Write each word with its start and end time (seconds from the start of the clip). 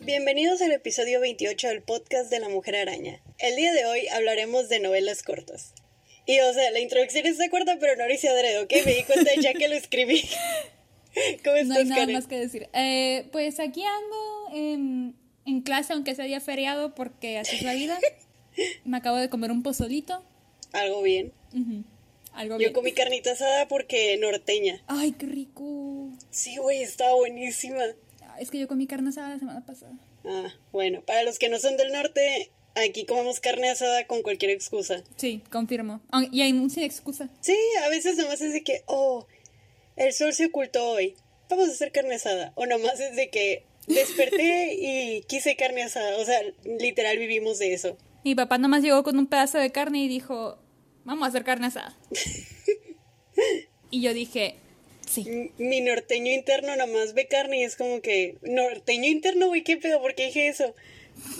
Bienvenidos 0.00 0.62
al 0.62 0.72
episodio 0.72 1.20
28 1.20 1.68
del 1.68 1.82
podcast 1.82 2.30
de 2.30 2.38
la 2.38 2.48
Mujer 2.48 2.76
Araña. 2.76 3.20
El 3.38 3.56
día 3.56 3.72
de 3.72 3.84
hoy 3.86 4.06
hablaremos 4.08 4.68
de 4.68 4.80
novelas 4.80 5.22
cortas. 5.22 5.74
Y 6.26 6.40
o 6.40 6.52
sea, 6.52 6.70
la 6.70 6.80
introducción 6.80 7.26
está 7.26 7.48
corta, 7.50 7.78
pero 7.80 7.96
no 7.96 8.06
lo 8.06 8.12
hice 8.12 8.28
adrede, 8.28 8.58
¿ok? 8.58 8.72
Me 8.84 8.94
di 8.94 9.02
cuenta 9.04 9.30
ya 9.40 9.52
que 9.54 9.68
lo 9.68 9.74
escribí. 9.74 10.22
¿Cómo 11.44 11.56
estás, 11.56 11.68
No 11.68 11.74
hay 11.76 11.84
nada 11.84 12.06
más 12.06 12.26
que 12.26 12.38
decir. 12.38 12.68
Eh, 12.72 13.28
pues 13.32 13.60
aquí 13.60 13.82
ando 13.82 14.56
en, 14.56 15.16
en 15.46 15.62
clase, 15.62 15.92
aunque 15.92 16.14
sea 16.14 16.24
día 16.24 16.40
feriado, 16.40 16.94
porque 16.94 17.38
así 17.38 17.56
es 17.56 17.62
la 17.62 17.74
vida. 17.74 17.98
Me 18.84 18.96
acabo 18.96 19.16
de 19.16 19.28
comer 19.28 19.50
un 19.50 19.62
pozolito. 19.62 20.22
Algo 20.72 21.02
bien. 21.02 21.32
Algo 22.32 22.58
Yo 22.58 22.72
comí 22.72 22.92
carnita 22.92 23.32
asada 23.32 23.68
porque 23.68 24.16
norteña. 24.18 24.82
Ay, 24.86 25.12
qué 25.12 25.26
rico. 25.26 26.10
Sí, 26.30 26.56
güey, 26.56 26.82
estaba 26.82 27.14
buenísima. 27.14 27.82
Es 28.38 28.50
que 28.50 28.58
yo 28.58 28.66
comí 28.66 28.86
carne 28.86 29.10
asada 29.10 29.28
la 29.30 29.38
semana 29.38 29.64
pasada. 29.64 29.92
Ah, 30.24 30.52
bueno, 30.72 31.02
para 31.02 31.22
los 31.22 31.38
que 31.38 31.48
no 31.48 31.58
son 31.58 31.76
del 31.76 31.92
norte, 31.92 32.50
aquí 32.74 33.04
comemos 33.06 33.40
carne 33.40 33.70
asada 33.70 34.06
con 34.06 34.22
cualquier 34.22 34.50
excusa. 34.50 35.04
Sí, 35.16 35.42
confirmo. 35.50 36.00
Ah, 36.10 36.24
y 36.30 36.42
hay 36.42 36.52
mucha 36.52 36.82
excusa. 36.82 37.28
Sí, 37.40 37.56
a 37.84 37.88
veces 37.88 38.16
nomás 38.16 38.40
es 38.40 38.52
de 38.52 38.64
que, 38.64 38.82
oh, 38.86 39.26
el 39.96 40.12
sol 40.12 40.32
se 40.32 40.46
ocultó 40.46 40.90
hoy, 40.90 41.14
vamos 41.48 41.68
a 41.68 41.72
hacer 41.72 41.92
carne 41.92 42.16
asada. 42.16 42.52
O 42.56 42.66
nomás 42.66 42.98
es 42.98 43.14
de 43.14 43.30
que 43.30 43.64
desperté 43.86 44.74
y 44.78 45.22
quise 45.22 45.56
carne 45.56 45.84
asada. 45.84 46.16
O 46.18 46.24
sea, 46.24 46.40
literal 46.64 47.18
vivimos 47.18 47.58
de 47.58 47.74
eso. 47.74 47.96
Mi 48.24 48.34
papá 48.34 48.58
nomás 48.58 48.82
llegó 48.82 49.02
con 49.02 49.18
un 49.18 49.26
pedazo 49.26 49.58
de 49.58 49.70
carne 49.70 50.02
y 50.02 50.08
dijo, 50.08 50.58
vamos 51.04 51.24
a 51.24 51.28
hacer 51.28 51.44
carne 51.44 51.66
asada. 51.66 51.96
y 53.90 54.00
yo 54.00 54.14
dije, 54.14 54.56
Sí. 55.06 55.52
Mi 55.58 55.80
norteño 55.80 56.32
interno 56.32 56.74
nada 56.74 56.90
más 56.90 57.14
ve 57.14 57.28
carne 57.28 57.60
y 57.60 57.64
es 57.64 57.76
como 57.76 58.00
que, 58.00 58.36
norteño 58.42 59.06
interno, 59.08 59.48
güey, 59.48 59.62
¿qué 59.62 59.76
pedo? 59.76 60.00
¿Por 60.00 60.14
qué 60.14 60.26
dije 60.26 60.48
eso? 60.48 60.74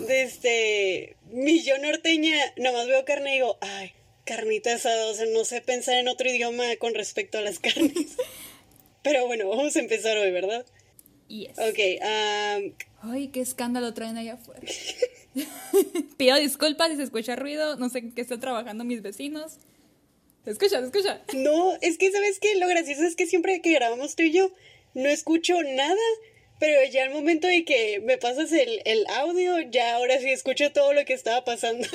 Desde 0.07 1.17
mi 1.31 1.63
yo 1.63 1.79
norteña 1.79 2.37
nada 2.57 2.77
más 2.79 2.87
veo 2.87 3.05
carne 3.05 3.31
y 3.33 3.35
digo, 3.35 3.59
ay, 3.61 3.93
carnita 4.25 4.75
asada, 4.75 5.07
o 5.09 5.15
sea, 5.15 5.27
no 5.27 5.45
sé 5.45 5.61
pensar 5.61 5.97
en 5.97 6.09
otro 6.09 6.29
idioma 6.29 6.65
con 6.79 6.95
respecto 6.95 7.39
a 7.39 7.41
las 7.41 7.59
carnes. 7.61 8.17
Pero 9.03 9.27
bueno, 9.27 9.49
vamos 9.49 9.75
a 9.77 9.81
empezar 9.81 10.17
hoy, 10.19 10.31
¿verdad? 10.31 10.65
Yes. 11.29 11.59
Ok, 11.59 11.79
Ay, 13.03 13.29
qué 13.29 13.41
escándalo 13.41 13.93
traen 13.95 14.17
allá 14.19 14.35
afuera. 14.35 14.61
Pido 16.17 16.37
disculpas 16.37 16.91
si 16.91 16.97
se 16.97 17.03
escucha 17.03 17.37
ruido, 17.37 17.77
no 17.77 17.89
sé 17.89 17.99
en 17.99 18.13
qué 18.13 18.21
están 18.21 18.41
trabajando 18.41 18.85
mis 18.85 19.03
vecinos. 19.03 19.59
Escucha, 20.47 20.79
escucha. 20.79 21.23
No, 21.35 21.75
es 21.81 21.97
que 21.97 22.13
sabes 22.13 22.39
que 22.39 22.57
lo 22.57 22.69
gracioso 22.69 23.03
es 23.05 23.17
que 23.17 23.27
siempre 23.27 23.61
que 23.63 23.73
grabamos 23.73 24.15
tú 24.15 24.25
y 24.25 24.33
yo, 24.33 24.51
no 24.95 25.09
escucho 25.09 25.55
nada. 25.63 25.97
Pero 26.61 26.89
ya 26.91 27.05
al 27.05 27.11
momento 27.11 27.49
de 27.49 27.65
que 27.65 28.01
me 28.05 28.17
pasas 28.17 28.53
el, 28.53 28.81
el 28.85 29.05
audio, 29.09 29.59
ya 29.71 29.97
ahora 29.97 30.21
sí 30.21 30.31
escucho 30.31 30.71
todo 30.73 30.93
lo 30.93 31.05
que 31.05 31.13
estaba 31.13 31.45
pasando. 31.45 31.87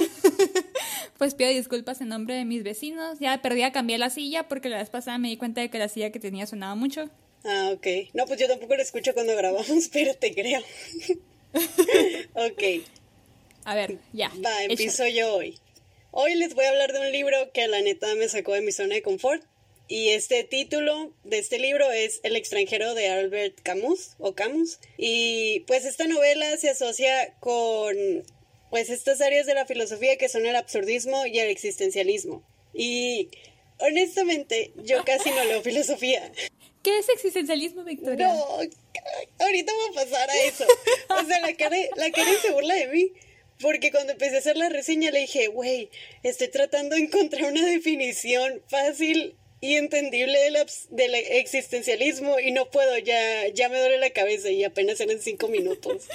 pues 1.17 1.33
pido 1.33 1.49
disculpas 1.49 2.01
en 2.01 2.09
nombre 2.09 2.35
de 2.35 2.43
mis 2.43 2.63
vecinos. 2.63 3.19
Ya 3.19 3.41
perdí 3.41 3.61
a 3.61 3.71
cambiar 3.71 4.01
la 4.01 4.09
silla 4.09 4.47
porque 4.49 4.69
la 4.69 4.77
vez 4.77 4.89
pasada 4.89 5.17
me 5.17 5.29
di 5.29 5.37
cuenta 5.37 5.61
de 5.61 5.69
que 5.69 5.79
la 5.79 5.87
silla 5.87 6.11
que 6.11 6.19
tenía 6.19 6.45
sonaba 6.45 6.75
mucho. 6.75 7.09
Ah, 7.45 7.71
ok. 7.73 7.87
No, 8.13 8.25
pues 8.25 8.39
yo 8.39 8.47
tampoco 8.47 8.75
la 8.75 8.83
escucho 8.83 9.13
cuando 9.13 9.35
grabamos, 9.35 9.89
pero 9.93 10.13
te 10.15 10.33
creo. 10.33 10.61
ok. 12.33 12.63
A 13.69 13.75
ver, 13.75 13.99
ya. 14.13 14.31
Va, 14.43 14.63
empiezo 14.63 15.05
yo 15.05 15.35
hoy. 15.35 15.59
Hoy 16.09 16.33
les 16.33 16.55
voy 16.55 16.65
a 16.65 16.69
hablar 16.69 16.91
de 16.91 17.01
un 17.01 17.11
libro 17.11 17.51
que 17.53 17.67
la 17.67 17.79
neta 17.81 18.15
me 18.15 18.27
sacó 18.27 18.53
de 18.53 18.61
mi 18.61 18.71
zona 18.71 18.95
de 18.95 19.03
confort. 19.03 19.43
Y 19.87 20.09
este 20.09 20.43
título 20.43 21.13
de 21.23 21.37
este 21.37 21.59
libro 21.59 21.91
es 21.91 22.19
El 22.23 22.35
extranjero 22.35 22.95
de 22.95 23.09
Albert 23.09 23.61
Camus 23.61 24.15
o 24.17 24.33
Camus. 24.33 24.79
Y 24.97 25.59
pues 25.67 25.85
esta 25.85 26.07
novela 26.07 26.57
se 26.57 26.71
asocia 26.71 27.35
con 27.41 27.95
pues 28.71 28.89
estas 28.89 29.21
áreas 29.21 29.45
de 29.45 29.53
la 29.53 29.67
filosofía 29.67 30.17
que 30.17 30.29
son 30.29 30.47
el 30.47 30.55
absurdismo 30.55 31.27
y 31.27 31.37
el 31.37 31.49
existencialismo. 31.51 32.41
Y 32.73 33.29
honestamente 33.77 34.73
yo 34.77 35.05
casi 35.05 35.29
no 35.29 35.43
leo 35.43 35.61
filosofía. 35.61 36.31
¿Qué 36.81 36.97
es 36.97 37.09
existencialismo, 37.09 37.83
Victoria? 37.83 38.29
No, 38.29 38.45
ahorita 39.37 39.73
voy 39.73 39.89
a 39.91 40.05
pasar 40.05 40.27
a 40.27 40.37
eso. 40.45 40.65
O 41.09 41.23
sea, 41.23 41.39
la 41.41 41.53
cara, 41.53 41.77
la 41.97 42.09
cara 42.09 42.31
se 42.41 42.51
burla 42.51 42.73
de 42.73 42.87
mí. 42.87 43.11
Porque 43.61 43.91
cuando 43.91 44.13
empecé 44.13 44.37
a 44.37 44.39
hacer 44.39 44.57
la 44.57 44.69
reseña 44.69 45.11
le 45.11 45.19
dije, 45.19 45.47
güey, 45.47 45.89
estoy 46.23 46.47
tratando 46.47 46.95
de 46.95 47.01
encontrar 47.01 47.51
una 47.51 47.65
definición 47.65 48.61
fácil 48.67 49.35
y 49.61 49.75
entendible 49.75 50.39
del, 50.39 50.57
del 50.91 51.15
existencialismo 51.15 52.39
y 52.39 52.51
no 52.51 52.69
puedo, 52.69 52.97
ya, 52.97 53.47
ya 53.49 53.67
me 53.67 53.79
duele 53.79 53.97
la 53.97 54.11
cabeza 54.11 54.49
y 54.49 54.63
apenas 54.63 55.01
eran 55.01 55.19
cinco 55.19 55.49
minutos. 55.49 56.07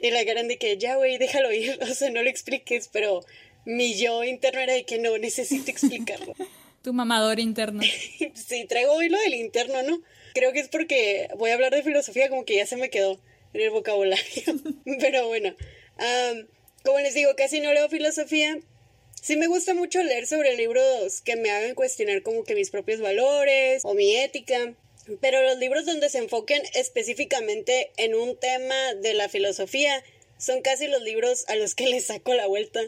Y 0.00 0.10
la 0.10 0.22
gran 0.22 0.46
de 0.48 0.58
que, 0.58 0.76
ya, 0.78 0.96
güey, 0.96 1.18
déjalo 1.18 1.52
ir, 1.52 1.78
o 1.82 1.94
sea, 1.94 2.10
no 2.10 2.22
lo 2.22 2.28
expliques, 2.28 2.88
pero 2.92 3.24
mi 3.64 3.94
yo 3.94 4.22
interno 4.22 4.60
era 4.60 4.74
de 4.74 4.84
que 4.84 4.98
no, 4.98 5.18
necesito 5.18 5.70
explicarlo. 5.70 6.34
tu 6.82 6.92
mamador 6.92 7.40
interno. 7.40 7.82
sí, 8.34 8.66
traigo 8.66 8.92
hoy 8.92 9.08
lo 9.08 9.18
del 9.18 9.34
interno, 9.34 9.82
¿no? 9.82 10.00
Creo 10.34 10.52
que 10.52 10.60
es 10.60 10.68
porque 10.68 11.28
voy 11.36 11.50
a 11.50 11.54
hablar 11.54 11.74
de 11.74 11.82
filosofía 11.82 12.28
como 12.28 12.44
que 12.44 12.56
ya 12.56 12.66
se 12.66 12.76
me 12.76 12.90
quedó 12.90 13.18
en 13.52 13.60
el 13.62 13.70
vocabulario. 13.70 14.42
pero 15.00 15.26
bueno, 15.26 15.56
como 16.84 17.00
les 17.00 17.14
digo, 17.14 17.34
casi 17.36 17.60
no 17.60 17.72
leo 17.72 17.88
filosofía. 17.88 18.58
Sí 19.20 19.36
me 19.36 19.46
gusta 19.46 19.72
mucho 19.72 20.02
leer 20.02 20.26
sobre 20.26 20.54
libros 20.56 21.22
que 21.22 21.34
me 21.36 21.50
hagan 21.50 21.74
cuestionar 21.74 22.22
como 22.22 22.44
que 22.44 22.54
mis 22.54 22.70
propios 22.70 23.00
valores 23.00 23.82
o 23.84 23.94
mi 23.94 24.14
ética. 24.16 24.74
Pero 25.20 25.42
los 25.42 25.58
libros 25.58 25.86
donde 25.86 26.10
se 26.10 26.18
enfoquen 26.18 26.62
específicamente 26.74 27.90
en 27.96 28.14
un 28.14 28.36
tema 28.36 28.74
de 29.00 29.14
la 29.14 29.28
filosofía 29.28 30.02
son 30.38 30.60
casi 30.60 30.86
los 30.86 31.02
libros 31.02 31.44
a 31.48 31.56
los 31.56 31.74
que 31.74 31.86
les 31.86 32.06
saco 32.06 32.34
la 32.34 32.46
vuelta. 32.46 32.80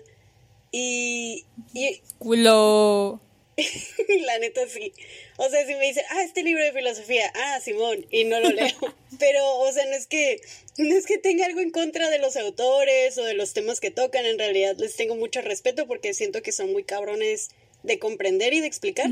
Y... 0.72 1.46
y... 1.72 2.00
Culo. 2.18 3.20
la 4.26 4.38
neta 4.38 4.68
sí. 4.68 4.92
O 5.36 5.48
sea, 5.48 5.66
si 5.66 5.74
me 5.74 5.86
dicen, 5.86 6.04
ah, 6.10 6.22
este 6.22 6.42
libro 6.42 6.62
de 6.62 6.72
filosofía, 6.72 7.32
ah, 7.34 7.60
Simón, 7.60 8.06
y 8.10 8.24
no 8.24 8.40
lo 8.40 8.50
leo. 8.50 8.76
Pero, 9.18 9.58
o 9.58 9.72
sea, 9.72 9.86
no 9.86 9.94
es 9.94 10.06
que, 10.06 10.40
no 10.76 10.94
es 10.94 11.06
que 11.06 11.18
tenga 11.18 11.46
algo 11.46 11.60
en 11.60 11.70
contra 11.70 12.10
de 12.10 12.18
los 12.18 12.36
autores 12.36 13.16
o 13.16 13.24
de 13.24 13.34
los 13.34 13.54
temas 13.54 13.80
que 13.80 13.90
tocan, 13.90 14.26
en 14.26 14.38
realidad 14.38 14.76
les 14.78 14.96
tengo 14.96 15.16
mucho 15.16 15.40
respeto 15.40 15.86
porque 15.86 16.12
siento 16.12 16.42
que 16.42 16.52
son 16.52 16.72
muy 16.72 16.84
cabrones 16.84 17.50
de 17.82 17.98
comprender 17.98 18.52
y 18.52 18.60
de 18.60 18.66
explicar. 18.66 19.08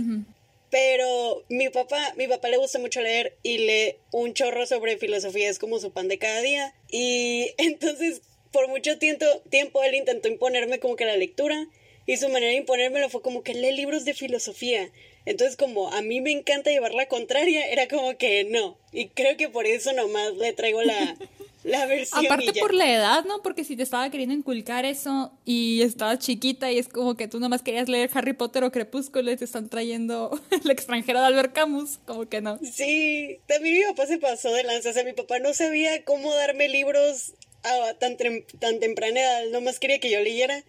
Pero 0.71 1.45
mi 1.49 1.69
papá, 1.69 2.13
mi 2.17 2.27
papá 2.27 2.49
le 2.49 2.57
gusta 2.57 2.79
mucho 2.79 3.01
leer 3.01 3.37
y 3.43 3.59
lee 3.59 3.97
un 4.11 4.35
chorro 4.35 4.67
sobre 4.67 4.99
filosofía, 4.99 5.49
es 5.49 5.59
como 5.59 5.79
su 5.79 5.93
pan 5.93 6.09
de 6.09 6.19
cada 6.19 6.41
día. 6.43 6.75
Y 6.91 7.55
entonces, 7.59 8.21
por 8.53 8.69
mucho 8.69 8.99
tiempo, 8.99 9.25
tiempo 9.51 9.83
él 9.85 9.95
intentó 9.95 10.29
imponerme 10.29 10.81
como 10.81 10.97
que 10.97 11.07
la 11.07 11.17
lectura 11.17 11.67
y 12.07 12.17
su 12.17 12.29
manera 12.29 12.53
de 12.53 12.59
imponérmelo 12.59 13.09
fue 13.09 13.23
como 13.23 13.43
que 13.43 13.55
lee 13.55 13.73
libros 13.73 14.05
de 14.05 14.15
filosofía. 14.15 14.91
Entonces, 15.27 15.57
como 15.57 15.91
a 15.93 16.03
mí 16.03 16.21
me 16.21 16.33
encanta 16.33 16.71
llevar 16.71 16.93
la 16.93 17.07
contraria, 17.07 17.67
era 17.69 17.89
como 17.89 18.17
que 18.19 18.45
no. 18.45 18.77
Y 18.93 19.09
creo 19.09 19.37
que 19.37 19.49
por 19.49 19.67
eso 19.67 19.93
nomás 19.95 20.35
le 20.37 20.53
traigo 20.53 20.83
la, 20.83 21.17
la 21.65 21.87
versión. 21.87 22.27
Aparte 22.27 22.61
por 22.61 22.75
la 22.75 22.93
edad, 22.93 23.25
¿no? 23.25 23.41
Porque 23.43 23.65
si 23.65 23.75
te 23.75 23.83
estaba 23.83 24.11
queriendo 24.11 24.35
inculcar 24.35 24.85
eso 24.85 25.33
y 25.47 25.81
estabas 25.81 26.19
chiquita 26.19 26.71
y 26.71 26.79
es 26.79 26.89
como 26.89 27.17
que 27.17 27.27
tú 27.27 27.41
nomás 27.41 27.63
querías 27.63 27.89
leer 27.89 28.11
Harry 28.13 28.35
Potter 28.35 28.65
o 28.65 28.71
Crepúsculo 28.71 29.33
y 29.33 29.37
te 29.37 29.47
están 29.47 29.71
trayendo 29.71 30.39
el 30.65 30.71
extranjero 30.71 31.21
de 31.21 31.27
Albert 31.27 31.55
Camus, 31.55 31.99
como 32.05 32.29
que 32.29 32.43
no. 32.43 32.59
Sí, 32.59 33.39
también 33.47 33.79
mi 33.79 33.85
papá 33.85 34.07
se 34.07 34.19
pasó 34.19 34.53
de 34.53 34.63
lanza. 34.63 34.91
O 34.91 34.93
sea, 34.93 35.05
mi 35.05 35.15
papá 35.15 35.39
no 35.39 35.55
sabía 35.55 36.05
cómo 36.05 36.35
darme 36.35 36.69
libros 36.69 37.33
a 37.63 37.95
tan, 37.95 38.19
tan 38.59 38.79
temprana 38.79 39.21
edad, 39.21 39.47
nomás 39.51 39.79
quería 39.81 39.99
que 40.01 40.11
yo 40.11 40.21
leyera. 40.21 40.63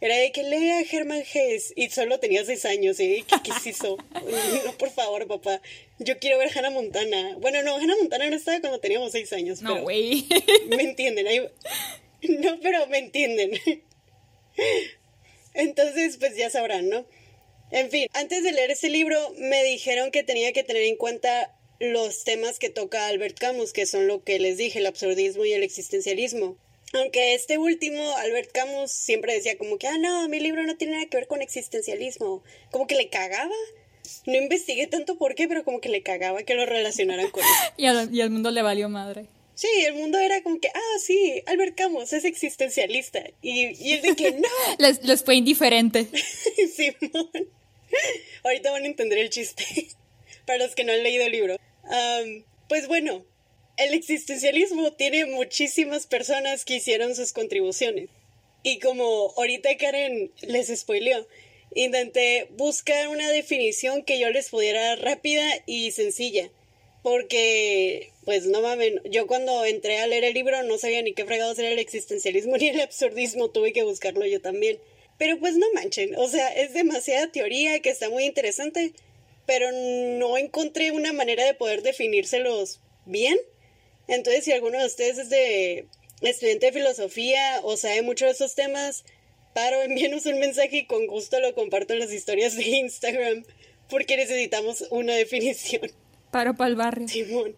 Era 0.00 0.16
de 0.16 0.30
que 0.30 0.44
lea 0.44 0.84
Germán 0.84 1.24
Hess 1.32 1.72
y 1.74 1.90
solo 1.90 2.20
tenía 2.20 2.44
seis 2.44 2.64
años, 2.64 3.00
¿eh? 3.00 3.24
¿Qué, 3.26 3.36
qué 3.42 3.70
hizo? 3.70 3.96
no, 4.64 4.78
por 4.78 4.90
favor, 4.90 5.26
papá. 5.26 5.60
Yo 5.98 6.18
quiero 6.18 6.38
ver 6.38 6.56
Hannah 6.56 6.70
Montana. 6.70 7.36
Bueno, 7.40 7.62
no, 7.62 7.76
Hannah 7.76 7.96
Montana 7.96 8.30
no 8.30 8.36
estaba 8.36 8.60
cuando 8.60 8.78
teníamos 8.78 9.10
seis 9.10 9.32
años. 9.32 9.60
No, 9.60 9.82
güey. 9.82 10.26
Me 10.68 10.82
entienden. 10.82 11.50
No, 12.20 12.58
pero 12.60 12.86
me 12.88 12.98
entienden. 12.98 13.52
Entonces, 15.54 16.16
pues 16.16 16.36
ya 16.36 16.50
sabrán, 16.50 16.88
¿no? 16.88 17.06
En 17.70 17.90
fin, 17.90 18.08
antes 18.12 18.42
de 18.42 18.52
leer 18.52 18.70
este 18.70 18.88
libro, 18.88 19.34
me 19.36 19.62
dijeron 19.64 20.10
que 20.10 20.22
tenía 20.22 20.52
que 20.52 20.64
tener 20.64 20.82
en 20.82 20.96
cuenta 20.96 21.54
los 21.80 22.24
temas 22.24 22.58
que 22.58 22.70
toca 22.70 23.06
Albert 23.06 23.38
Camus, 23.38 23.72
que 23.72 23.86
son 23.86 24.06
lo 24.06 24.24
que 24.24 24.38
les 24.38 24.56
dije, 24.56 24.78
el 24.78 24.86
absurdismo 24.86 25.44
y 25.44 25.52
el 25.52 25.62
existencialismo. 25.62 26.56
Aunque 26.94 27.34
este 27.34 27.58
último, 27.58 28.16
Albert 28.16 28.50
Camus, 28.52 28.90
siempre 28.90 29.34
decía 29.34 29.58
como 29.58 29.78
que, 29.78 29.86
ah, 29.86 29.98
no, 29.98 30.28
mi 30.28 30.40
libro 30.40 30.64
no 30.64 30.76
tiene 30.76 30.94
nada 30.94 31.06
que 31.06 31.18
ver 31.18 31.26
con 31.26 31.42
existencialismo. 31.42 32.42
Como 32.70 32.86
que 32.86 32.94
le 32.94 33.10
cagaba. 33.10 33.54
No 34.26 34.34
investigué 34.36 34.86
tanto 34.86 35.18
por 35.18 35.34
qué, 35.34 35.48
pero 35.48 35.64
como 35.64 35.80
que 35.80 35.90
le 35.90 36.02
cagaba 36.02 36.42
que 36.42 36.54
lo 36.54 36.64
relacionaran 36.64 37.30
con 37.30 37.42
eso. 37.42 37.52
y, 37.76 37.86
al, 37.86 38.14
y 38.14 38.22
al 38.22 38.30
mundo 38.30 38.50
le 38.50 38.62
valió 38.62 38.88
madre. 38.88 39.26
Sí, 39.54 39.68
el 39.86 39.94
mundo 39.94 40.18
era 40.18 40.42
como 40.42 40.60
que, 40.60 40.68
ah, 40.68 40.98
sí, 41.04 41.42
Albert 41.46 41.76
Camus 41.76 42.12
es 42.12 42.24
existencialista. 42.24 43.22
Y, 43.42 43.66
y 43.84 43.92
él 43.94 44.02
de 44.02 44.16
que 44.16 44.30
no. 44.30 44.48
les, 44.78 45.04
les 45.04 45.22
fue 45.22 45.34
indiferente. 45.34 46.06
Simón. 46.76 47.30
Ahorita 48.44 48.70
van 48.70 48.84
a 48.84 48.86
entender 48.86 49.18
el 49.18 49.30
chiste. 49.30 49.64
Para 50.46 50.60
los 50.64 50.74
que 50.74 50.84
no 50.84 50.92
han 50.92 51.02
leído 51.02 51.26
el 51.26 51.32
libro. 51.32 51.56
pues 52.68 52.86
bueno, 52.88 53.24
el 53.78 53.94
existencialismo 53.94 54.92
tiene 54.92 55.24
muchísimas 55.26 56.06
personas 56.06 56.64
que 56.64 56.76
hicieron 56.76 57.14
sus 57.14 57.32
contribuciones. 57.32 58.10
Y 58.64 58.80
como 58.80 59.32
ahorita 59.36 59.76
Karen 59.76 60.32
les 60.42 60.68
spoileó, 60.76 61.26
intenté 61.74 62.48
buscar 62.50 63.08
una 63.08 63.30
definición 63.30 64.02
que 64.02 64.18
yo 64.18 64.30
les 64.30 64.50
pudiera 64.50 64.96
rápida 64.96 65.46
y 65.64 65.92
sencilla. 65.92 66.50
Porque, 67.02 68.10
pues 68.24 68.46
no 68.46 68.60
mames, 68.60 68.94
yo 69.04 69.28
cuando 69.28 69.64
entré 69.64 70.00
a 70.00 70.08
leer 70.08 70.24
el 70.24 70.34
libro 70.34 70.60
no 70.64 70.76
sabía 70.76 71.00
ni 71.02 71.14
qué 71.14 71.24
fregados 71.24 71.58
era 71.58 71.70
el 71.70 71.78
existencialismo 71.78 72.56
ni 72.58 72.68
el 72.68 72.80
absurdismo, 72.80 73.50
tuve 73.50 73.72
que 73.72 73.84
buscarlo 73.84 74.26
yo 74.26 74.40
también. 74.40 74.78
Pero 75.18 75.38
pues 75.38 75.56
no 75.56 75.66
manchen, 75.72 76.14
o 76.16 76.28
sea, 76.28 76.48
es 76.48 76.72
demasiada 76.74 77.30
teoría 77.30 77.80
que 77.80 77.90
está 77.90 78.10
muy 78.10 78.24
interesante, 78.24 78.92
pero 79.46 79.70
no 79.72 80.36
encontré 80.36 80.90
una 80.90 81.12
manera 81.12 81.44
de 81.44 81.54
poder 81.54 81.82
definírselos 81.82 82.80
bien. 83.06 83.38
Entonces, 84.08 84.44
si 84.44 84.52
alguno 84.52 84.78
de 84.78 84.86
ustedes 84.86 85.18
es 85.18 85.30
de 85.30 85.86
estudiante 86.22 86.66
de 86.66 86.72
filosofía 86.72 87.60
o 87.62 87.76
sabe 87.76 88.02
mucho 88.02 88.24
de 88.24 88.32
esos 88.32 88.54
temas, 88.54 89.04
paro, 89.54 89.82
envíenos 89.82 90.26
un 90.26 90.40
mensaje 90.40 90.78
y 90.78 90.86
con 90.86 91.06
gusto 91.06 91.38
lo 91.40 91.54
comparto 91.54 91.92
en 91.92 92.00
las 92.00 92.12
historias 92.12 92.56
de 92.56 92.64
Instagram, 92.64 93.44
porque 93.88 94.16
necesitamos 94.16 94.84
una 94.90 95.14
definición. 95.14 95.90
Paro 96.30 96.54
para 96.54 96.70
el 96.70 96.76
barrio. 96.76 97.08
Simón. 97.08 97.56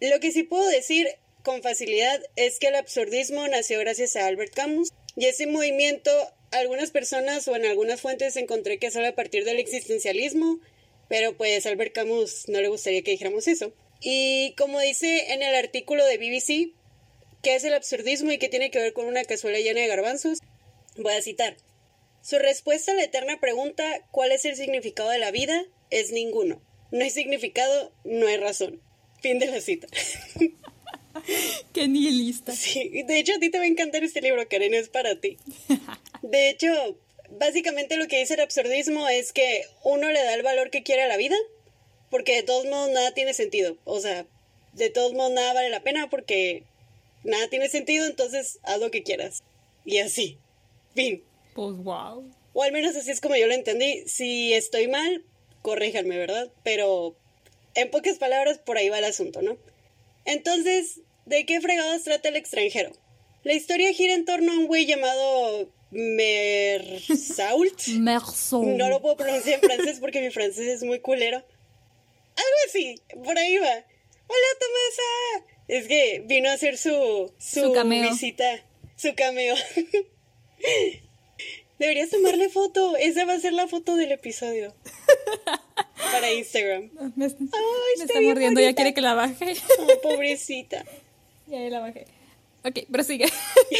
Lo 0.00 0.20
que 0.20 0.32
sí 0.32 0.44
puedo 0.44 0.66
decir 0.68 1.08
con 1.42 1.62
facilidad 1.62 2.22
es 2.36 2.58
que 2.58 2.68
el 2.68 2.74
absurdismo 2.74 3.46
nació 3.48 3.80
gracias 3.80 4.16
a 4.16 4.26
Albert 4.26 4.54
Camus 4.54 4.92
y 5.16 5.26
ese 5.26 5.46
movimiento 5.46 6.10
algunas 6.52 6.90
personas 6.90 7.46
o 7.48 7.56
en 7.56 7.64
algunas 7.64 8.00
fuentes 8.00 8.36
encontré 8.36 8.78
que 8.78 8.90
sale 8.90 9.08
a 9.08 9.14
partir 9.14 9.44
del 9.44 9.58
existencialismo, 9.58 10.58
pero 11.08 11.36
pues 11.36 11.66
a 11.66 11.68
Albert 11.68 11.94
Camus 11.94 12.48
no 12.48 12.60
le 12.60 12.68
gustaría 12.68 13.02
que 13.02 13.12
dijéramos 13.12 13.46
eso. 13.46 13.72
Y 14.00 14.54
como 14.56 14.80
dice 14.80 15.32
en 15.32 15.42
el 15.42 15.54
artículo 15.54 16.04
de 16.06 16.16
BBC, 16.16 16.72
¿qué 17.42 17.54
es 17.54 17.64
el 17.64 17.74
absurdismo 17.74 18.32
y 18.32 18.38
qué 18.38 18.48
tiene 18.48 18.70
que 18.70 18.78
ver 18.78 18.92
con 18.92 19.06
una 19.06 19.24
cazuela 19.24 19.58
llena 19.58 19.80
de 19.80 19.88
garbanzos? 19.88 20.38
Voy 20.96 21.14
a 21.14 21.22
citar. 21.22 21.56
Su 22.22 22.38
respuesta 22.38 22.92
a 22.92 22.94
la 22.94 23.04
eterna 23.04 23.40
pregunta 23.40 23.84
¿cuál 24.10 24.32
es 24.32 24.44
el 24.44 24.56
significado 24.56 25.10
de 25.10 25.18
la 25.18 25.30
vida? 25.30 25.64
es 25.90 26.12
ninguno. 26.12 26.62
No 26.90 27.02
hay 27.02 27.10
significado, 27.10 27.92
no 28.04 28.26
hay 28.26 28.36
razón. 28.36 28.80
Fin 29.20 29.38
de 29.38 29.46
la 29.46 29.60
cita. 29.60 29.86
Qué 31.72 31.88
nihilista. 31.88 32.52
Sí, 32.52 33.02
de 33.06 33.18
hecho 33.18 33.34
a 33.34 33.38
ti 33.38 33.50
te 33.50 33.58
va 33.58 33.64
a 33.64 33.68
encantar 33.68 34.02
este 34.02 34.22
libro, 34.22 34.48
Karen, 34.48 34.74
es 34.74 34.88
para 34.88 35.20
ti. 35.20 35.36
De 36.22 36.48
hecho, 36.48 36.98
básicamente 37.30 37.96
lo 37.96 38.08
que 38.08 38.18
dice 38.18 38.34
el 38.34 38.40
absurdismo 38.40 39.08
es 39.08 39.32
que 39.32 39.64
uno 39.84 40.10
le 40.10 40.22
da 40.22 40.34
el 40.34 40.42
valor 40.42 40.70
que 40.70 40.82
quiere 40.82 41.02
a 41.02 41.08
la 41.08 41.16
vida, 41.16 41.36
porque 42.10 42.34
de 42.36 42.42
todos 42.42 42.66
modos 42.66 42.90
nada 42.90 43.12
tiene 43.12 43.34
sentido. 43.34 43.76
O 43.84 44.00
sea, 44.00 44.26
de 44.72 44.90
todos 44.90 45.12
modos 45.12 45.32
nada 45.32 45.54
vale 45.54 45.70
la 45.70 45.82
pena 45.82 46.10
porque 46.10 46.64
nada 47.24 47.48
tiene 47.48 47.68
sentido, 47.68 48.06
entonces 48.06 48.58
haz 48.62 48.80
lo 48.80 48.90
que 48.90 49.02
quieras. 49.02 49.42
Y 49.84 49.98
así. 49.98 50.38
Fin. 50.94 51.22
Pues 51.54 51.76
wow. 51.76 52.30
O 52.52 52.62
al 52.62 52.72
menos 52.72 52.96
así 52.96 53.10
es 53.10 53.20
como 53.20 53.36
yo 53.36 53.46
lo 53.46 53.54
entendí. 53.54 54.02
Si 54.06 54.52
estoy 54.52 54.88
mal, 54.88 55.24
corríjanme, 55.62 56.18
¿verdad? 56.18 56.50
Pero 56.62 57.16
en 57.74 57.90
pocas 57.90 58.18
palabras, 58.18 58.58
por 58.58 58.76
ahí 58.76 58.88
va 58.88 58.98
el 58.98 59.04
asunto, 59.04 59.42
¿no? 59.42 59.56
Entonces, 60.24 61.00
¿de 61.26 61.46
qué 61.46 61.60
fregados 61.60 62.02
trata 62.02 62.28
el 62.28 62.36
extranjero? 62.36 62.92
La 63.42 63.54
historia 63.54 63.92
gira 63.92 64.14
en 64.14 64.24
torno 64.24 64.52
a 64.52 64.58
un 64.58 64.66
güey 64.66 64.86
llamado 64.86 65.70
Mersault. 65.90 67.86
Mersault. 67.98 68.76
No 68.76 68.88
lo 68.88 69.00
puedo 69.00 69.16
pronunciar 69.16 69.60
en 69.62 69.70
francés 69.70 69.98
porque 70.00 70.20
mi 70.20 70.30
francés 70.30 70.66
es 70.66 70.82
muy 70.82 71.00
culero. 71.00 71.42
Algo 72.40 72.56
así, 72.66 73.00
por 73.24 73.38
ahí 73.38 73.56
va. 73.58 73.84
Hola, 74.26 74.46
Tomasa. 74.58 75.46
Es 75.68 75.86
que 75.86 76.24
vino 76.26 76.48
a 76.48 76.54
hacer 76.54 76.78
su, 76.78 77.32
su, 77.38 77.72
visita, 77.88 78.64
su 78.96 79.14
cameo. 79.14 79.54
Deberías 81.78 82.10
tomarle 82.10 82.48
foto. 82.48 82.96
Esa 82.96 83.24
va 83.24 83.34
a 83.34 83.40
ser 83.40 83.52
la 83.52 83.68
foto 83.68 83.94
del 83.96 84.12
episodio. 84.12 84.74
Para 86.12 86.32
Instagram. 86.32 86.90
Me, 87.16 87.26
está, 87.26 88.20
mordiendo, 88.20 88.60
ya 88.60 88.74
quiere 88.74 88.94
que 88.94 89.00
la 89.00 89.14
baje. 89.14 89.54
Oh, 89.78 90.00
pobrecita. 90.00 90.84
Ya 91.46 91.58
la 91.58 91.80
bajé. 91.80 92.06
Ok, 92.64 92.80
prosigue. 92.90 93.26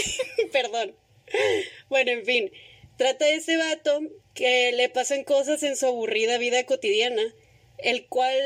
Perdón. 0.52 0.94
Bueno, 1.88 2.12
en 2.12 2.24
fin. 2.24 2.52
Trata 2.96 3.24
de 3.24 3.36
ese 3.36 3.56
vato 3.56 4.00
que 4.34 4.72
le 4.72 4.88
pasan 4.90 5.24
cosas 5.24 5.62
en 5.62 5.76
su 5.76 5.86
aburrida 5.86 6.38
vida 6.38 6.64
cotidiana, 6.66 7.22
el 7.82 8.06
cual, 8.06 8.36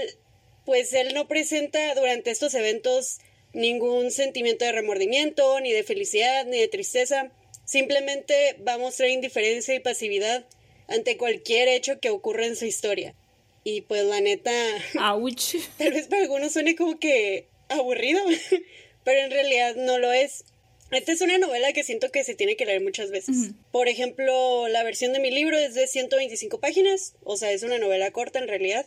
pues 0.64 0.92
él 0.92 1.14
no 1.14 1.28
presenta 1.28 1.94
durante 1.94 2.30
estos 2.30 2.54
eventos 2.54 3.18
ningún 3.52 4.10
sentimiento 4.10 4.64
de 4.64 4.72
remordimiento, 4.72 5.60
ni 5.60 5.72
de 5.72 5.84
felicidad, 5.84 6.44
ni 6.46 6.58
de 6.58 6.68
tristeza. 6.68 7.30
Simplemente 7.64 8.56
va 8.66 8.74
a 8.74 8.78
mostrar 8.78 9.08
indiferencia 9.10 9.74
y 9.74 9.80
pasividad 9.80 10.46
ante 10.88 11.16
cualquier 11.16 11.68
hecho 11.68 12.00
que 12.00 12.10
ocurra 12.10 12.46
en 12.46 12.56
su 12.56 12.66
historia. 12.66 13.14
Y 13.62 13.82
pues 13.82 14.04
la 14.04 14.20
neta. 14.20 14.52
¡Auch! 14.98 15.54
Tal 15.78 15.92
vez 15.92 16.08
para 16.08 16.22
algunos 16.22 16.52
suene 16.52 16.76
como 16.76 16.98
que 16.98 17.46
aburrido, 17.68 18.20
pero 19.04 19.20
en 19.20 19.30
realidad 19.30 19.76
no 19.76 19.98
lo 19.98 20.12
es. 20.12 20.44
Esta 20.90 21.12
es 21.12 21.20
una 21.22 21.38
novela 21.38 21.72
que 21.72 21.82
siento 21.82 22.10
que 22.10 22.24
se 22.24 22.34
tiene 22.34 22.56
que 22.56 22.66
leer 22.66 22.80
muchas 22.82 23.10
veces. 23.10 23.52
Por 23.72 23.88
ejemplo, 23.88 24.68
la 24.68 24.84
versión 24.84 25.12
de 25.12 25.18
mi 25.18 25.30
libro 25.30 25.56
es 25.58 25.74
de 25.74 25.88
125 25.88 26.60
páginas, 26.60 27.14
o 27.24 27.36
sea, 27.36 27.50
es 27.50 27.62
una 27.62 27.78
novela 27.78 28.12
corta 28.12 28.38
en 28.38 28.46
realidad. 28.46 28.86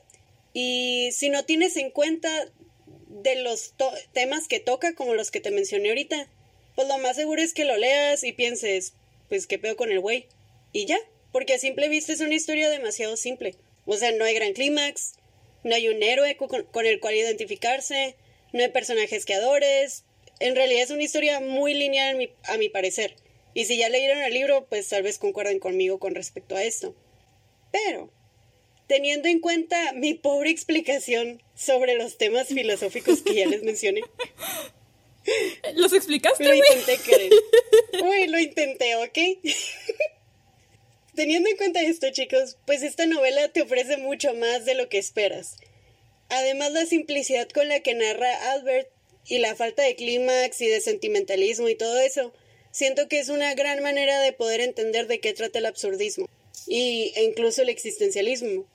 Y 0.54 1.10
si 1.12 1.30
no 1.30 1.46
tienes 1.46 1.78
en 1.78 1.92
cuenta 1.92 2.30
de 3.08 3.36
los 3.36 3.74
temas 4.14 4.48
que 4.48 4.60
toca, 4.60 4.96
como 4.96 5.14
los 5.14 5.32
que 5.32 5.40
te 5.40 5.52
mencioné 5.52 5.90
ahorita, 5.90 6.28
pues 6.76 6.88
lo 6.88 6.98
más 7.00 7.16
seguro 7.16 7.42
es 7.42 7.54
que 7.54 7.66
lo 7.66 7.78
leas 7.78 8.24
y 8.24 8.34
pienses, 8.34 8.94
pues 9.30 9.48
qué 9.48 9.60
pedo 9.60 9.76
con 9.76 9.92
el 9.92 10.00
güey. 10.00 10.28
Y 10.74 10.86
ya, 10.86 11.00
porque 11.32 11.56
a 11.56 11.60
simple 11.60 11.90
vista 11.90 12.14
es 12.14 12.22
una 12.22 12.36
historia 12.36 12.70
demasiado 12.70 13.18
simple. 13.18 13.56
O 13.86 13.98
sea, 13.98 14.12
no 14.12 14.26
hay 14.26 14.36
gran 14.36 14.54
clímax, 14.54 15.16
no 15.64 15.76
hay 15.76 15.90
un 15.90 16.04
héroe 16.04 16.38
con, 16.38 16.86
el 16.86 17.00
cual 17.00 17.16
identificarse, 17.16 18.16
no 18.54 18.62
hay 18.62 18.70
personajes 18.70 19.26
que 19.26 19.34
adores. 19.34 20.04
En 20.40 20.56
realidad 20.56 20.84
es 20.84 20.92
una 20.92 21.04
historia 21.04 21.40
muy 21.40 21.74
lineal 21.74 22.16
a 22.16 22.18
mi, 22.18 22.30
a 22.44 22.58
mi 22.58 22.70
parecer. 22.70 23.16
Y 23.54 23.66
si 23.66 23.78
ya 23.78 23.90
leyeron 23.90 24.22
el 24.22 24.34
libro, 24.34 24.68
pues 24.68 24.88
tal 24.90 25.04
vez 25.04 25.18
concuerden 25.18 25.60
conmigo 25.60 26.00
con 26.00 26.14
respecto 26.14 26.56
a 26.56 26.64
esto. 26.64 26.96
Pero, 27.72 28.12
teniendo 28.88 29.28
en 29.28 29.40
cuenta 29.40 29.94
mi 29.94 30.14
pobre 30.14 30.50
explicación 30.50 31.42
sobre 31.56 31.96
los 31.96 32.18
temas 32.18 32.48
filosóficos 32.48 33.22
que 33.22 33.36
ya 33.36 33.46
les 33.48 33.64
mencioné, 33.64 34.02
¿Los 35.76 35.94
explicaste? 35.94 36.44
Lo 36.44 36.54
intenté, 36.54 36.98
Karen. 36.98 37.32
Uy, 38.04 38.28
lo 38.28 38.40
intenté, 38.40 38.96
¿ok? 38.96 39.18
Teniendo 41.16 41.50
en 41.50 41.58
cuenta 41.58 41.82
esto, 41.82 42.10
chicos, 42.12 42.58
pues 42.66 42.84
esta 42.84 43.06
novela 43.06 43.50
te 43.50 43.62
ofrece 43.62 43.98
mucho 43.98 44.34
más 44.36 44.66
de 44.66 44.76
lo 44.76 44.88
que 44.88 45.00
esperas. 45.00 45.58
Además, 46.30 46.72
la 46.72 46.86
simplicidad 46.86 47.50
con 47.50 47.68
la 47.68 47.80
que 47.80 47.96
narra 47.96 48.52
Albert 48.52 48.90
y 49.26 49.40
la 49.40 49.56
falta 49.56 49.84
de 49.84 49.96
clímax 49.96 50.62
y 50.62 50.68
de 50.68 50.80
sentimentalismo 50.80 51.68
y 51.70 51.76
todo 51.76 52.00
eso, 52.00 52.34
siento 52.72 53.08
que 53.08 53.20
es 53.20 53.30
una 53.30 53.54
gran 53.56 53.82
manera 53.82 54.20
de 54.22 54.34
poder 54.34 54.62
entender 54.62 55.08
de 55.08 55.20
qué 55.20 55.34
trata 55.34 55.60
el 55.60 55.66
absurdismo 55.66 56.30
y, 56.68 57.14
e 57.16 57.24
incluso 57.24 57.64
el 57.64 57.70
existencialismo. 57.70 58.66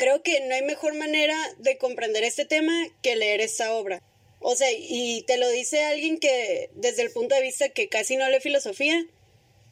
Creo 0.00 0.22
que 0.22 0.40
no 0.40 0.54
hay 0.54 0.62
mejor 0.62 0.94
manera 0.94 1.36
de 1.58 1.76
comprender 1.76 2.24
este 2.24 2.46
tema 2.46 2.72
que 3.02 3.16
leer 3.16 3.42
esta 3.42 3.74
obra. 3.74 4.00
O 4.38 4.56
sea, 4.56 4.72
y 4.72 5.24
te 5.26 5.36
lo 5.36 5.46
dice 5.50 5.84
alguien 5.84 6.18
que 6.18 6.70
desde 6.72 7.02
el 7.02 7.10
punto 7.10 7.34
de 7.34 7.42
vista 7.42 7.68
que 7.68 7.90
casi 7.90 8.16
no 8.16 8.26
lee 8.30 8.40
filosofía, 8.40 9.04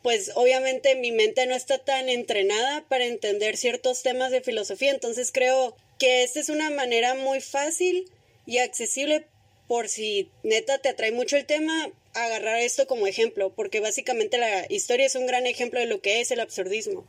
pues 0.02 0.32
obviamente 0.34 0.96
mi 0.96 1.12
mente 1.12 1.46
no 1.46 1.54
está 1.54 1.78
tan 1.78 2.10
entrenada 2.10 2.84
para 2.90 3.06
entender 3.06 3.56
ciertos 3.56 4.02
temas 4.02 4.30
de 4.30 4.42
filosofía, 4.42 4.90
entonces 4.90 5.32
creo 5.32 5.74
que 5.98 6.22
esta 6.24 6.40
es 6.40 6.50
una 6.50 6.68
manera 6.68 7.14
muy 7.14 7.40
fácil 7.40 8.04
y 8.44 8.58
accesible 8.58 9.24
por 9.66 9.88
si 9.88 10.28
neta 10.42 10.76
te 10.76 10.90
atrae 10.90 11.10
mucho 11.10 11.38
el 11.38 11.46
tema, 11.46 11.90
agarrar 12.24 12.60
esto 12.60 12.86
como 12.86 13.06
ejemplo, 13.06 13.52
porque 13.54 13.80
básicamente 13.80 14.38
la 14.38 14.66
historia 14.68 15.06
es 15.06 15.14
un 15.14 15.26
gran 15.26 15.46
ejemplo 15.46 15.80
de 15.80 15.86
lo 15.86 16.00
que 16.00 16.20
es 16.20 16.30
el 16.30 16.40
absurdismo. 16.40 17.06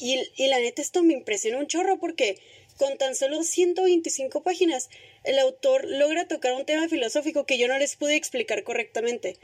y, 0.00 0.22
y 0.36 0.48
la 0.48 0.58
neta 0.58 0.82
esto 0.82 1.02
me 1.02 1.14
impresiona 1.14 1.58
un 1.58 1.66
chorro 1.66 1.98
porque 1.98 2.38
con 2.76 2.98
tan 2.98 3.14
solo 3.14 3.42
125 3.42 4.42
páginas, 4.42 4.88
el 5.24 5.38
autor 5.38 5.84
logra 5.84 6.26
tocar 6.26 6.54
un 6.54 6.64
tema 6.64 6.88
filosófico 6.88 7.46
que 7.46 7.58
yo 7.58 7.68
no 7.68 7.78
les 7.78 7.96
pude 7.96 8.16
explicar 8.16 8.64
correctamente. 8.64 9.36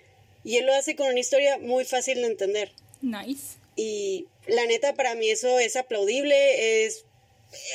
Y 0.45 0.57
él 0.57 0.67
lo 0.67 0.75
hace 0.75 0.97
con 0.97 1.09
una 1.09 1.21
historia 1.21 1.59
muy 1.59 1.85
fácil 1.85 2.17
de 2.17 2.27
entender. 2.27 2.73
Nice. 3.03 3.59
Y 3.77 4.27
la 4.47 4.67
neta, 4.67 4.95
para 4.95 5.15
mí 5.15 5.29
eso 5.29 5.59
es 5.59 5.77
aplaudible. 5.77 6.87
Es. 6.87 7.05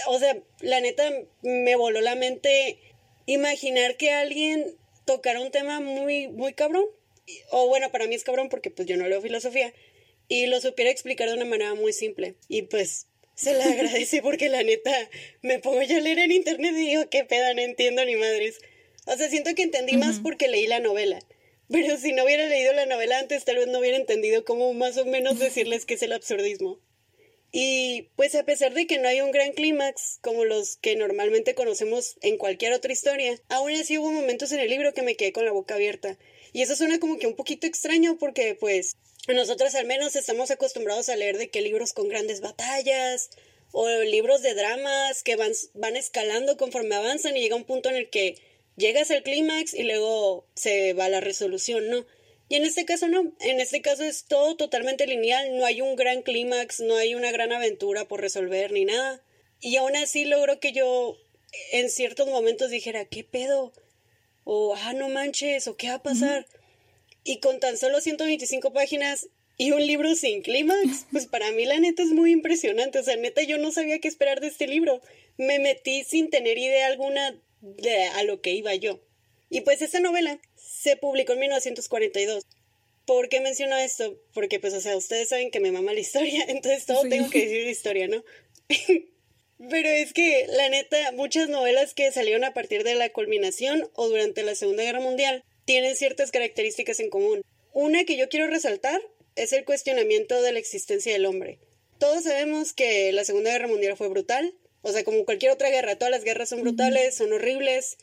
O 0.08 0.20
sea, 0.20 0.38
la 0.60 0.82
neta 0.82 1.10
me 1.42 1.76
voló 1.76 2.02
la 2.02 2.16
mente 2.16 2.78
imaginar 3.26 3.96
que 3.96 4.12
alguien 4.12 4.76
tocara 5.06 5.42
un 5.42 5.52
tema 5.52 5.80
muy, 5.80 6.28
muy 6.28 6.54
cabrón. 6.54 6.86
O 7.52 7.68
bueno, 7.68 7.92
para 7.92 8.08
mí 8.08 8.16
es 8.16 8.24
cabrón 8.24 8.50
porque 8.50 8.70
pues 8.70 8.88
yo 8.88 8.98
no 8.98 9.08
leo 9.08 9.22
filosofía. 9.22 9.74
Y 10.28 10.46
lo 10.48 10.62
supiera 10.62 10.92
explicar 10.92 11.28
de 11.30 11.36
una 11.36 11.46
manera 11.46 11.74
muy 11.74 11.94
simple. 11.94 12.36
Y 12.48 12.64
pues 12.64 13.08
se 13.36 13.54
la 13.54 13.66
agradece 13.72 14.22
porque 14.22 14.50
la 14.50 14.64
neta 14.64 14.92
me 15.42 15.60
pongo 15.60 15.82
yo 15.82 15.98
a 15.98 16.02
leer 16.02 16.20
en 16.20 16.32
internet 16.32 16.74
y 16.76 16.88
digo, 16.88 17.10
qué 17.10 17.24
peda, 17.24 17.54
no 17.54 17.62
entiendo 17.62 18.04
ni 18.06 18.16
madres. 18.16 18.60
O 19.06 19.16
sea, 19.18 19.30
siento 19.30 19.54
que 19.56 19.64
entendí 19.64 19.98
más 19.98 20.20
porque 20.20 20.48
leí 20.48 20.68
la 20.68 20.80
novela. 20.80 21.20
Pero 21.70 21.98
si 21.98 22.14
no 22.14 22.24
hubiera 22.24 22.46
leído 22.48 22.74
la 22.74 22.86
novela 22.86 23.20
antes, 23.20 23.46
tal 23.46 23.58
vez 23.58 23.68
no 23.68 23.80
hubiera 23.80 23.98
entendido 23.98 24.46
cómo 24.46 24.74
más 24.74 24.98
o 24.98 25.06
menos 25.06 25.40
decirles 25.40 25.86
qué 25.86 25.96
es 25.96 26.04
el 26.04 26.14
absurdismo. 26.14 26.80
Y 27.52 28.10
pues 28.16 28.34
a 28.34 28.46
pesar 28.46 28.74
de 28.74 28.88
que 28.88 28.98
no 28.98 29.08
hay 29.08 29.22
un 29.22 29.32
gran 29.32 29.52
clímax 29.52 30.18
como 30.22 30.44
los 30.44 30.78
que 30.78 30.96
normalmente 30.96 31.54
conocemos 31.54 32.18
en 32.22 32.38
cualquier 32.38 32.74
otra 32.74 32.92
historia, 32.92 33.40
aún 33.48 33.72
así 33.74 33.98
hubo 33.98 34.12
momentos 34.12 34.52
en 34.52 34.60
el 34.60 34.70
libro 34.70 34.94
que 34.94 35.04
me 35.04 35.16
quedé 35.16 35.34
con 35.34 35.46
la 35.46 35.52
boca 35.52 35.76
abierta. 35.76 36.18
Y 36.54 36.62
eso 36.62 36.76
suena 36.76 37.00
como 37.00 37.18
que 37.18 37.28
un 37.28 37.36
poquito 37.36 37.68
extraño 37.68 38.18
porque 38.18 38.56
pues 38.56 38.96
nosotros 39.28 39.74
al 39.76 39.86
menos 39.86 40.16
estamos 40.16 40.52
acostumbrados 40.52 41.10
a 41.10 41.16
leer 41.16 41.38
de 41.38 41.50
que 41.50 41.62
libros 41.62 41.94
con 41.94 42.08
grandes 42.08 42.42
batallas 42.42 43.30
o 43.72 43.90
libros 44.04 44.42
de 44.44 44.54
dramas 44.54 45.24
que 45.24 45.36
van, 45.36 45.52
van 45.74 45.96
escalando 45.96 46.56
conforme 46.58 46.96
avanzan 46.96 47.36
y 47.36 47.42
llega 47.42 47.56
un 47.56 47.66
punto 47.66 47.90
en 47.90 47.96
el 47.96 48.10
que 48.10 48.38
llegas 48.76 49.10
al 49.12 49.24
clímax 49.24 49.74
y 49.74 49.84
luego 49.84 50.48
se 50.56 50.94
va 50.94 51.10
la 51.10 51.22
resolución, 51.22 51.90
¿no? 51.90 52.06
Y 52.50 52.56
en 52.56 52.66
este 52.66 52.86
caso 52.86 53.08
no, 53.08 53.34
en 53.40 53.60
este 53.60 53.82
caso 53.82 54.04
es 54.04 54.26
todo 54.26 54.56
totalmente 54.56 55.08
lineal, 55.08 55.58
no 55.58 55.66
hay 55.66 55.82
un 55.82 55.96
gran 55.96 56.22
clímax, 56.22 56.82
no 56.82 56.96
hay 56.98 57.16
una 57.16 57.32
gran 57.32 57.52
aventura 57.52 58.08
por 58.08 58.22
resolver 58.22 58.72
ni 58.72 58.86
nada. 58.86 59.24
Y 59.60 59.78
aún 59.78 59.96
así 59.96 60.26
logro 60.26 60.60
que 60.60 60.72
yo 60.72 61.18
en 61.72 61.90
ciertos 61.90 62.28
momentos 62.28 62.70
dijera, 62.70 63.06
¿qué 63.06 63.24
pedo? 63.24 63.74
O, 64.44 64.76
ah, 64.76 64.94
no 64.94 65.10
manches, 65.10 65.68
o 65.68 65.78
qué 65.78 65.90
va 65.90 65.96
a 65.96 66.04
pasar. 66.04 66.48
Y 67.24 67.40
con 67.40 67.60
tan 67.60 67.78
solo 67.78 68.02
125 68.02 68.74
páginas 68.74 69.30
y 69.58 69.72
un 69.72 69.86
libro 69.86 70.16
sin 70.16 70.42
clímax, 70.42 71.06
pues 71.12 71.28
para 71.28 71.52
mí 71.52 71.66
la 71.66 71.80
neta 71.80 72.04
es 72.04 72.10
muy 72.10 72.32
impresionante. 72.32 73.00
O 73.00 73.04
sea, 73.04 73.16
neta 73.16 73.44
yo 73.44 73.58
no 73.58 73.72
sabía 73.72 74.00
qué 74.00 74.08
esperar 74.08 74.42
de 74.42 74.48
este 74.48 74.68
libro. 74.68 75.02
Me 75.38 75.60
metí 75.60 76.04
sin 76.04 76.30
tener 76.30 76.58
idea 76.58 76.88
alguna 76.88 77.40
de 77.62 78.04
a 78.08 78.24
lo 78.24 78.42
que 78.42 78.52
iba 78.52 78.76
yo. 78.76 79.00
Y 79.50 79.62
pues 79.62 79.82
esta 79.82 80.00
novela 80.00 80.40
se 80.56 80.98
publicó 80.98 81.34
en 81.34 81.40
1942. 81.42 82.44
¿Por 83.06 83.30
qué 83.30 83.42
menciono 83.42 83.78
esto? 83.78 84.18
Porque 84.34 84.60
pues, 84.60 84.74
o 84.74 84.82
sea, 84.82 84.98
ustedes 84.98 85.30
saben 85.30 85.52
que 85.52 85.60
me 85.60 85.72
mama 85.72 85.94
la 85.94 86.00
historia, 86.00 86.46
entonces 86.48 86.86
todo 86.86 87.04
tengo 87.08 87.30
que 87.30 87.42
decir 87.42 87.66
de 87.66 87.72
historia, 87.72 88.08
¿no? 88.08 88.24
Pero 89.58 89.90
es 89.90 90.14
que, 90.14 90.46
la 90.50 90.70
neta, 90.70 91.12
muchas 91.14 91.50
novelas 91.50 91.94
que 91.94 92.12
salieron 92.12 92.44
a 92.44 92.54
partir 92.54 92.84
de 92.84 92.96
la 92.96 93.10
culminación 93.10 93.90
o 93.94 94.10
durante 94.10 94.44
la 94.44 94.56
Segunda 94.56 94.84
Guerra 94.84 95.00
Mundial 95.00 95.44
tienen 95.66 95.96
ciertas 95.96 96.32
características 96.32 97.00
en 97.00 97.10
común. 97.10 97.44
Una 97.72 98.04
que 98.04 98.18
yo 98.18 98.30
quiero 98.30 98.48
resaltar 98.48 99.02
es 99.36 99.54
el 99.54 99.66
cuestionamiento 99.66 100.42
de 100.42 100.52
la 100.52 100.60
existencia 100.60 101.14
del 101.14 101.26
hombre. 101.26 101.60
Todos 102.00 102.24
sabemos 102.24 102.74
que 102.74 103.12
la 103.14 103.24
Segunda 103.24 103.52
Guerra 103.52 103.68
Mundial 103.68 103.96
fue 103.96 104.10
brutal, 104.10 104.54
o 104.82 104.92
sea, 104.92 105.04
como 105.04 105.24
cualquier 105.24 105.52
otra 105.52 105.70
guerra, 105.70 105.98
todas 105.98 106.12
las 106.12 106.24
guerras 106.24 106.50
son 106.50 106.62
brutales, 106.62 107.16
son 107.16 107.32
horribles, 107.32 107.98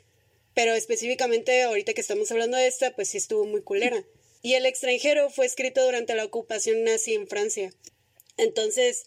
pero 0.54 0.74
específicamente 0.74 1.62
ahorita 1.62 1.92
que 1.92 2.00
estamos 2.00 2.30
hablando 2.32 2.56
de 2.56 2.66
esta, 2.66 2.94
pues 2.94 3.10
sí 3.10 3.18
estuvo 3.18 3.44
muy 3.44 3.62
culera. 3.62 4.02
Y 4.42 4.54
El 4.54 4.64
extranjero 4.64 5.28
fue 5.28 5.44
escrito 5.44 5.84
durante 5.84 6.14
la 6.14 6.24
ocupación 6.24 6.82
nazi 6.82 7.14
en 7.14 7.28
Francia. 7.28 7.74
Entonces, 8.38 9.04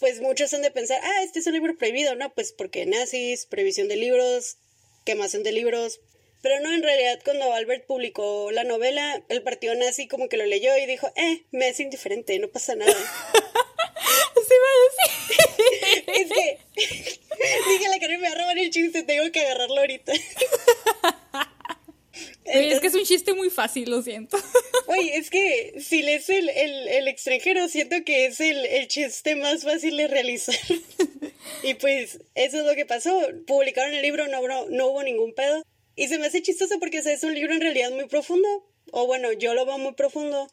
pues 0.00 0.20
muchos 0.20 0.52
han 0.54 0.62
de 0.62 0.70
pensar, 0.70 1.00
ah, 1.02 1.22
este 1.22 1.38
es 1.38 1.46
un 1.46 1.54
libro 1.54 1.76
prohibido, 1.76 2.14
¿no? 2.14 2.32
Pues 2.34 2.52
porque 2.52 2.86
nazis, 2.86 3.46
prohibición 3.46 3.88
de 3.88 3.96
libros, 3.96 4.58
quemación 5.04 5.42
de 5.42 5.52
libros. 5.52 6.00
Pero 6.42 6.60
no, 6.60 6.74
en 6.74 6.82
realidad 6.82 7.20
cuando 7.24 7.52
Albert 7.54 7.86
publicó 7.86 8.50
la 8.50 8.64
novela, 8.64 9.22
el 9.28 9.42
partido 9.42 9.74
nazi 9.74 10.08
como 10.08 10.28
que 10.28 10.36
lo 10.36 10.44
leyó 10.44 10.76
y 10.76 10.84
dijo, 10.84 11.10
eh, 11.16 11.44
me 11.52 11.68
es 11.68 11.80
indiferente, 11.80 12.38
no 12.38 12.48
pasa 12.48 12.74
nada. 12.74 12.92
sí, 14.46 14.54
va 14.62 16.12
es 16.12 16.28
que 16.28 16.58
dije 17.68 17.88
la 17.88 17.98
que 17.98 18.08
me 18.08 18.18
va 18.18 18.28
a 18.28 18.34
robar 18.34 18.58
el 18.58 18.70
chiste, 18.70 19.02
tengo 19.04 19.30
que 19.32 19.40
agarrarlo 19.40 19.80
ahorita. 19.80 20.12
Es 22.44 22.80
que 22.80 22.86
es 22.86 22.94
un 22.94 23.04
chiste 23.04 23.34
muy 23.34 23.50
fácil, 23.50 23.90
lo 23.90 24.02
siento. 24.02 24.36
Oye, 24.86 25.16
es 25.16 25.30
que 25.30 25.74
si 25.80 26.02
lees 26.02 26.28
el, 26.28 26.48
el, 26.48 27.08
extranjero, 27.08 27.68
siento 27.68 27.96
que 28.04 28.26
es 28.26 28.40
el, 28.40 28.64
el, 28.66 28.88
chiste 28.88 29.36
más 29.36 29.62
fácil 29.62 29.96
de 29.96 30.08
realizar. 30.08 30.54
y 31.62 31.74
pues, 31.74 32.20
eso 32.34 32.58
es 32.58 32.66
lo 32.66 32.74
que 32.74 32.86
pasó. 32.86 33.20
Publicaron 33.46 33.94
el 33.94 34.02
libro, 34.02 34.26
no, 34.28 34.40
no 34.68 34.86
hubo 34.88 35.02
ningún 35.02 35.34
pedo. 35.34 35.62
Y 35.96 36.08
se 36.08 36.18
me 36.18 36.26
hace 36.26 36.42
chistoso 36.42 36.78
porque 36.78 36.98
es 36.98 37.24
un 37.24 37.34
libro 37.34 37.54
en 37.54 37.60
realidad 37.60 37.90
muy 37.90 38.06
profundo. 38.06 38.48
O 38.90 39.06
bueno, 39.06 39.32
yo 39.32 39.54
lo 39.54 39.66
veo 39.66 39.78
muy 39.78 39.94
profundo. 39.94 40.48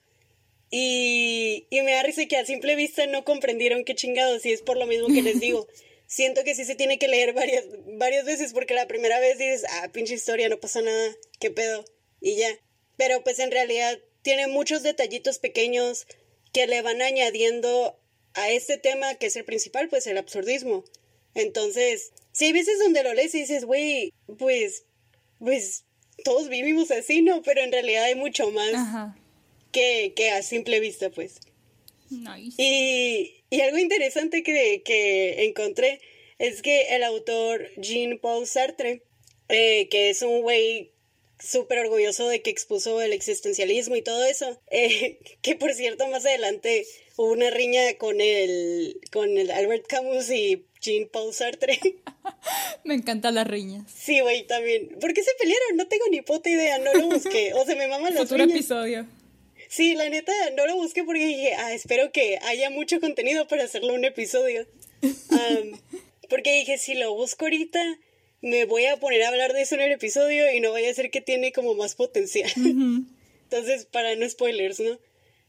Y, 0.70 1.68
y 1.70 1.82
me 1.82 1.92
da 1.92 2.04
risa 2.04 2.26
que 2.28 2.38
a 2.38 2.46
simple 2.46 2.76
vista 2.76 3.06
no 3.08 3.26
comprendieron 3.26 3.84
qué 3.84 3.96
chingados. 3.96 4.46
Y 4.46 4.52
es 4.52 4.62
por 4.62 4.78
lo 4.78 4.88
mismo 4.88 5.08
que 5.08 5.22
les 5.22 5.40
digo. 5.40 5.68
Siento 6.12 6.44
que 6.44 6.56
sí 6.56 6.66
se 6.66 6.76
tiene 6.76 7.00
que 7.00 7.08
leer 7.08 7.32
varias, 7.32 7.64
varias 7.94 8.26
veces 8.26 8.52
porque 8.52 8.74
la 8.74 8.86
primera 8.86 9.18
vez 9.22 9.38
dices, 9.38 9.64
ah, 9.70 9.88
pinche 9.94 10.16
historia, 10.16 10.50
no 10.50 10.60
pasa 10.60 10.82
nada, 10.82 11.16
qué 11.40 11.52
pedo. 11.52 11.86
Y 12.20 12.36
ya. 12.36 12.50
Pero 12.98 13.24
pues 13.24 13.40
en 13.40 13.50
realidad 13.50 13.98
tiene 14.22 14.48
muchos 14.48 14.84
detallitos 14.84 15.40
pequeños 15.40 16.08
que 16.52 16.68
le 16.68 16.82
van 16.82 17.02
añadiendo 17.02 17.98
a 18.34 18.50
este 18.50 18.78
tema 18.78 19.16
que 19.16 19.28
es 19.28 19.38
el 19.38 19.46
principal, 19.46 19.88
pues 19.88 20.06
el 20.06 20.18
absurdismo. 20.18 20.84
Entonces, 21.34 22.12
si 22.34 22.44
hay 22.48 22.52
veces 22.52 22.78
donde 22.80 23.04
lo 23.04 23.14
lees 23.14 23.34
y 23.34 23.40
dices, 23.40 23.64
güey, 23.64 24.14
pues, 24.38 24.84
pues 25.40 25.86
todos 26.26 26.50
vivimos 26.50 26.92
así, 26.92 27.22
¿no? 27.22 27.42
Pero 27.42 27.62
en 27.62 27.72
realidad 27.72 28.04
hay 28.04 28.16
mucho 28.16 28.52
más 28.52 28.74
Que, 29.72 30.12
que 30.14 30.32
a 30.32 30.42
simple 30.42 30.82
vista, 30.82 31.10
pues. 31.10 31.40
Y, 32.58 33.44
y, 33.50 33.62
algo 33.62 33.78
interesante 33.78 34.44
que, 34.44 34.82
que, 34.84 35.46
encontré 35.46 36.02
es 36.40 36.62
que 36.62 36.96
el 36.96 37.04
autor 37.04 37.70
Jean-Paul 37.78 38.46
Sartre, 38.48 39.04
eh, 39.50 39.88
que 39.90 40.10
es 40.10 40.22
un 40.22 40.42
güey 40.42 40.92
súper 41.40 41.80
orgulloso 41.80 42.28
de 42.28 42.42
que 42.42 42.50
expuso 42.50 43.02
el 43.02 43.14
existencialismo 43.14 43.96
y 43.96 44.02
todo 44.02 44.24
eso. 44.26 44.62
Eh, 44.74 45.20
que 45.42 45.56
por 45.56 45.74
cierto, 45.74 46.08
más 46.08 46.26
adelante 46.26 46.88
hubo 47.18 47.32
una 47.32 47.50
riña 47.50 47.82
con 47.98 48.22
el, 48.22 49.00
con 49.12 49.38
el 49.38 49.52
Albert 49.52 49.86
Camus 49.86 50.30
y 50.32 50.66
Jean 50.82 51.10
Paul 51.12 51.34
Sartre. 51.34 51.80
me 52.84 52.96
encantan 52.96 53.36
las 53.36 53.48
riñas. 53.48 53.84
Sí, 53.94 54.22
güey, 54.22 54.48
también. 54.48 54.98
¿Por 55.00 55.14
qué 55.14 55.24
se 55.24 55.32
pelearon? 55.38 55.78
No 55.78 55.88
tengo 55.88 56.06
ni 56.10 56.22
puta 56.22 56.50
idea, 56.50 56.80
no 56.80 56.94
lo 56.94 57.08
busqué. 57.08 57.54
O 57.54 57.66
se 57.66 57.76
me 57.76 57.88
maman 57.88 58.14
las 58.14 58.24
Futuro 58.24 58.46
episodio. 58.46 59.06
Sí, 59.72 59.96
la 59.96 60.10
neta, 60.10 60.34
no 60.58 60.68
lo 60.68 60.76
busqué 60.76 61.06
porque 61.06 61.26
dije, 61.26 61.54
ah, 61.54 61.74
espero 61.74 62.12
que 62.12 62.38
haya 62.42 62.70
mucho 62.70 63.00
contenido 63.00 63.48
para 63.48 63.64
hacerlo 63.64 63.94
un 63.94 64.04
episodio. 64.04 64.68
porque 66.30 66.52
dije, 66.58 66.78
si 66.78 66.94
lo 66.94 67.14
busco 67.14 67.46
ahorita, 67.46 67.82
me 68.42 68.66
voy 68.66 68.88
a 68.88 68.98
poner 68.98 69.24
a 69.24 69.30
hablar 69.30 69.54
de 69.54 69.62
eso 69.62 69.76
en 69.76 69.82
el 69.82 69.94
episodio 69.94 70.52
y 70.52 70.60
no 70.60 70.74
vaya 70.74 70.92
a 70.92 70.94
ser 70.94 71.10
que 71.10 71.22
tiene 71.22 71.54
como 71.54 71.74
más 71.74 71.96
potencial. 71.96 72.52
Entonces, 73.44 73.86
para 73.86 74.14
no 74.16 74.28
spoilers, 74.28 74.82
¿no? 74.82 75.00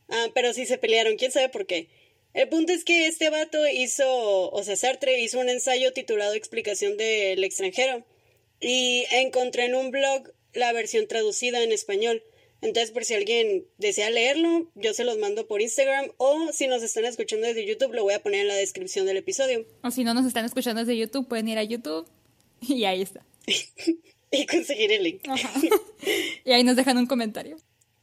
Ah, 0.09 0.29
pero 0.33 0.55
sí 0.55 0.67
se 0.67 0.79
pelearon, 0.79 1.17
quién 1.17 1.33
sabe 1.33 1.49
por 1.49 1.67
qué. 1.67 1.89
El 2.33 2.49
punto 2.49 2.73
es 2.73 2.85
que 2.85 3.09
este 3.09 3.29
vato 3.29 3.67
hizo, 3.67 4.53
o 4.53 4.63
sea, 4.63 4.77
Sartre 4.77 5.21
hizo 5.21 5.41
un 5.41 5.49
ensayo 5.49 5.93
titulado 5.93 6.35
Explicación 6.35 6.97
del 6.97 7.43
extranjero 7.43 8.05
y 8.61 9.05
encontré 9.11 9.65
en 9.65 9.75
un 9.75 9.91
blog 9.91 10.33
la 10.53 10.73
versión 10.73 11.09
traducida 11.09 11.61
en 11.65 11.73
español. 11.73 12.23
Entonces, 12.63 12.93
por 12.93 13.05
si 13.05 13.15
alguien 13.15 13.67
desea 13.77 14.09
leerlo, 14.09 14.71
yo 14.77 14.95
se 14.95 15.05
los 15.05 15.19
mando 15.19 15.49
por 15.49 15.61
Instagram 15.61 16.13
o 16.17 16.53
si 16.53 16.69
nos 16.69 16.83
están 16.83 17.05
escuchando 17.05 17.47
desde 17.47 17.67
YouTube, 17.67 17.93
lo 17.93 18.05
voy 18.05 18.15
a 18.15 18.23
poner 18.23 18.43
en 18.43 18.49
la 18.49 18.55
descripción 18.55 19.05
del 19.05 19.17
episodio. 19.17 19.67
O 19.83 19.91
si 19.91 20.05
no 20.05 20.15
nos 20.15 20.27
están 20.27 20.45
escuchando 20.45 20.81
desde 20.81 20.97
YouTube, 20.97 21.27
pueden 21.29 21.49
ir 21.49 21.59
a 21.59 21.65
YouTube 21.65 22.09
Y 22.61 22.85
ahí 22.85 23.03
está. 23.03 23.27
y 24.31 24.47
conseguir 24.47 24.93
el 24.93 25.03
link. 25.03 25.23
y 26.45 26.53
ahí 26.53 26.63
nos 26.63 26.77
dejan 26.77 26.99
un 26.99 27.07
comentario. 27.07 27.57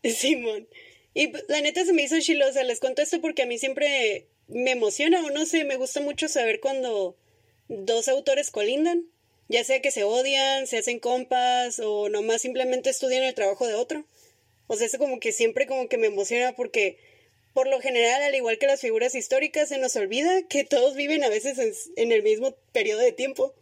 Simón. 0.04 0.68
Y 1.14 1.32
la 1.48 1.62
neta 1.62 1.86
se 1.86 1.94
me 1.94 2.04
hizo 2.04 2.20
chilosa. 2.20 2.64
Les 2.64 2.80
cuento 2.80 3.02
esto 3.02 3.22
porque 3.22 3.44
a 3.44 3.46
mí 3.46 3.58
siempre 3.58 4.28
me 4.48 4.72
emociona 4.72 5.24
o 5.24 5.30
no 5.30 5.46
sé, 5.46 5.64
me 5.64 5.78
gusta 5.78 6.02
mucho 6.02 6.28
saber 6.28 6.60
cuando 6.60 7.16
dos 7.68 8.08
autores 8.08 8.52
colindan. 8.52 9.06
Ya 9.48 9.64
sea 9.64 9.82
que 9.82 9.92
se 9.92 10.04
odian, 10.04 10.68
se 10.68 10.78
hacen 10.78 11.00
compas 11.00 11.80
o 11.80 12.10
nomás 12.10 12.42
simplemente 12.42 12.90
estudian 12.90 13.24
el 13.24 13.34
trabajo 13.34 13.66
de 13.66 13.74
otro. 13.74 14.06
O 14.72 14.76
sea, 14.76 14.86
eso 14.86 15.00
como 15.00 15.20
que 15.20 15.32
siempre 15.32 15.66
como 15.66 15.90
que 15.90 15.98
me 15.98 16.08
emociona 16.08 16.56
porque 16.56 17.00
por 17.54 17.68
lo 17.68 17.82
general, 17.82 18.22
al 18.22 18.36
igual 18.36 18.60
que 18.60 18.68
las 18.68 18.82
figuras 18.82 19.16
históricas, 19.16 19.70
se 19.70 19.80
nos 19.80 19.96
olvida 19.96 20.44
que 20.48 20.64
todos 20.64 20.96
viven 20.96 21.24
a 21.24 21.30
veces 21.30 21.90
en 21.96 22.12
el 22.12 22.22
mismo 22.22 22.56
periodo 22.72 23.00
de 23.00 23.12
tiempo. 23.12 23.56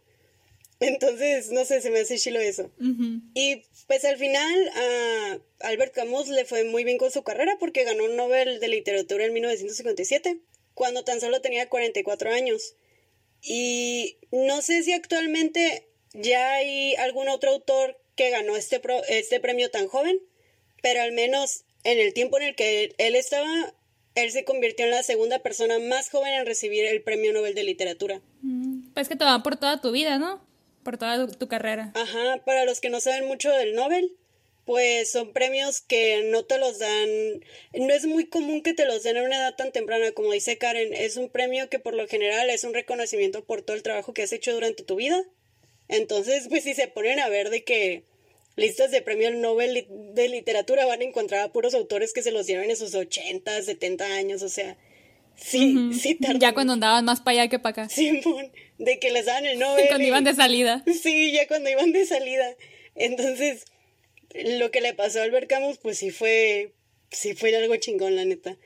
Entonces, 0.80 1.50
no 1.50 1.64
sé, 1.64 1.80
se 1.80 1.90
me 1.90 2.00
hace 2.00 2.18
chilo 2.18 2.38
eso. 2.38 2.70
Y 3.34 3.62
pues 3.86 4.04
al 4.04 4.18
final 4.18 4.70
a 4.74 5.38
Albert 5.60 5.94
Camus 5.94 6.28
le 6.28 6.44
fue 6.44 6.64
muy 6.64 6.84
bien 6.84 6.98
con 6.98 7.10
su 7.10 7.22
carrera 7.22 7.56
porque 7.58 7.84
ganó 7.84 8.04
un 8.04 8.16
Nobel 8.16 8.60
de 8.60 8.68
Literatura 8.68 9.24
en 9.24 9.32
1957, 9.32 10.38
cuando 10.74 11.04
tan 11.04 11.20
solo 11.20 11.40
tenía 11.40 11.70
44 11.70 12.30
años. 12.30 12.76
Y 13.42 14.18
no 14.30 14.60
sé 14.60 14.82
si 14.82 14.92
actualmente 14.92 15.88
ya 16.12 16.54
hay 16.54 16.94
algún 16.96 17.28
otro 17.28 17.50
autor 17.52 17.98
que 18.14 18.30
ganó 18.30 18.56
este, 18.56 18.80
este 19.08 19.40
premio 19.40 19.70
tan 19.70 19.88
joven, 19.88 20.20
pero 20.88 21.02
al 21.02 21.12
menos 21.12 21.64
en 21.84 21.98
el 21.98 22.14
tiempo 22.14 22.38
en 22.38 22.44
el 22.44 22.54
que 22.54 22.94
él 22.96 23.14
estaba, 23.14 23.74
él 24.14 24.30
se 24.30 24.44
convirtió 24.44 24.86
en 24.86 24.90
la 24.90 25.02
segunda 25.02 25.40
persona 25.40 25.78
más 25.78 26.08
joven 26.08 26.32
en 26.32 26.46
recibir 26.46 26.86
el 26.86 27.02
premio 27.02 27.34
Nobel 27.34 27.54
de 27.54 27.62
Literatura. 27.62 28.22
Mm, 28.40 28.94
pues 28.94 29.06
que 29.06 29.16
te 29.16 29.24
va 29.26 29.42
por 29.42 29.56
toda 29.56 29.82
tu 29.82 29.92
vida, 29.92 30.18
¿no? 30.18 30.42
Por 30.84 30.96
toda 30.96 31.26
tu, 31.26 31.46
carrera. 31.46 31.92
Ajá, 31.94 32.42
para 32.46 32.64
los 32.64 32.80
que 32.80 32.88
no 32.88 33.00
saben 33.00 33.26
mucho 33.26 33.50
del 33.50 33.74
Nobel, 33.74 34.16
pues 34.64 35.10
son 35.10 35.34
premios 35.34 35.82
que 35.82 36.22
no 36.30 36.46
te 36.46 36.56
los 36.56 36.78
dan, 36.78 37.10
no 37.74 37.92
es 37.92 38.06
muy 38.06 38.24
común 38.24 38.62
que 38.62 38.72
te 38.72 38.86
los 38.86 39.02
den 39.02 39.18
a 39.18 39.22
una 39.22 39.36
edad 39.36 39.56
tan 39.56 39.72
temprana 39.72 40.12
como 40.12 40.32
dice 40.32 40.56
Karen, 40.56 40.94
es 40.94 41.18
un 41.18 41.28
premio 41.28 41.68
que 41.68 41.78
por 41.78 41.92
lo 41.92 42.08
general 42.08 42.48
es 42.48 42.64
un 42.64 42.72
reconocimiento 42.72 43.44
por 43.44 43.60
todo 43.60 43.76
el 43.76 43.82
trabajo 43.82 44.14
que 44.14 44.22
has 44.22 44.32
hecho 44.32 44.54
durante 44.54 44.84
tu 44.84 44.96
vida. 44.96 45.22
Entonces, 45.88 46.48
pues 46.48 46.64
si 46.64 46.72
se 46.72 46.88
ponen 46.88 47.20
a 47.20 47.28
ver 47.28 47.50
de 47.50 47.62
que 47.62 48.07
listas 48.58 48.90
de 48.90 49.00
premio 49.02 49.30
Nobel 49.30 49.86
de 49.88 50.28
literatura 50.28 50.84
van 50.84 51.00
a 51.00 51.04
encontrar 51.04 51.40
a 51.40 51.52
puros 51.52 51.74
autores 51.74 52.12
que 52.12 52.22
se 52.22 52.32
los 52.32 52.46
dieron 52.46 52.68
en 52.68 52.76
sus 52.76 52.94
80, 52.94 53.62
70 53.62 54.04
años, 54.16 54.42
o 54.42 54.48
sea, 54.48 54.76
sí, 55.36 55.92
sí 55.94 56.16
tardan. 56.16 56.40
Ya 56.40 56.52
cuando 56.54 56.72
andaban 56.74 57.04
más 57.04 57.20
para 57.20 57.40
allá 57.42 57.50
que 57.50 57.58
para 57.58 57.84
acá. 57.84 57.88
Simón, 57.88 58.52
de 58.78 58.98
que 58.98 59.10
les 59.10 59.26
dan 59.26 59.46
el 59.46 59.58
Nobel. 59.60 59.86
cuando 59.88 60.06
iban 60.06 60.24
de 60.24 60.34
salida. 60.34 60.84
Sí, 61.02 61.32
ya 61.32 61.46
cuando 61.46 61.70
iban 61.70 61.92
de 61.92 62.04
salida. 62.04 62.54
Entonces, 62.94 63.64
lo 64.34 64.70
que 64.70 64.80
le 64.80 64.92
pasó 64.94 65.20
a 65.20 65.22
Albert 65.22 65.48
Camus, 65.48 65.78
pues 65.78 65.98
sí 65.98 66.10
fue, 66.10 66.72
sí 67.10 67.34
fue 67.34 67.54
algo 67.56 67.76
chingón, 67.76 68.16
la 68.16 68.24
neta. 68.24 68.58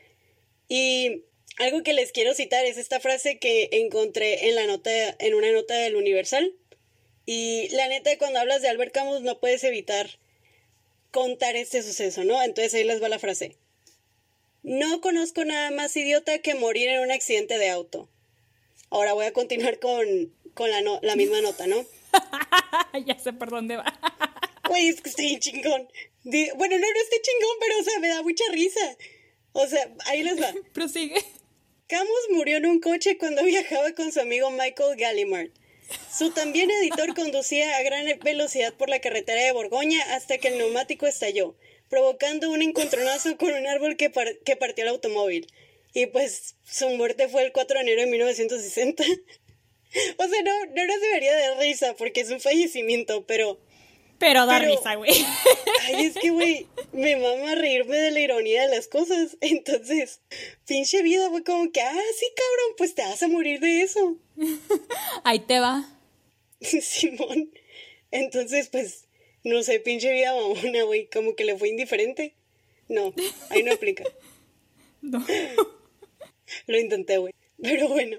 Y 0.69 1.25
algo 1.59 1.83
que 1.83 1.93
les 1.93 2.13
quiero 2.13 2.35
citar 2.35 2.65
es 2.65 2.79
esta 2.79 2.99
frase 2.99 3.39
que 3.39 3.69
encontré 3.73 4.49
en 4.49 4.55
la 4.55 4.67
nota, 4.67 4.91
en 5.19 5.35
una 5.35 5.53
nota 5.53 5.75
del 5.75 5.97
Universal. 5.97 6.55
Y 7.26 7.69
la 7.71 7.88
neta, 7.88 8.17
cuando 8.19 8.41
hablas 8.41 8.62
de 8.62 8.69
Albert 8.69 8.93
Camus, 8.93 9.23
no 9.23 9.38
puedes 9.38 9.62
evitar 9.64 10.19
contar 11.11 11.57
este 11.57 11.83
suceso, 11.83 12.25
¿no? 12.25 12.43
Entonces 12.43 12.75
ahí 12.75 12.85
les 12.85 13.02
va 13.02 13.09
la 13.09 13.19
frase. 13.19 13.57
No 14.62 15.00
conozco 15.00 15.45
nada 15.45 15.71
más 15.71 15.97
idiota 15.97 16.38
que 16.38 16.55
morir 16.55 16.88
en 16.88 17.00
un 17.00 17.11
accidente 17.11 17.59
de 17.59 17.71
auto. 17.71 18.09
Ahora 18.91 19.12
voy 19.12 19.26
a 19.26 19.33
continuar 19.33 19.79
con, 19.79 20.33
con 20.55 20.71
la, 20.71 20.81
la 21.02 21.17
misma 21.17 21.41
nota, 21.41 21.67
¿no? 21.67 21.85
ya 23.07 23.19
sé 23.19 23.33
por 23.33 23.50
dónde 23.50 23.76
va. 23.76 23.85
Güey, 24.69 24.88
es 24.88 25.02
que 25.02 25.11
estoy 25.11 25.38
chingón. 25.38 25.88
bueno, 26.25 26.79
no, 26.79 26.87
no 26.87 27.00
estoy 27.00 27.19
chingón, 27.21 27.57
pero, 27.61 27.81
o 27.81 27.83
sea, 27.83 27.99
me 27.99 28.09
da 28.09 28.23
mucha 28.23 28.45
risa. 28.52 28.97
O 29.52 29.67
sea, 29.67 29.91
ahí 30.07 30.23
les 30.23 30.41
va. 30.41 30.52
Prosigue. 30.73 31.23
Camus 31.88 32.29
murió 32.31 32.57
en 32.57 32.67
un 32.67 32.81
coche 32.81 33.19
cuando 33.19 33.45
viajaba 33.45 33.93
con 33.93 34.12
su 34.12 34.21
amigo 34.21 34.50
Michael 34.50 34.97
Gallimard. 34.97 35.50
Su 36.17 36.31
también 36.31 36.71
editor 36.71 37.15
conducía 37.15 37.77
a 37.77 37.83
gran 37.83 38.07
velocidad 38.23 38.75
por 38.75 38.89
la 38.89 39.01
carretera 39.01 39.43
de 39.43 39.53
Borgoña 39.53 40.01
hasta 40.15 40.39
que 40.39 40.49
el 40.49 40.59
neumático 40.59 41.07
estalló, 41.07 41.57
provocando 41.89 42.51
un 42.51 42.63
encontronazo 42.63 43.37
con 43.37 43.53
un 43.53 43.67
árbol 43.67 43.97
que, 43.97 44.11
que 44.45 44.57
partió 44.57 44.85
el 44.85 44.91
automóvil. 44.91 45.47
Y 45.95 46.07
pues 46.07 46.57
su 46.65 46.89
muerte 46.91 47.29
fue 47.29 47.45
el 47.45 47.53
4 47.53 47.77
de 47.77 47.83
enero 47.83 48.01
de 48.03 48.07
1960. 48.09 49.05
o 50.19 50.29
sea, 50.29 50.43
no, 50.43 50.67
no 50.67 50.87
nos 50.87 51.01
debería 51.01 51.35
de 51.37 51.55
risa 51.61 51.95
porque 51.97 52.21
es 52.21 52.31
un 52.31 52.41
fallecimiento, 52.41 53.27
pero 53.27 53.59
pero 54.23 54.47
da 54.47 54.61
risa, 54.61 54.95
güey. 54.95 55.11
Ay, 55.81 56.07
es 56.07 56.14
que, 56.14 56.31
güey, 56.31 56.69
me 56.93 57.17
mama 57.17 57.57
reírme 57.57 57.97
de 57.97 58.12
la 58.12 58.21
ironía 58.21 58.62
de 58.69 58.76
las 58.76 58.87
cosas. 58.87 59.37
Entonces, 59.41 60.21
pinche 60.64 61.02
vida 61.02 61.29
fue 61.29 61.43
como 61.43 61.73
que, 61.73 61.81
ah, 61.81 62.00
sí, 62.17 62.26
cabrón, 62.37 62.76
pues 62.79 62.95
te 62.95 63.02
vas 63.02 63.21
a 63.21 63.26
morir 63.26 63.59
de 63.59 63.83
eso. 63.83 64.17
Ahí 65.25 65.41
te 65.41 65.59
va. 65.59 65.99
Simón. 66.61 67.52
Entonces, 68.12 68.69
pues, 68.69 69.09
no 69.43 69.64
sé, 69.64 69.81
pinche 69.81 70.12
vida 70.12 70.33
mamona, 70.33 70.85
güey, 70.85 71.09
como 71.09 71.35
que 71.35 71.45
le 71.45 71.59
fue 71.59 71.71
indiferente. 71.71 72.37
No, 72.88 73.12
ahí 73.50 73.64
no 73.64 73.73
aplica. 73.73 74.05
No. 75.00 75.26
Lo 76.67 76.79
intenté, 76.79 77.19
güey. 77.19 77.35
Pero 77.61 77.88
bueno. 77.88 78.18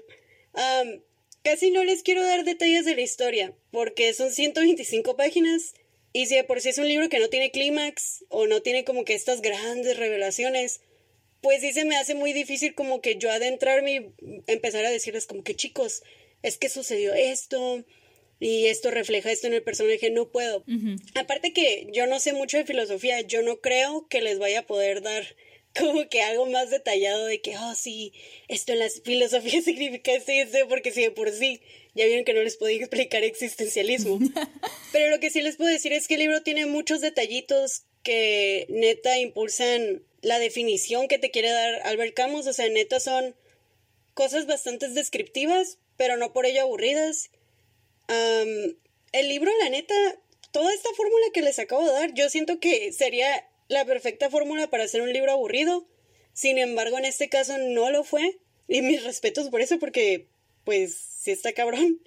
casi 1.42 1.70
no 1.70 1.82
les 1.82 2.02
quiero 2.02 2.22
dar 2.22 2.44
detalles 2.44 2.84
de 2.84 2.94
la 2.94 3.00
historia, 3.00 3.54
porque 3.70 4.12
son 4.12 4.30
125 4.30 5.16
páginas 5.16 5.72
y 6.14 6.26
si 6.26 6.36
de 6.36 6.44
por 6.44 6.60
sí 6.60 6.68
es 6.68 6.78
un 6.78 6.88
libro 6.88 7.08
que 7.08 7.18
no 7.18 7.28
tiene 7.28 7.50
clímax 7.50 8.24
o 8.28 8.46
no 8.46 8.62
tiene 8.62 8.84
como 8.84 9.04
que 9.04 9.14
estas 9.14 9.42
grandes 9.42 9.96
revelaciones, 9.96 10.80
pues 11.40 11.60
sí 11.60 11.72
se 11.72 11.84
me 11.84 11.96
hace 11.96 12.14
muy 12.14 12.32
difícil 12.32 12.76
como 12.76 13.00
que 13.00 13.16
yo 13.16 13.32
adentrarme 13.32 13.92
y 13.92 14.12
empezar 14.46 14.84
a 14.84 14.90
decirles 14.90 15.26
como 15.26 15.42
que 15.42 15.56
chicos, 15.56 16.04
es 16.42 16.56
que 16.56 16.68
sucedió 16.68 17.14
esto 17.14 17.84
y 18.38 18.66
esto 18.66 18.92
refleja 18.92 19.32
esto 19.32 19.48
en 19.48 19.54
el 19.54 19.64
personaje, 19.64 20.08
no 20.10 20.30
puedo. 20.30 20.64
Aparte 21.16 21.52
que 21.52 21.88
yo 21.92 22.06
no 22.06 22.20
sé 22.20 22.32
mucho 22.32 22.58
de 22.58 22.64
filosofía, 22.64 23.20
yo 23.22 23.42
no 23.42 23.60
creo 23.60 24.06
que 24.06 24.22
les 24.22 24.38
vaya 24.38 24.60
a 24.60 24.66
poder 24.66 25.02
dar 25.02 25.24
como 25.78 26.08
que 26.08 26.22
algo 26.22 26.46
más 26.46 26.70
detallado 26.70 27.26
de 27.26 27.40
que, 27.40 27.58
oh 27.58 27.74
sí, 27.74 28.12
esto 28.46 28.72
en 28.72 28.78
la 28.78 28.88
filosofía 28.88 29.60
significa 29.64 30.12
esto 30.12 30.30
y 30.30 30.38
esto, 30.38 30.58
porque 30.68 30.92
si 30.92 31.02
de 31.02 31.10
por 31.10 31.32
sí 31.32 31.60
ya 31.94 32.06
vieron 32.06 32.24
que 32.24 32.34
no 32.34 32.42
les 32.42 32.56
podía 32.56 32.78
explicar 32.78 33.22
existencialismo. 33.22 34.18
Pero 34.92 35.10
lo 35.10 35.20
que 35.20 35.30
sí 35.30 35.42
les 35.42 35.56
puedo 35.56 35.70
decir 35.70 35.92
es 35.92 36.08
que 36.08 36.14
el 36.14 36.20
libro 36.20 36.42
tiene 36.42 36.66
muchos 36.66 37.00
detallitos 37.00 37.84
que 38.02 38.66
neta 38.68 39.18
impulsan 39.18 40.02
la 40.20 40.38
definición 40.38 41.08
que 41.08 41.18
te 41.18 41.30
quiere 41.30 41.50
dar 41.50 41.82
Albert 41.84 42.14
Camus. 42.14 42.46
O 42.46 42.52
sea, 42.52 42.68
neta 42.68 43.00
son 43.00 43.34
cosas 44.14 44.46
bastante 44.46 44.88
descriptivas, 44.88 45.78
pero 45.96 46.16
no 46.16 46.32
por 46.32 46.46
ello 46.46 46.62
aburridas. 46.62 47.30
el 48.08 49.28
libro, 49.28 49.50
la 49.60 49.70
neta, 49.70 49.94
toda 50.50 50.72
esta 50.72 50.90
fórmula 50.96 51.26
que 51.32 51.42
les 51.42 51.58
acabo 51.58 51.84
de 51.84 51.92
dar, 51.92 52.14
yo 52.14 52.28
siento 52.28 52.58
que 52.58 52.92
sería 52.92 53.48
la 53.68 53.84
perfecta 53.84 54.30
fórmula 54.30 54.68
para 54.68 54.84
hacer 54.84 55.00
un 55.00 55.12
libro 55.12 55.32
aburrido. 55.32 55.86
Sin 56.32 56.58
embargo, 56.58 56.98
en 56.98 57.04
este 57.04 57.28
caso 57.28 57.56
no 57.58 57.90
lo 57.90 58.02
fue. 58.04 58.38
Y 58.66 58.82
mis 58.82 59.04
respetos 59.04 59.50
por 59.50 59.60
eso, 59.60 59.78
porque 59.78 60.26
pues 60.64 60.94
sí 60.94 61.30
está 61.30 61.52
cabrón. 61.52 62.00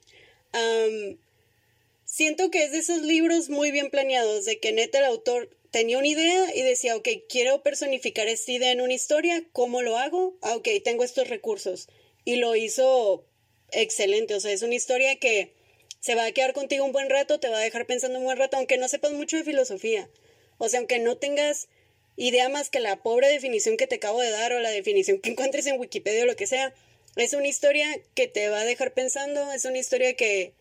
siento 2.05 2.49
que 2.49 2.63
es 2.63 2.71
de 2.71 2.79
esos 2.79 3.01
libros 3.01 3.49
muy 3.49 3.71
bien 3.71 3.89
planeados, 3.89 4.45
de 4.45 4.59
que 4.59 4.71
neta 4.71 4.99
el 4.99 5.05
autor 5.05 5.49
tenía 5.71 5.97
una 5.97 6.07
idea 6.07 6.55
y 6.55 6.61
decía, 6.61 6.95
ok, 6.95 7.07
quiero 7.29 7.61
personificar 7.61 8.27
esta 8.27 8.51
idea 8.51 8.71
en 8.71 8.81
una 8.81 8.93
historia, 8.93 9.43
¿cómo 9.53 9.81
lo 9.81 9.97
hago? 9.97 10.37
Ah, 10.41 10.55
ok, 10.55 10.67
tengo 10.83 11.03
estos 11.03 11.29
recursos. 11.29 11.87
Y 12.25 12.37
lo 12.37 12.55
hizo 12.55 13.25
excelente, 13.71 14.35
o 14.35 14.39
sea, 14.39 14.51
es 14.51 14.63
una 14.63 14.75
historia 14.75 15.17
que 15.17 15.53
se 15.99 16.15
va 16.15 16.25
a 16.25 16.31
quedar 16.31 16.53
contigo 16.53 16.85
un 16.85 16.91
buen 16.91 17.09
rato, 17.09 17.39
te 17.39 17.49
va 17.49 17.57
a 17.57 17.61
dejar 17.61 17.85
pensando 17.85 18.19
un 18.19 18.25
buen 18.25 18.37
rato, 18.37 18.57
aunque 18.57 18.77
no 18.77 18.87
sepas 18.87 19.11
mucho 19.11 19.37
de 19.37 19.43
filosofía. 19.43 20.09
O 20.57 20.69
sea, 20.69 20.79
aunque 20.79 20.99
no 20.99 21.17
tengas 21.17 21.67
idea 22.15 22.49
más 22.49 22.69
que 22.69 22.79
la 22.79 23.03
pobre 23.03 23.27
definición 23.27 23.77
que 23.77 23.87
te 23.87 23.95
acabo 23.95 24.21
de 24.21 24.31
dar 24.31 24.53
o 24.53 24.59
la 24.59 24.71
definición 24.71 25.19
que 25.19 25.29
encuentres 25.31 25.67
en 25.67 25.79
Wikipedia 25.79 26.23
o 26.23 26.25
lo 26.25 26.35
que 26.35 26.47
sea, 26.47 26.73
es 27.15 27.33
una 27.33 27.47
historia 27.47 27.87
que 28.13 28.27
te 28.27 28.49
va 28.49 28.61
a 28.61 28.65
dejar 28.65 28.93
pensando, 28.93 29.51
es 29.51 29.65
una 29.65 29.77
historia 29.77 30.15
que 30.15 30.53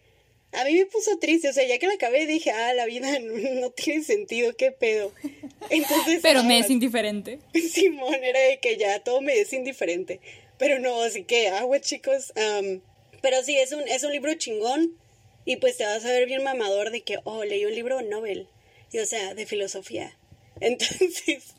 a 0.53 0.65
mí 0.65 0.75
me 0.75 0.87
puso 0.87 1.19
triste, 1.19 1.49
o 1.49 1.53
sea, 1.53 1.67
ya 1.67 1.79
que 1.79 1.87
la 1.87 1.95
acabé 1.95 2.27
dije, 2.27 2.51
ah, 2.51 2.73
la 2.73 2.87
vida 2.87 3.19
no, 3.21 3.71
tiene 3.71 4.03
sentido, 4.05 4.55
qué 4.57 4.73
pedo. 4.73 5.13
Entonces, 5.71 6.21
Pero 6.23 6.45
me 6.45 6.59
es 6.59 6.71
indiferente. 6.71 7.41
Simón, 7.71 8.15
era 8.23 8.41
de 8.41 8.59
que 8.59 8.77
ya 8.77 9.01
todo 9.01 9.21
me 9.21 9.39
es 9.39 9.53
indiferente. 9.53 10.21
Pero 10.59 10.79
no, 10.79 11.03
así 11.03 11.25
que 11.25 11.49
agua, 11.49 11.81
chicos. 11.81 12.33
pero 13.21 13.43
sí, 13.43 13.59
es 13.59 13.73
un, 13.73 13.87
es 13.89 14.05
un 14.05 14.13
libro 14.13 14.33
chingón 14.35 14.97
y 15.45 15.57
pues 15.57 15.77
te 15.77 15.85
vas 15.85 16.05
a 16.05 16.09
ver 16.09 16.27
bien 16.27 16.43
mamador 16.43 16.91
de 16.91 17.03
que, 17.03 17.19
oh, 17.25 17.45
leí 17.45 17.67
un 17.67 17.75
libro 17.75 18.01
Nobel, 18.01 18.49
y 18.93 18.99
o 18.99 19.07
sea, 19.07 19.35
de 19.35 19.45
filosofía. 19.45 20.17
Entonces, 20.61 21.55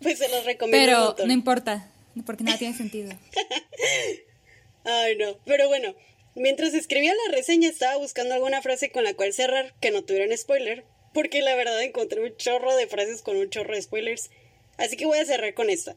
pues 0.00 0.18
se 0.18 0.28
los 0.28 0.44
recomiendo. 0.44 1.14
Pero 1.16 1.26
no 1.26 1.32
importa, 1.32 1.91
porque 2.24 2.44
nada 2.44 2.58
tiene 2.58 2.76
sentido. 2.76 3.12
Ay, 4.84 5.16
no. 5.16 5.38
Pero 5.44 5.68
bueno, 5.68 5.94
mientras 6.34 6.74
escribía 6.74 7.14
la 7.14 7.34
reseña 7.34 7.68
estaba 7.68 7.96
buscando 7.96 8.34
alguna 8.34 8.62
frase 8.62 8.90
con 8.90 9.04
la 9.04 9.14
cual 9.14 9.32
cerrar 9.32 9.74
que 9.80 9.90
no 9.90 10.04
tuviera 10.04 10.36
spoiler. 10.36 10.84
Porque 11.14 11.42
la 11.42 11.54
verdad 11.54 11.82
encontré 11.82 12.22
un 12.22 12.36
chorro 12.36 12.74
de 12.74 12.86
frases 12.86 13.22
con 13.22 13.36
un 13.36 13.50
chorro 13.50 13.74
de 13.74 13.82
spoilers. 13.82 14.30
Así 14.78 14.96
que 14.96 15.06
voy 15.06 15.18
a 15.18 15.24
cerrar 15.26 15.54
con 15.54 15.68
esta. 15.68 15.94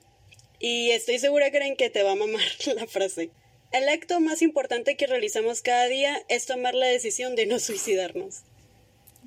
Y 0.59 0.91
estoy 0.91 1.19
segura, 1.19 1.51
creen 1.51 1.75
que 1.75 1.89
te 1.89 2.03
va 2.03 2.11
a 2.11 2.15
mamar 2.15 2.41
la 2.75 2.87
frase. 2.87 3.31
El 3.71 3.89
acto 3.89 4.19
más 4.19 4.41
importante 4.41 4.95
que 4.95 5.07
realizamos 5.07 5.61
cada 5.61 5.87
día 5.87 6.23
es 6.29 6.45
tomar 6.45 6.75
la 6.75 6.87
decisión 6.87 7.35
de 7.35 7.45
no 7.45 7.59
suicidarnos. 7.59 8.43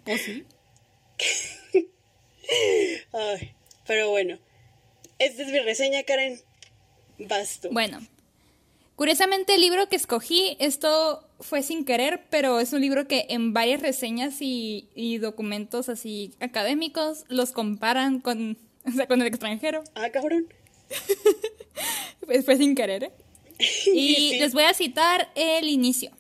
¿Oh, 0.06 0.16
sí? 0.16 0.44
Ay, 3.12 3.54
pero 3.86 4.10
bueno. 4.10 4.38
Esta 5.18 5.42
es 5.42 5.48
mi 5.48 5.58
reseña, 5.58 6.02
Karen. 6.04 6.40
Basto. 7.18 7.68
Bueno, 7.70 8.00
Curiosamente, 8.98 9.54
el 9.54 9.60
libro 9.60 9.88
que 9.88 9.94
escogí, 9.94 10.56
esto 10.58 11.22
fue 11.38 11.62
sin 11.62 11.84
querer, 11.84 12.26
pero 12.30 12.58
es 12.58 12.72
un 12.72 12.80
libro 12.80 13.06
que 13.06 13.26
en 13.28 13.52
varias 13.52 13.80
reseñas 13.80 14.38
y, 14.40 15.18
documentos 15.20 15.88
así 15.88 16.32
académicos 16.40 17.24
los 17.28 17.52
comparan 17.52 18.18
con, 18.18 18.58
con 19.06 19.20
el 19.20 19.28
extranjero. 19.28 19.84
Ah, 19.94 20.10
cabrón. 20.10 20.52
pues 22.26 22.44
fue 22.44 22.56
sin 22.56 22.74
querer, 22.74 23.04
¿eh? 23.04 23.12
Y 23.94 24.40
les 24.40 24.52
voy 24.52 24.64
a 24.64 24.74
citar 24.74 25.30
el 25.36 25.68
inicio. 25.68 26.10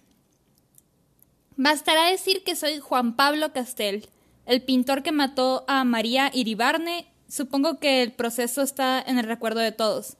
Bastará 1.56 2.08
decir 2.08 2.44
que 2.44 2.54
soy 2.54 2.78
Juan 2.78 3.16
Pablo 3.16 3.52
Castel, 3.52 4.08
el 4.46 4.62
pintor 4.62 5.02
que 5.02 5.10
mató 5.10 5.64
a 5.66 5.82
María 5.82 6.30
Iribarne, 6.32 7.08
supongo 7.28 7.80
que 7.80 8.04
el 8.04 8.12
proceso 8.12 8.62
está 8.62 9.02
en 9.04 9.18
el 9.18 9.24
recuerdo 9.24 9.58
de 9.58 9.72
todos 9.72 10.17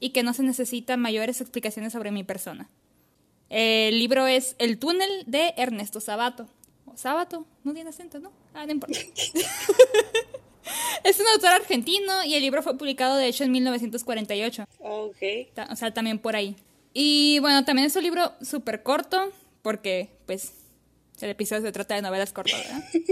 y 0.00 0.10
que 0.10 0.22
no 0.22 0.34
se 0.34 0.42
necesitan 0.42 1.00
mayores 1.00 1.40
explicaciones 1.40 1.92
sobre 1.92 2.10
mi 2.10 2.24
persona. 2.24 2.68
El 3.48 3.98
libro 3.98 4.26
es 4.26 4.56
El 4.58 4.78
túnel 4.78 5.24
de 5.26 5.54
Ernesto 5.56 6.00
Sabato. 6.00 6.48
¿O 6.86 6.96
Sabato? 6.96 7.46
No 7.64 7.74
tiene 7.74 7.90
acento, 7.90 8.18
¿no? 8.18 8.32
Ah, 8.54 8.66
no 8.66 8.72
importa. 8.72 8.98
es 11.04 11.20
un 11.20 11.26
autor 11.28 11.50
argentino 11.50 12.24
y 12.24 12.34
el 12.34 12.42
libro 12.42 12.62
fue 12.62 12.76
publicado 12.76 13.16
de 13.16 13.28
hecho 13.28 13.44
en 13.44 13.52
1948. 13.52 14.64
Ok. 14.80 15.16
O 15.70 15.76
sea, 15.76 15.94
también 15.94 16.18
por 16.18 16.36
ahí. 16.36 16.56
Y 16.92 17.38
bueno, 17.40 17.64
también 17.64 17.86
es 17.86 17.96
un 17.96 18.02
libro 18.02 18.32
súper 18.40 18.82
corto 18.82 19.32
porque 19.62 20.10
pues 20.26 20.52
el 21.20 21.30
episodio 21.30 21.62
se 21.62 21.72
trata 21.72 21.94
de 21.94 22.02
novelas 22.02 22.32
cortas, 22.32 22.58
¿verdad? 22.58 22.84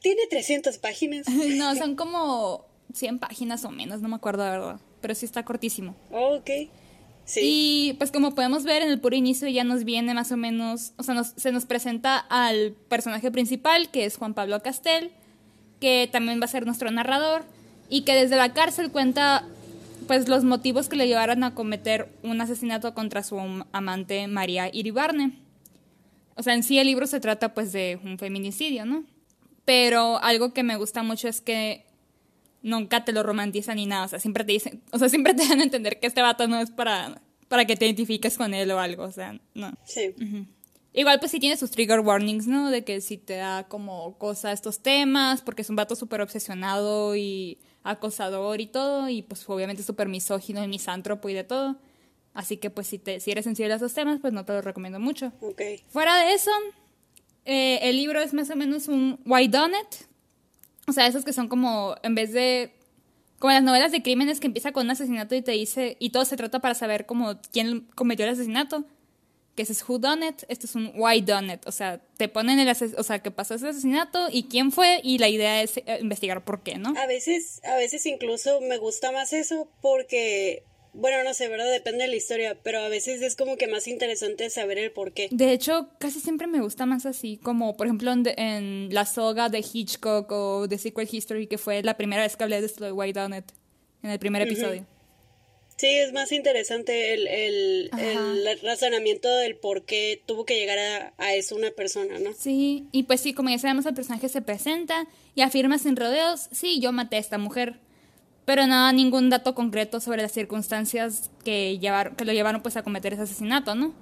Tiene 0.00 0.22
300 0.28 0.78
páginas. 0.78 1.26
no, 1.28 1.74
son 1.76 1.96
como 1.96 2.66
100 2.94 3.18
páginas 3.18 3.64
o 3.64 3.70
menos, 3.70 4.00
no 4.00 4.08
me 4.08 4.16
acuerdo 4.16 4.44
de 4.44 4.50
verdad. 4.50 4.80
Pero 5.06 5.14
sí 5.14 5.24
está 5.24 5.44
cortísimo. 5.44 5.94
ok. 6.10 6.50
Sí. 7.24 7.40
Y 7.44 7.92
pues 7.94 8.10
como 8.10 8.34
podemos 8.34 8.64
ver 8.64 8.82
en 8.82 8.90
el 8.90 8.98
puro 8.98 9.14
inicio 9.14 9.46
ya 9.46 9.62
nos 9.62 9.84
viene 9.84 10.14
más 10.14 10.32
o 10.32 10.36
menos, 10.36 10.94
o 10.96 11.04
sea, 11.04 11.22
se 11.22 11.52
nos 11.52 11.64
presenta 11.64 12.18
al 12.18 12.72
personaje 12.88 13.30
principal, 13.30 13.88
que 13.92 14.04
es 14.04 14.16
Juan 14.16 14.34
Pablo 14.34 14.60
Castel, 14.62 15.12
que 15.80 16.08
también 16.10 16.40
va 16.40 16.46
a 16.46 16.48
ser 16.48 16.66
nuestro 16.66 16.90
narrador, 16.90 17.44
y 17.88 18.02
que 18.02 18.16
desde 18.16 18.34
la 18.34 18.52
cárcel 18.52 18.90
cuenta 18.90 19.46
pues 20.08 20.28
los 20.28 20.42
motivos 20.42 20.88
que 20.88 20.96
le 20.96 21.06
llevaron 21.06 21.44
a 21.44 21.54
cometer 21.54 22.08
un 22.24 22.40
asesinato 22.40 22.94
contra 22.94 23.22
su 23.22 23.38
amante 23.70 24.26
María 24.26 24.68
Iribarne. 24.72 25.38
O 26.34 26.42
sea, 26.42 26.54
en 26.54 26.64
sí 26.64 26.80
el 26.80 26.88
libro 26.88 27.06
se 27.06 27.20
trata 27.20 27.54
pues 27.54 27.72
de 27.72 28.00
un 28.02 28.18
feminicidio, 28.18 28.84
¿no? 28.86 29.04
Pero 29.64 30.20
algo 30.20 30.52
que 30.52 30.64
me 30.64 30.74
gusta 30.74 31.04
mucho 31.04 31.28
es 31.28 31.40
que 31.40 31.85
nunca 32.62 33.04
te 33.04 33.12
lo 33.12 33.22
romantizan 33.22 33.76
ni 33.76 33.86
nada. 33.86 34.06
O 34.06 34.08
sea, 34.08 34.18
siempre 34.18 34.44
te 34.44 34.52
dicen, 34.52 34.82
o 34.92 34.98
sea, 34.98 35.08
siempre 35.08 35.34
te 35.34 35.46
dan 35.46 35.60
a 35.60 35.64
entender 35.64 36.00
que 36.00 36.06
este 36.06 36.22
vato 36.22 36.48
no 36.48 36.58
es 36.60 36.70
para, 36.70 37.20
para 37.48 37.64
que 37.64 37.76
te 37.76 37.86
identifiques 37.86 38.36
con 38.36 38.54
él 38.54 38.70
o 38.70 38.78
algo. 38.78 39.04
O 39.04 39.12
sea, 39.12 39.38
no. 39.54 39.72
Sí. 39.84 40.14
Igual 40.92 41.18
pues 41.20 41.30
sí 41.30 41.38
tiene 41.38 41.56
sus 41.56 41.70
trigger 41.70 42.00
warnings, 42.00 42.46
¿no? 42.46 42.70
De 42.70 42.82
que 42.82 43.00
si 43.00 43.18
te 43.18 43.36
da 43.36 43.64
como 43.68 44.16
cosa 44.16 44.52
estos 44.52 44.80
temas, 44.80 45.42
porque 45.42 45.62
es 45.62 45.70
un 45.70 45.76
vato 45.76 45.94
súper 45.94 46.22
obsesionado 46.22 47.14
y 47.16 47.58
acosador 47.82 48.60
y 48.60 48.66
todo, 48.66 49.08
y 49.08 49.22
pues 49.22 49.44
obviamente 49.48 49.82
súper 49.82 50.08
misógino 50.08 50.64
y 50.64 50.68
misántropo 50.68 51.28
y 51.28 51.34
de 51.34 51.44
todo. 51.44 51.76
Así 52.32 52.56
que 52.56 52.70
pues 52.70 52.86
si, 52.86 52.98
te, 52.98 53.20
si 53.20 53.30
eres 53.30 53.44
sensible 53.44 53.72
a 53.72 53.76
esos 53.76 53.94
temas, 53.94 54.20
pues 54.20 54.32
no 54.32 54.44
te 54.44 54.54
lo 54.54 54.62
recomiendo 54.62 54.98
mucho. 54.98 55.32
Okay. 55.40 55.82
Fuera 55.88 56.16
de 56.18 56.32
eso, 56.32 56.50
eh, 57.44 57.78
el 57.82 57.96
libro 57.96 58.20
es 58.20 58.34
más 58.34 58.50
o 58.50 58.56
menos 58.56 58.88
un 58.88 59.20
Why 59.24 59.48
Done 59.48 59.76
It. 59.78 60.06
O 60.88 60.92
sea, 60.92 61.06
esos 61.06 61.24
que 61.24 61.32
son 61.32 61.48
como, 61.48 61.96
en 62.02 62.14
vez 62.14 62.32
de, 62.32 62.72
como 63.38 63.52
las 63.52 63.62
novelas 63.62 63.92
de 63.92 64.02
crímenes 64.02 64.40
que 64.40 64.46
empieza 64.46 64.72
con 64.72 64.86
un 64.86 64.92
asesinato 64.92 65.34
y 65.34 65.42
te 65.42 65.52
dice, 65.52 65.96
y 65.98 66.10
todo 66.10 66.24
se 66.24 66.36
trata 66.36 66.60
para 66.60 66.74
saber 66.74 67.06
como 67.06 67.40
quién 67.52 67.88
cometió 67.94 68.24
el 68.24 68.32
asesinato. 68.32 68.84
Que 69.56 69.62
ese 69.62 69.72
es 69.72 69.88
Who 69.88 69.98
Done 69.98 70.28
It, 70.28 70.42
este 70.48 70.66
es 70.66 70.74
un 70.74 70.92
Why 70.96 71.22
Done 71.22 71.54
It. 71.54 71.66
O 71.66 71.72
sea, 71.72 71.98
te 72.18 72.28
ponen 72.28 72.58
el 72.58 72.68
o 72.68 73.02
sea, 73.02 73.20
que 73.20 73.30
pasó 73.30 73.54
ese 73.54 73.68
asesinato 73.68 74.28
y 74.30 74.44
quién 74.44 74.70
fue, 74.70 75.00
y 75.02 75.16
la 75.16 75.28
idea 75.28 75.62
es 75.62 75.78
eh, 75.78 75.98
investigar 76.02 76.44
por 76.44 76.62
qué, 76.62 76.76
¿no? 76.76 76.92
A 76.98 77.06
veces, 77.06 77.62
a 77.64 77.74
veces 77.76 78.04
incluso 78.04 78.60
me 78.60 78.76
gusta 78.76 79.12
más 79.12 79.32
eso 79.32 79.66
porque 79.80 80.62
bueno, 80.96 81.22
no 81.24 81.34
sé, 81.34 81.48
¿verdad? 81.48 81.70
Depende 81.70 82.04
de 82.04 82.08
la 82.08 82.16
historia, 82.16 82.58
pero 82.62 82.80
a 82.80 82.88
veces 82.88 83.20
es 83.22 83.36
como 83.36 83.56
que 83.56 83.66
más 83.68 83.86
interesante 83.86 84.48
saber 84.50 84.78
el 84.78 84.90
por 84.90 85.12
qué. 85.12 85.28
De 85.30 85.52
hecho, 85.52 85.90
casi 85.98 86.20
siempre 86.20 86.46
me 86.46 86.60
gusta 86.60 86.86
más 86.86 87.04
así, 87.06 87.38
como 87.42 87.76
por 87.76 87.86
ejemplo 87.86 88.12
en, 88.12 88.88
la 88.92 89.04
soga 89.04 89.48
de 89.48 89.58
Hitchcock 89.60 90.30
o 90.32 90.66
The 90.68 90.78
Secret 90.78 91.12
History, 91.12 91.46
que 91.46 91.58
fue 91.58 91.82
la 91.82 91.96
primera 91.96 92.22
vez 92.22 92.36
que 92.36 92.44
hablé 92.44 92.60
de 92.60 92.66
esto 92.66 92.84
de 92.84 92.92
White 92.92 93.20
Donet 93.20 93.52
en 94.02 94.10
el 94.10 94.18
primer 94.18 94.42
episodio. 94.42 94.86
Sí, 95.76 95.88
es 95.88 96.14
más 96.14 96.32
interesante 96.32 97.12
el, 97.12 97.26
el, 97.26 97.90
el, 97.98 98.60
razonamiento 98.62 99.28
del 99.36 99.56
por 99.56 99.84
qué 99.84 100.22
tuvo 100.24 100.46
que 100.46 100.58
llegar 100.58 100.78
a, 100.78 101.12
a, 101.18 101.34
eso 101.34 101.54
una 101.54 101.70
persona, 101.70 102.18
¿no? 102.18 102.32
Sí, 102.32 102.86
y 102.92 103.02
pues 103.02 103.20
sí, 103.20 103.34
como 103.34 103.50
ya 103.50 103.58
sabemos, 103.58 103.84
el 103.84 103.92
personaje 103.92 104.30
se 104.30 104.40
presenta 104.40 105.06
y 105.34 105.42
afirma 105.42 105.76
sin 105.76 105.96
rodeos, 105.96 106.48
sí, 106.50 106.80
yo 106.80 106.92
maté 106.92 107.16
a 107.16 107.18
esta 107.18 107.36
mujer 107.36 107.78
pero 108.46 108.66
no 108.66 108.90
ningún 108.92 109.28
dato 109.28 109.54
concreto 109.54 110.00
sobre 110.00 110.22
las 110.22 110.32
circunstancias 110.32 111.30
que, 111.44 111.78
llevaron, 111.78 112.14
que 112.14 112.24
lo 112.24 112.32
llevaron 112.32 112.62
pues 112.62 112.76
a 112.76 112.82
cometer 112.82 113.12
ese 113.12 113.22
asesinato, 113.22 113.74
¿no? 113.74 113.92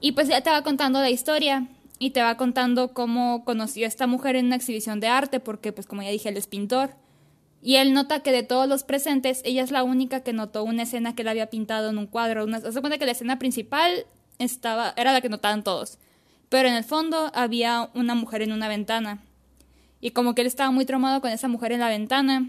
Y 0.00 0.12
pues 0.12 0.26
ya 0.26 0.40
te 0.40 0.50
va 0.50 0.62
contando 0.62 1.00
la 1.00 1.10
historia 1.10 1.68
y 1.98 2.10
te 2.10 2.22
va 2.22 2.36
contando 2.36 2.94
cómo 2.94 3.44
conoció 3.44 3.84
a 3.84 3.88
esta 3.88 4.06
mujer 4.06 4.36
en 4.36 4.46
una 4.46 4.56
exhibición 4.56 5.00
de 5.00 5.08
arte, 5.08 5.38
porque 5.38 5.72
pues 5.72 5.86
como 5.86 6.02
ya 6.02 6.10
dije, 6.10 6.30
él 6.30 6.36
es 6.38 6.46
pintor. 6.46 6.94
Y 7.60 7.76
él 7.76 7.92
nota 7.92 8.20
que 8.20 8.32
de 8.32 8.42
todos 8.42 8.68
los 8.68 8.84
presentes, 8.84 9.42
ella 9.44 9.64
es 9.64 9.70
la 9.70 9.82
única 9.82 10.20
que 10.22 10.32
notó 10.32 10.64
una 10.64 10.84
escena 10.84 11.14
que 11.14 11.22
él 11.22 11.28
había 11.28 11.50
pintado 11.50 11.90
en 11.90 11.98
un 11.98 12.06
cuadro. 12.06 12.44
Una, 12.44 12.60
se 12.60 12.80
cuenta 12.80 12.98
que 12.98 13.04
la 13.04 13.12
escena 13.12 13.38
principal 13.38 14.06
estaba, 14.38 14.94
era 14.96 15.12
la 15.12 15.20
que 15.20 15.28
notaban 15.28 15.62
todos. 15.62 15.98
Pero 16.48 16.68
en 16.68 16.74
el 16.74 16.84
fondo 16.84 17.30
había 17.34 17.90
una 17.94 18.14
mujer 18.14 18.40
en 18.42 18.52
una 18.52 18.68
ventana. 18.68 19.20
Y 20.00 20.12
como 20.12 20.34
que 20.34 20.42
él 20.42 20.46
estaba 20.46 20.70
muy 20.70 20.86
traumado 20.86 21.20
con 21.20 21.32
esa 21.32 21.48
mujer 21.48 21.72
en 21.72 21.80
la 21.80 21.88
ventana, 21.88 22.48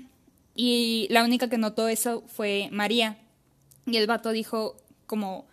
y 0.62 1.08
la 1.10 1.24
única 1.24 1.50
que 1.50 1.58
notó 1.58 1.88
eso 1.88 2.22
fue 2.28 2.68
María. 2.74 3.18
Y 3.86 3.96
el 3.96 4.08
vato 4.08 4.32
dijo 4.32 4.76
como 5.06 5.48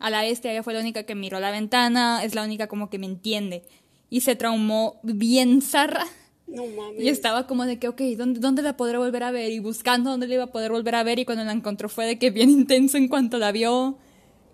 a 0.00 0.10
la 0.10 0.22
bestia, 0.22 0.50
ella 0.50 0.64
fue 0.64 0.74
la 0.74 0.80
única 0.80 1.04
que 1.04 1.14
miró 1.14 1.38
la 1.38 1.52
ventana, 1.52 2.24
es 2.24 2.34
la 2.34 2.42
única 2.42 2.66
como 2.66 2.90
que 2.90 2.98
me 2.98 3.06
entiende. 3.06 3.62
Y 4.10 4.22
se 4.22 4.34
traumó 4.34 4.98
bien 5.04 5.62
zarra. 5.62 6.04
No 6.48 6.66
mames. 6.66 7.00
Y 7.00 7.08
estaba 7.08 7.46
como 7.46 7.66
de 7.66 7.78
que, 7.78 7.86
ok, 7.86 8.00
¿dónde, 8.16 8.40
¿dónde 8.40 8.62
la 8.62 8.76
podré 8.76 8.98
volver 8.98 9.22
a 9.22 9.30
ver? 9.30 9.52
Y 9.52 9.60
buscando 9.60 10.10
dónde 10.10 10.26
la 10.26 10.34
iba 10.34 10.44
a 10.44 10.50
poder 10.50 10.72
volver 10.72 10.96
a 10.96 11.04
ver. 11.04 11.20
Y 11.20 11.24
cuando 11.24 11.44
la 11.44 11.52
encontró 11.52 11.88
fue 11.88 12.06
de 12.06 12.18
que 12.18 12.30
bien 12.30 12.50
intenso 12.50 12.96
en 12.96 13.06
cuanto 13.06 13.38
la 13.38 13.52
vio. 13.52 13.96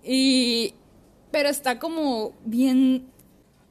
Y... 0.03 0.75
Pero 1.31 1.49
está 1.49 1.79
como 1.79 2.35
bien... 2.45 3.07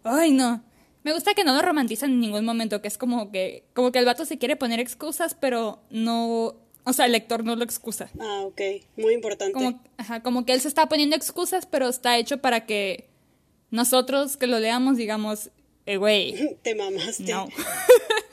Ay, 0.03 0.31
no. 0.31 0.63
Me 1.03 1.13
gusta 1.13 1.33
que 1.33 1.43
no 1.43 1.53
lo 1.53 1.61
romantizan 1.61 2.11
en 2.11 2.19
ningún 2.21 2.45
momento, 2.45 2.81
que 2.81 2.87
es 2.87 2.97
como 2.97 3.31
que, 3.31 3.65
como 3.73 3.91
que 3.91 3.99
el 3.99 4.05
vato 4.05 4.25
se 4.25 4.37
quiere 4.37 4.55
poner 4.55 4.79
excusas, 4.79 5.35
pero 5.35 5.81
no, 5.89 6.55
o 6.85 6.93
sea, 6.93 7.05
el 7.05 7.11
lector 7.11 7.43
no 7.43 7.55
lo 7.55 7.63
excusa. 7.63 8.09
Ah, 8.19 8.41
ok, 8.45 8.61
muy 8.97 9.13
importante. 9.13 9.53
Como, 9.53 9.81
ajá, 9.97 10.23
como 10.23 10.45
que 10.45 10.53
él 10.53 10.61
se 10.61 10.67
está 10.67 10.87
poniendo 10.87 11.15
excusas, 11.15 11.65
pero 11.65 11.89
está 11.89 12.17
hecho 12.17 12.37
para 12.37 12.65
que 12.65 13.09
nosotros 13.69 14.37
que 14.37 14.47
lo 14.47 14.59
leamos 14.59 14.97
digamos, 14.97 15.49
eh, 15.85 15.97
güey. 15.97 16.57
Te 16.61 16.75
mamaste. 16.75 17.31
No. 17.31 17.47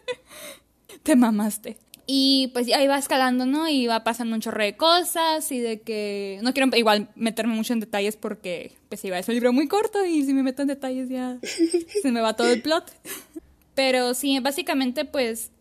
Te 1.03 1.17
mamaste. 1.17 1.77
Y 2.13 2.49
pues 2.49 2.67
ahí 2.73 2.89
va 2.89 2.99
escalando, 2.99 3.47
¿no? 3.47 3.69
Y 3.69 3.87
va 3.87 4.03
pasando 4.03 4.35
un 4.35 4.41
chorro 4.41 4.65
de 4.65 4.77
cosas 4.77 5.53
y 5.53 5.61
de 5.61 5.81
que... 5.83 6.41
No 6.43 6.53
quiero 6.53 6.77
igual 6.77 7.09
meterme 7.15 7.55
mucho 7.55 7.73
en 7.73 7.79
detalles 7.79 8.17
porque 8.17 8.73
pues 8.89 9.05
iba, 9.05 9.17
es 9.17 9.29
un 9.29 9.35
libro 9.35 9.53
muy 9.53 9.69
corto 9.69 10.05
y 10.05 10.25
si 10.25 10.35
me 10.35 10.43
meto 10.43 10.63
en 10.63 10.67
detalles 10.67 11.09
ya 11.09 11.39
se 12.03 12.11
me 12.11 12.21
va 12.21 12.35
todo 12.35 12.51
el 12.51 12.63
plot. 12.63 12.93
Pero 13.77 14.15
sí, 14.15 14.41
básicamente 14.41 15.05
pues 15.05 15.53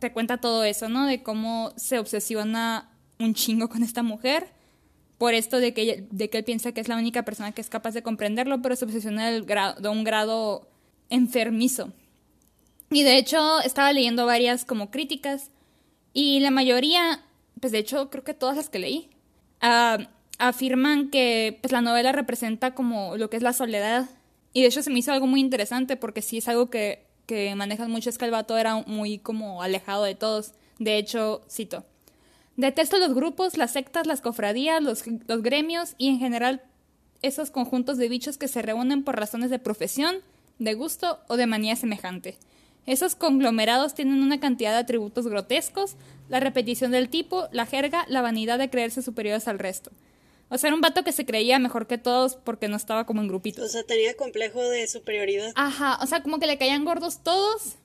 te 0.00 0.12
cuenta 0.12 0.38
todo 0.38 0.64
eso, 0.64 0.88
¿no? 0.88 1.06
De 1.06 1.22
cómo 1.22 1.72
se 1.76 2.00
obsesiona 2.00 2.90
un 3.20 3.32
chingo 3.32 3.68
con 3.68 3.84
esta 3.84 4.02
mujer 4.02 4.48
por 5.16 5.32
esto 5.32 5.58
de 5.58 5.72
que, 5.72 6.08
de 6.10 6.28
que 6.28 6.38
él 6.38 6.44
piensa 6.44 6.72
que 6.72 6.80
es 6.80 6.88
la 6.88 6.96
única 6.96 7.24
persona 7.24 7.52
que 7.52 7.60
es 7.60 7.68
capaz 7.68 7.94
de 7.94 8.02
comprenderlo, 8.02 8.62
pero 8.62 8.74
se 8.74 8.84
obsesiona 8.84 9.30
de 9.30 9.88
un 9.88 10.02
grado 10.02 10.68
enfermizo. 11.08 11.92
Y 12.90 13.04
de 13.04 13.16
hecho 13.16 13.60
estaba 13.60 13.92
leyendo 13.92 14.26
varias 14.26 14.64
como 14.64 14.90
críticas 14.90 15.51
y 16.12 16.40
la 16.40 16.50
mayoría, 16.50 17.24
pues 17.60 17.72
de 17.72 17.78
hecho 17.78 18.10
creo 18.10 18.24
que 18.24 18.34
todas 18.34 18.56
las 18.56 18.68
que 18.68 18.78
leí, 18.78 19.10
uh, 19.62 20.02
afirman 20.38 21.10
que 21.10 21.58
pues 21.60 21.72
la 21.72 21.80
novela 21.80 22.12
representa 22.12 22.74
como 22.74 23.16
lo 23.16 23.30
que 23.30 23.36
es 23.36 23.42
la 23.42 23.52
soledad. 23.52 24.08
Y 24.52 24.62
de 24.62 24.68
hecho 24.68 24.82
se 24.82 24.90
me 24.90 24.98
hizo 24.98 25.12
algo 25.12 25.26
muy 25.26 25.40
interesante 25.40 25.96
porque 25.96 26.20
sí 26.20 26.38
es 26.38 26.48
algo 26.48 26.68
que, 26.68 27.06
que 27.26 27.54
manejan 27.54 27.90
mucho, 27.90 28.10
es 28.10 28.18
que 28.18 28.24
el 28.24 28.30
vato 28.30 28.58
era 28.58 28.76
muy 28.86 29.18
como 29.18 29.62
alejado 29.62 30.04
de 30.04 30.14
todos. 30.14 30.52
De 30.78 30.98
hecho, 30.98 31.42
cito, 31.48 31.84
detesto 32.56 32.98
los 32.98 33.14
grupos, 33.14 33.56
las 33.56 33.72
sectas, 33.72 34.06
las 34.06 34.20
cofradías, 34.20 34.82
los, 34.82 35.04
los 35.06 35.42
gremios 35.42 35.94
y 35.96 36.08
en 36.08 36.18
general 36.18 36.62
esos 37.22 37.50
conjuntos 37.50 37.96
de 37.96 38.08
bichos 38.08 38.36
que 38.36 38.48
se 38.48 38.62
reúnen 38.62 39.04
por 39.04 39.16
razones 39.16 39.48
de 39.48 39.60
profesión, 39.60 40.16
de 40.58 40.74
gusto 40.74 41.20
o 41.28 41.36
de 41.36 41.46
manía 41.46 41.76
semejante. 41.76 42.36
Esos 42.86 43.14
conglomerados 43.14 43.94
tienen 43.94 44.22
una 44.22 44.40
cantidad 44.40 44.72
de 44.72 44.78
atributos 44.78 45.26
grotescos, 45.28 45.96
la 46.28 46.40
repetición 46.40 46.90
del 46.90 47.08
tipo, 47.08 47.48
la 47.52 47.66
jerga, 47.66 48.04
la 48.08 48.22
vanidad 48.22 48.58
de 48.58 48.70
creerse 48.70 49.02
superiores 49.02 49.46
al 49.48 49.58
resto. 49.58 49.92
O 50.48 50.58
sea, 50.58 50.68
era 50.68 50.74
un 50.74 50.80
vato 50.80 51.02
que 51.04 51.12
se 51.12 51.24
creía 51.24 51.58
mejor 51.58 51.86
que 51.86 51.96
todos 51.96 52.36
porque 52.36 52.68
no 52.68 52.76
estaba 52.76 53.06
como 53.06 53.22
en 53.22 53.28
grupitos. 53.28 53.64
O 53.64 53.68
sea, 53.68 53.84
tenía 53.84 54.14
complejo 54.16 54.60
de 54.60 54.86
superioridad. 54.86 55.52
Ajá, 55.54 55.98
o 56.02 56.06
sea, 56.06 56.22
como 56.22 56.38
que 56.38 56.46
le 56.46 56.58
caían 56.58 56.84
gordos 56.84 57.22
todos 57.22 57.76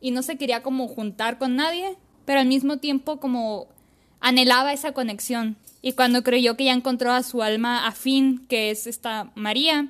y 0.00 0.10
no 0.10 0.22
se 0.22 0.36
quería 0.36 0.62
como 0.62 0.88
juntar 0.88 1.38
con 1.38 1.56
nadie, 1.56 1.96
pero 2.24 2.40
al 2.40 2.46
mismo 2.46 2.78
tiempo 2.78 3.20
como 3.20 3.68
anhelaba 4.20 4.72
esa 4.72 4.92
conexión. 4.92 5.56
Y 5.82 5.92
cuando 5.92 6.22
creyó 6.22 6.56
que 6.56 6.64
ya 6.64 6.72
encontró 6.72 7.12
a 7.12 7.22
su 7.22 7.42
alma 7.42 7.86
afín, 7.86 8.46
que 8.46 8.70
es 8.70 8.86
esta 8.86 9.30
María, 9.34 9.88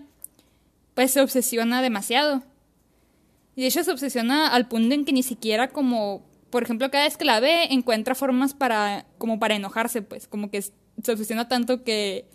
pues 0.95 1.13
se 1.13 1.21
obsesiona 1.21 1.83
demasiado. 1.83 2.43
Y 3.57 3.65
ella 3.67 3.85
se 3.85 3.91
obsesiona 3.91 4.49
al 4.49 4.69
punto 4.69 4.95
en 4.95 5.05
que 5.05 5.13
ni 5.13 5.23
siquiera 5.23 5.69
como, 5.69 6.25
por 6.51 6.63
ejemplo, 6.63 6.91
cada 6.91 7.05
vez 7.05 7.17
que 7.17 7.25
la 7.25 7.41
ve, 7.41 7.65
encuentra 7.71 8.15
formas 8.15 8.55
para, 8.55 9.07
como 9.19 9.39
para 9.39 9.55
enojarse, 9.55 10.03
pues, 10.03 10.27
como 10.27 10.51
que 10.51 10.63
se 10.63 10.73
obsesiona 11.13 11.49
tanto 11.49 11.85
que, 11.85 12.27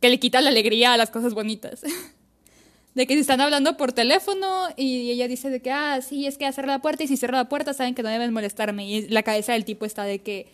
que 0.00 0.10
le 0.10 0.18
quita 0.20 0.40
la 0.40 0.50
alegría 0.50 0.92
a 0.92 0.96
las 0.96 1.10
cosas 1.10 1.34
bonitas. 1.34 1.82
de 2.94 3.06
que 3.06 3.14
si 3.14 3.20
están 3.20 3.40
hablando 3.40 3.76
por 3.76 3.92
teléfono 3.92 4.68
y 4.76 5.10
ella 5.10 5.28
dice 5.28 5.50
de 5.50 5.60
que, 5.60 5.70
ah, 5.70 6.00
sí, 6.00 6.26
es 6.26 6.36
que 6.36 6.46
a 6.46 6.52
cerrar 6.52 6.70
la 6.70 6.82
puerta 6.82 7.04
y 7.04 7.06
si 7.06 7.16
cierra 7.16 7.38
la 7.38 7.48
puerta 7.48 7.72
saben 7.72 7.94
que 7.94 8.02
no 8.02 8.08
deben 8.08 8.32
molestarme. 8.32 8.88
Y 8.88 9.08
la 9.08 9.22
cabeza 9.22 9.52
del 9.52 9.64
tipo 9.64 9.84
está 9.84 10.02
de 10.02 10.20
que, 10.20 10.48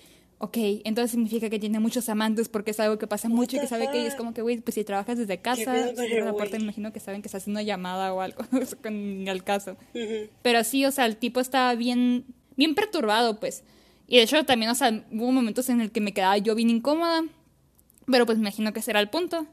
ok, 0.45 0.59
entonces 0.85 1.13
significa 1.13 1.49
que 1.49 1.59
tiene 1.59 1.81
muchos 1.81 2.11
amantes 2.11 2.51
porque 2.51 2.73
es 2.73 2.81
algo 2.81 2.99
que 2.99 3.07
pasa 3.07 3.31
mucho 3.31 3.57
y 3.57 3.61
que 3.61 3.67
sabe 3.67 3.91
que 3.91 4.07
es 4.07 4.15
como 4.15 4.35
que, 4.35 4.43
güey, 4.43 4.61
pues 4.61 4.75
si 4.75 4.85
trabajas 4.85 5.17
desde 5.17 5.39
casa, 5.39 5.73
puerta, 6.37 6.59
me 6.59 6.65
imagino 6.65 6.93
que 6.93 7.01
saben 7.01 7.23
que 7.23 7.29
estás 7.29 7.43
haciendo 7.43 7.61
una 7.61 7.67
llamada 7.67 8.13
o 8.13 8.21
algo 8.21 8.45
con 8.83 9.27
el 9.27 9.43
caso. 9.43 9.79
Pero 10.43 10.63
sí, 10.63 10.85
o 10.85 10.91
sea, 10.91 11.07
el 11.07 11.17
tipo 11.17 11.41
está 11.41 11.75
bien, 11.75 12.27
bien 12.57 12.75
perturbado, 12.75 13.41
pues. 13.41 13.65
Y 14.07 14.19
de 14.19 14.25
hecho 14.25 14.45
también, 14.45 14.71
o 14.71 14.75
sea, 14.75 15.03
hubo 15.13 15.33
momentos 15.33 15.71
en 15.71 15.81
el 15.81 15.91
que 15.91 16.03
me 16.03 16.13
quedaba 16.13 16.37
yo 16.37 16.55
bien 16.55 16.69
incómoda, 16.69 17.23
pero 18.07 18.27
pues 18.27 18.37
me 18.37 18.43
imagino 18.43 18.75
que 18.75 18.83
será 18.83 19.01
el 19.01 19.09
punto. 19.09 19.47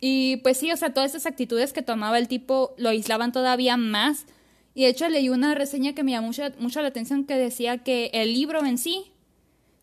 Y 0.00 0.38
pues 0.38 0.56
sí, 0.56 0.72
o 0.72 0.76
sea, 0.76 0.92
todas 0.92 1.12
esas 1.12 1.26
actitudes 1.26 1.72
que 1.72 1.82
tomaba 1.82 2.18
el 2.18 2.26
tipo 2.26 2.74
lo 2.78 2.88
aislaban 2.88 3.30
todavía 3.30 3.76
más. 3.76 4.26
Y 4.74 4.82
de 4.82 4.88
hecho 4.88 5.08
leí 5.08 5.28
una 5.28 5.54
reseña 5.54 5.94
que 5.94 6.02
me 6.02 6.10
llamó 6.10 6.26
mucho, 6.26 6.42
mucho 6.58 6.82
la 6.82 6.88
atención 6.88 7.26
que 7.26 7.36
decía 7.36 7.78
que 7.78 8.10
el 8.12 8.34
libro 8.34 8.66
en 8.66 8.76
sí, 8.76 9.12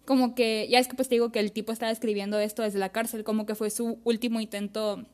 como 0.06 0.36
que, 0.36 0.68
ya 0.70 0.80
es 0.80 0.88
que 0.88 0.96
pues 0.96 1.08
te 1.08 1.16
digo 1.16 1.32
que 1.32 1.40
el 1.40 1.52
tipo 1.52 1.72
estaba 1.72 1.92
escribiendo 1.92 2.40
esto 2.40 2.64
desde 2.64 2.80
la 2.80 2.90
cárcel, 2.90 3.24
como 3.24 3.46
que 3.46 3.56
fue 3.56 3.70
su 3.70 4.00
último 4.04 4.42
intento, 4.42 5.06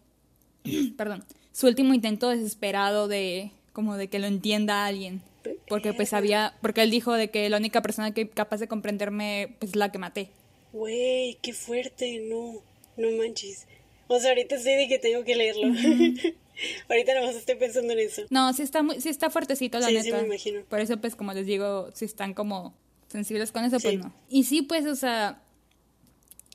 perdón, 0.98 1.24
su 1.52 1.68
último 1.68 1.94
intento 1.94 2.30
desesperado 2.30 3.08
de, 3.08 3.52
como 3.74 3.98
de 3.98 4.08
que 4.08 4.20
lo 4.20 4.28
entienda 4.28 4.86
alguien. 4.86 5.22
Porque 5.68 5.94
pues 5.94 6.14
había, 6.14 6.54
porque 6.62 6.82
él 6.82 6.92
dijo 6.92 7.14
de 7.14 7.30
que 7.30 7.50
la 7.50 7.58
única 7.58 7.82
persona 7.82 8.14
que 8.14 8.28
capaz 8.28 8.60
de 8.60 8.68
comprenderme, 8.68 9.56
pues 9.60 9.76
la 9.76 9.92
que 9.92 9.98
maté. 9.98 10.30
Güey, 10.74 11.38
qué 11.42 11.54
fuerte, 11.54 12.20
no, 12.30 12.62
no 12.98 13.18
manches. 13.18 13.66
O 14.08 14.20
sea, 14.20 14.30
ahorita 14.32 14.56
estoy 14.56 14.74
de 14.76 14.88
que 14.88 15.00
tengo 15.00 15.24
que 15.24 15.36
leerlo. 15.36 15.64
ahorita 16.90 17.14
nada 17.14 17.26
más 17.26 17.36
estoy 17.36 17.56
pensando 17.56 17.94
en 17.94 18.00
eso. 18.00 18.24
No, 18.30 18.52
sí 18.54 18.64
está, 18.64 18.84
muy, 18.84 19.00
sí 19.02 19.10
está 19.10 19.30
fuertecito, 19.30 19.80
la 19.80 19.88
neta. 19.88 20.04
Sí, 20.04 20.12
me 20.12 20.26
imagino. 20.26 20.62
Por 20.68 20.80
eso, 20.80 20.98
pues, 20.98 21.16
como 21.16 21.34
les 21.34 21.46
digo, 21.46 21.90
si 21.94 22.06
están 22.06 22.34
como 22.34 22.76
sensibles 23.10 23.52
con 23.52 23.66
eso, 23.66 23.80
pues 23.80 24.00
no. 24.00 24.14
Y 24.30 24.44
sí, 24.44 24.62
pues, 24.62 24.86
o 24.86 24.96
sea... 24.96 25.42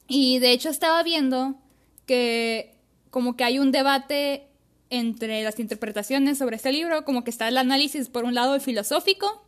Y 0.07 0.39
de 0.39 0.53
hecho 0.53 0.69
estaba 0.69 1.03
viendo 1.03 1.55
que 2.07 2.75
como 3.11 3.37
que 3.37 3.45
hay 3.45 3.59
un 3.59 3.73
debate 3.73 4.49
entre 4.91 5.43
las 5.43 5.59
interpretaciones 5.59 6.39
sobre 6.39 6.57
este 6.57 6.73
libro, 6.73 7.05
como 7.05 7.25
que 7.25 7.31
está 7.31 7.49
el 7.49 7.57
análisis 7.57 8.09
por 8.09 8.25
un 8.25 8.35
lado 8.35 8.55
el 8.55 8.61
filosófico, 8.61 9.43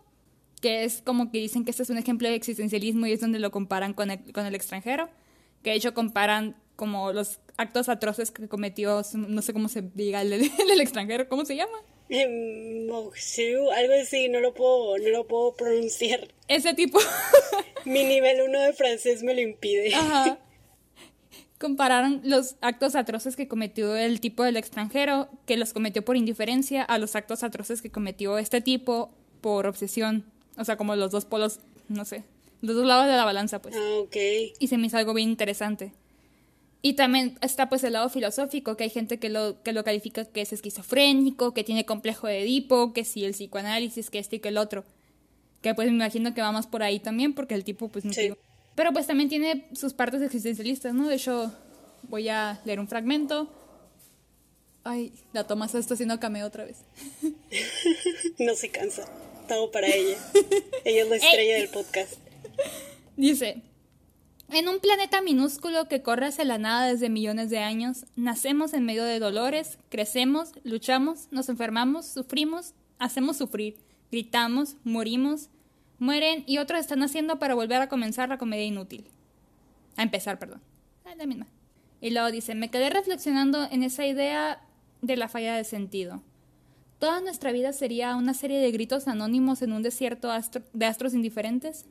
que 0.61 0.85
es 0.85 1.03
como 1.03 1.31
que 1.31 1.39
dicen 1.39 1.65
que 1.65 1.71
este 1.71 1.83
es 1.83 1.91
un 1.91 1.99
ejemplo 1.99 2.29
de 2.29 2.35
existencialismo 2.35 3.07
y 3.07 3.13
es 3.13 3.21
donde 3.21 3.39
lo 3.39 3.51
comparan 3.51 3.93
con 3.93 4.11
el, 4.11 4.33
con 4.33 4.47
el 4.47 4.55
extranjero, 4.55 5.09
que 5.63 5.71
de 5.71 5.77
hecho 5.77 5.95
comparan 5.95 6.57
como 6.77 7.13
los 7.13 7.41
actos 7.57 7.89
atroces 7.89 8.31
que 8.31 8.49
cometió, 8.49 9.03
no 9.15 9.43
sé 9.43 9.53
cómo 9.53 9.69
se 9.69 9.83
diga, 9.83 10.23
el, 10.23 10.33
el, 10.71 10.81
extranjero, 10.81 11.29
¿cómo 11.29 11.45
se 11.45 11.57
llama? 11.57 11.79
Algo 13.77 13.95
así, 14.01 14.29
no 14.29 14.41
lo 14.41 14.55
puedo, 14.55 14.99
no 14.99 15.09
lo 15.09 15.27
puedo 15.27 15.55
pronunciar. 15.55 16.29
Ese 16.49 16.75
tipo. 16.75 16.99
Mi 17.85 18.05
nivel 18.05 18.43
1 18.43 18.61
de 18.61 18.73
francés 18.73 19.23
me 19.23 19.35
lo 19.35 19.41
impide. 19.41 19.95
Ajá. 19.95 20.39
Compararon 21.59 22.21
los 22.23 22.57
actos 22.61 22.95
atroces 22.95 23.35
que 23.35 23.49
cometió 23.49 23.97
el 23.97 24.21
tipo 24.21 24.45
del 24.45 24.57
extranjero, 24.57 25.31
que 25.47 25.57
los 25.57 25.73
cometió 25.73 26.05
por 26.05 26.17
indiferencia, 26.17 26.83
a 26.83 26.99
los 26.99 27.17
actos 27.17 27.43
atroces 27.43 27.81
que 27.81 27.91
cometió 27.91 28.37
este 28.37 28.61
tipo 28.61 29.15
por 29.41 29.67
obsesión. 29.67 30.31
O 30.59 30.65
sea, 30.65 30.77
como 30.77 30.97
los 30.97 31.11
dos 31.11 31.25
polos, 31.25 31.61
no 31.89 32.05
sé, 32.05 32.25
los 32.61 32.77
dos 32.77 32.87
lados 32.87 33.07
de 33.07 33.17
la 33.17 33.25
balanza, 33.25 33.63
pues. 33.63 33.75
Ah, 33.77 33.99
ok. 34.01 34.17
Y 34.59 34.69
se 34.69 34.77
me 34.77 34.89
hizo 34.89 34.99
algo 34.99 35.15
bien 35.15 35.31
interesante. 35.31 35.93
Y 36.83 36.93
también 36.93 37.39
está 37.41 37.69
pues 37.69 37.83
el 37.85 37.95
lado 37.95 38.09
filosófico, 38.09 38.77
que 38.77 38.85
hay 38.85 38.91
gente 38.91 39.19
que 39.19 39.29
lo, 39.29 39.63
que 39.63 39.73
lo 39.73 39.83
califica 39.83 40.25
que 40.25 40.43
es 40.43 40.53
esquizofrénico, 40.53 41.53
que 41.53 41.65
tiene 41.65 41.85
complejo 41.85 42.27
de 42.27 42.43
Edipo, 42.43 42.93
que 42.93 43.05
si 43.05 43.25
el 43.25 43.33
psicoanálisis, 43.33 44.11
que 44.11 44.19
este 44.19 44.37
y 44.37 44.39
que 44.41 44.49
el 44.49 44.59
otro. 44.59 44.85
Que 45.63 45.75
pues 45.75 45.89
me 45.89 45.95
imagino 45.95 46.35
que 46.35 46.43
va 46.43 46.53
más 46.53 46.67
por 46.67 46.83
ahí 46.83 47.01
también, 47.01 47.35
porque 47.35 47.55
el 47.55 47.65
tipo 47.65 47.89
pues 47.89 48.05
no 48.05 48.13
sí. 48.13 48.33
Pero 48.77 48.93
pues 48.93 49.07
también 49.07 49.29
tiene 49.29 49.67
sus 49.73 49.95
partes 49.95 50.23
existencialistas, 50.23 50.95
¿no? 50.95 51.09
De 51.09 51.17
hecho, 51.17 51.53
voy 52.05 52.29
a 52.29 52.61
leer 52.65 52.79
un 52.79 52.89
fragmento. 52.89 53.49
Ay, 54.85 55.13
la 55.33 55.45
Tomás 55.45 55.75
está 55.75 55.95
haciendo 55.95 56.21
cameo 56.21 56.47
otra 56.47 56.65
vez. 56.65 56.77
no 58.39 58.55
se 58.55 58.69
cansa. 58.69 59.11
Todo 59.49 59.71
para 59.71 59.89
ella. 59.89 60.19
ella 60.85 61.03
es 61.03 61.09
la 61.09 61.17
estrella 61.17 61.57
del 61.57 61.69
podcast. 61.69 62.15
Dice, 63.17 63.63
en 64.49 64.69
un 64.69 64.79
planeta 64.81 65.23
minúsculo 65.23 65.89
que 65.89 66.03
corre 66.03 66.27
hacia 66.27 66.45
la 66.45 66.59
nada 66.59 66.87
desde 66.87 67.09
millones 67.09 67.51
de 67.51 67.59
años, 67.59 68.07
nacemos 68.15 68.75
en 68.75 68.85
medio 68.85 69.05
de 69.05 69.19
dolores, 69.19 69.79
crecemos, 69.89 70.53
luchamos, 70.63 71.29
nos 71.31 71.49
enfermamos, 71.49 72.07
sufrimos, 72.07 72.75
hacemos 72.99 73.37
sufrir, 73.37 73.77
gritamos, 74.11 74.77
morimos, 74.85 75.49
mueren 75.99 76.45
y 76.47 76.59
otros 76.59 76.81
están 76.81 77.03
haciendo 77.03 77.39
para 77.39 77.55
volver 77.55 77.83
a 77.83 77.89
comenzar 77.89 78.29
la 78.29 78.39
comedia 78.39 78.65
inútil. 78.65 79.07
A 79.97 80.03
empezar, 80.03 80.39
perdón. 80.39 80.61
Ah, 81.05 81.15
la 81.17 81.27
misma. 81.27 81.47
Y 82.01 82.11
luego 82.11 82.31
dice, 82.31 82.55
me 82.55 82.71
quedé 82.71 82.91
reflexionando 82.91 83.67
en 83.71 83.83
esa 83.83 84.07
idea 84.07 84.61
de 85.03 85.17
la 85.17 85.29
falla 85.29 85.57
de 85.57 85.65
sentido. 85.65 86.23
¿Toda 86.99 87.21
nuestra 87.21 87.53
vida 87.53 87.73
sería 87.73 88.17
una 88.17 88.33
serie 88.33 88.59
de 88.59 88.71
gritos 88.71 89.09
anónimos 89.09 89.61
en 89.63 89.73
un 89.73 89.83
desierto 89.83 90.31
de 90.73 90.87
astros 90.87 91.15
indiferentes? 91.15 91.85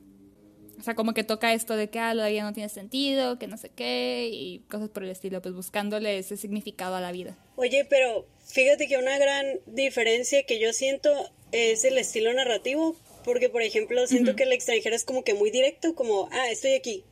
O 0.78 0.82
sea, 0.82 0.94
como 0.94 1.14
que 1.14 1.24
toca 1.24 1.52
esto 1.54 1.76
de 1.76 1.88
que 1.88 1.98
ah, 1.98 2.14
la 2.14 2.28
vida 2.28 2.42
no 2.42 2.52
tiene 2.52 2.68
sentido, 2.68 3.38
que 3.38 3.46
no 3.46 3.56
sé 3.56 3.70
qué, 3.70 4.28
y 4.30 4.60
cosas 4.70 4.88
por 4.90 5.04
el 5.04 5.10
estilo, 5.10 5.40
pues 5.40 5.54
buscándole 5.54 6.18
ese 6.18 6.36
significado 6.36 6.94
a 6.96 7.00
la 7.00 7.12
vida. 7.12 7.36
Oye, 7.56 7.86
pero 7.88 8.26
fíjate 8.46 8.86
que 8.86 8.98
una 8.98 9.18
gran 9.18 9.60
diferencia 9.66 10.42
que 10.44 10.58
yo 10.60 10.72
siento 10.72 11.10
es 11.52 11.84
el 11.84 11.96
estilo 11.98 12.32
narrativo, 12.32 12.96
porque 13.24 13.48
por 13.48 13.62
ejemplo 13.62 14.06
siento 14.06 14.36
que 14.36 14.44
el 14.44 14.52
extranjero 14.52 14.94
es 14.94 15.04
como 15.04 15.24
que 15.24 15.34
muy 15.34 15.50
directo, 15.50 15.94
como, 15.94 16.28
ah, 16.30 16.50
estoy 16.50 16.74
aquí. 16.74 17.04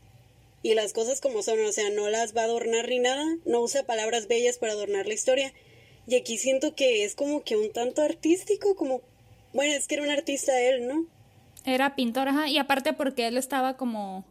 Y 0.63 0.75
las 0.75 0.93
cosas 0.93 1.21
como 1.21 1.43
son, 1.43 1.61
o 1.61 1.73
sea, 1.73 1.91
no 1.91 2.09
las 2.09 2.35
va 2.35 2.43
a 2.43 2.45
adornar 2.45 2.89
ni 2.89 2.99
nada, 2.99 3.25
no 3.45 3.61
usa 3.61 3.85
palabras 3.85 4.29
bellas 4.29 4.59
para 4.59 4.73
adornar 4.73 5.07
la 5.07 5.15
historia. 5.15 5.53
Y 6.07 6.17
aquí 6.17 6.39
siento 6.39 6.75
que 6.75 7.05
es 7.05 7.15
como 7.15 7.45
que 7.45 7.57
un 7.57 7.73
tanto 7.73 8.03
artístico, 8.03 8.75
como, 8.75 9.03
bueno, 9.53 9.75
es 9.75 9.87
que 9.87 9.97
era 9.97 10.05
un 10.05 10.11
artista 10.11 10.59
él, 10.61 10.87
¿no? 10.87 11.07
Era 11.65 11.97
pintor, 11.97 12.29
ajá, 12.29 12.49
y 12.49 12.59
aparte 12.59 12.93
porque 12.93 13.27
él 13.27 13.37
estaba 13.37 13.77
como, 13.77 14.25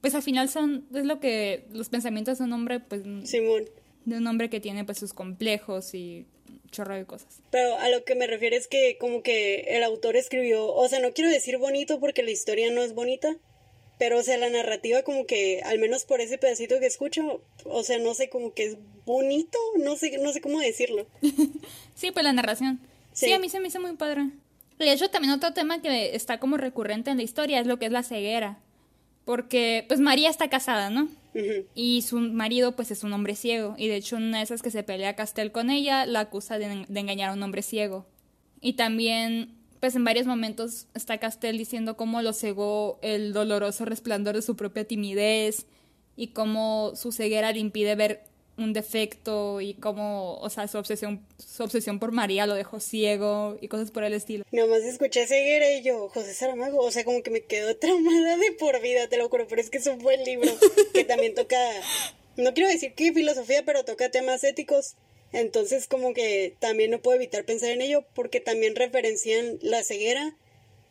pues 0.00 0.14
al 0.14 0.22
final 0.22 0.48
son, 0.48 0.86
es 0.94 1.04
lo 1.04 1.18
que, 1.18 1.64
los 1.72 1.88
pensamientos 1.88 2.38
de 2.38 2.44
un 2.44 2.52
hombre, 2.52 2.80
pues... 2.80 3.02
Simón. 3.24 3.64
De 4.04 4.18
un 4.18 4.26
hombre 4.26 4.50
que 4.50 4.60
tiene 4.60 4.84
pues 4.84 4.98
sus 4.98 5.14
complejos 5.14 5.94
y 5.94 6.26
chorro 6.70 6.94
de 6.94 7.06
cosas. 7.06 7.40
Pero 7.50 7.78
a 7.78 7.88
lo 7.88 8.04
que 8.04 8.14
me 8.14 8.26
refiero 8.26 8.54
es 8.54 8.68
que 8.68 8.98
como 8.98 9.22
que 9.22 9.60
el 9.68 9.82
autor 9.82 10.16
escribió, 10.16 10.66
o 10.66 10.88
sea, 10.88 11.00
no 11.00 11.14
quiero 11.14 11.30
decir 11.30 11.56
bonito 11.56 12.00
porque 12.00 12.22
la 12.22 12.30
historia 12.30 12.70
no 12.70 12.82
es 12.82 12.94
bonita, 12.94 13.34
pero 13.98 14.18
o 14.18 14.22
sea, 14.22 14.36
la 14.36 14.50
narrativa 14.50 15.02
como 15.02 15.24
que, 15.24 15.62
al 15.64 15.78
menos 15.78 16.04
por 16.04 16.20
ese 16.20 16.36
pedacito 16.36 16.80
que 16.80 16.86
escucho, 16.86 17.42
o 17.64 17.82
sea, 17.82 17.98
no 17.98 18.12
sé, 18.12 18.28
como 18.28 18.52
que 18.52 18.64
es 18.64 18.76
bonito, 19.06 19.58
no 19.78 19.96
sé, 19.96 20.18
no 20.18 20.32
sé 20.32 20.40
cómo 20.40 20.60
decirlo. 20.60 21.06
sí, 21.94 22.10
pues 22.10 22.24
la 22.24 22.32
narración. 22.32 22.80
sí, 23.12 23.32
a 23.32 23.38
mí 23.38 23.48
se 23.48 23.60
me 23.60 23.68
hizo 23.68 23.80
muy 23.80 23.96
padre. 23.96 24.30
De 24.78 24.92
hecho, 24.92 25.08
también 25.08 25.32
otro 25.32 25.52
tema 25.52 25.80
que 25.80 26.14
está 26.14 26.38
como 26.38 26.56
recurrente 26.56 27.10
en 27.10 27.18
la 27.18 27.22
historia 27.22 27.60
es 27.60 27.66
lo 27.66 27.78
que 27.78 27.86
es 27.86 27.92
la 27.92 28.02
ceguera. 28.02 28.58
Porque, 29.24 29.84
pues 29.88 30.00
María 30.00 30.28
está 30.28 30.48
casada, 30.48 30.90
¿no? 30.90 31.08
Y 31.74 32.02
su 32.02 32.18
marido, 32.18 32.76
pues 32.76 32.90
es 32.90 33.02
un 33.02 33.12
hombre 33.12 33.34
ciego. 33.34 33.74
Y 33.78 33.88
de 33.88 33.96
hecho, 33.96 34.16
una 34.16 34.38
de 34.38 34.44
esas 34.44 34.62
que 34.62 34.70
se 34.70 34.82
pelea 34.82 35.16
Castel 35.16 35.50
con 35.50 35.70
ella, 35.70 36.06
la 36.06 36.20
acusa 36.20 36.58
de, 36.58 36.84
de 36.88 37.00
engañar 37.00 37.30
a 37.30 37.32
un 37.32 37.42
hombre 37.42 37.62
ciego. 37.62 38.06
Y 38.60 38.74
también, 38.74 39.54
pues 39.80 39.96
en 39.96 40.04
varios 40.04 40.26
momentos 40.26 40.86
está 40.94 41.18
Castel 41.18 41.58
diciendo 41.58 41.96
cómo 41.96 42.22
lo 42.22 42.32
cegó 42.32 42.98
el 43.02 43.32
doloroso 43.32 43.84
resplandor 43.84 44.36
de 44.36 44.42
su 44.42 44.56
propia 44.56 44.84
timidez 44.84 45.66
y 46.16 46.28
cómo 46.28 46.92
su 46.94 47.12
ceguera 47.12 47.52
le 47.52 47.58
impide 47.58 47.94
ver 47.94 48.24
un 48.56 48.72
defecto 48.72 49.60
y 49.60 49.74
cómo, 49.74 50.36
o 50.38 50.50
sea, 50.50 50.68
su 50.68 50.78
obsesión, 50.78 51.24
su 51.38 51.62
obsesión 51.62 51.98
por 51.98 52.12
María 52.12 52.46
lo 52.46 52.54
dejó 52.54 52.80
ciego 52.80 53.56
y 53.60 53.68
cosas 53.68 53.90
por 53.90 54.04
el 54.04 54.12
estilo. 54.12 54.44
Nada 54.52 54.68
más 54.68 54.82
escuché 54.82 55.26
ceguera 55.26 55.72
y 55.72 55.82
yo, 55.82 56.08
José 56.08 56.34
Saramago, 56.34 56.78
o 56.78 56.90
sea, 56.90 57.04
como 57.04 57.22
que 57.22 57.30
me 57.30 57.42
quedó 57.42 57.76
traumada 57.76 58.36
de 58.36 58.52
por 58.52 58.80
vida, 58.80 59.08
te 59.08 59.16
lo 59.16 59.28
juro, 59.28 59.46
pero 59.48 59.60
es 59.60 59.70
que 59.70 59.78
es 59.78 59.86
un 59.86 59.98
buen 59.98 60.22
libro 60.24 60.50
que 60.92 61.04
también 61.04 61.34
toca, 61.34 61.58
no 62.36 62.54
quiero 62.54 62.68
decir 62.68 62.94
que 62.94 63.12
filosofía, 63.12 63.64
pero 63.64 63.84
toca 63.84 64.10
temas 64.10 64.44
éticos. 64.44 64.94
Entonces 65.32 65.88
como 65.88 66.14
que 66.14 66.54
también 66.60 66.92
no 66.92 67.00
puedo 67.00 67.16
evitar 67.16 67.44
pensar 67.44 67.70
en 67.70 67.82
ello 67.82 68.04
porque 68.14 68.38
también 68.38 68.76
referencian 68.76 69.58
la 69.62 69.82
ceguera 69.82 70.36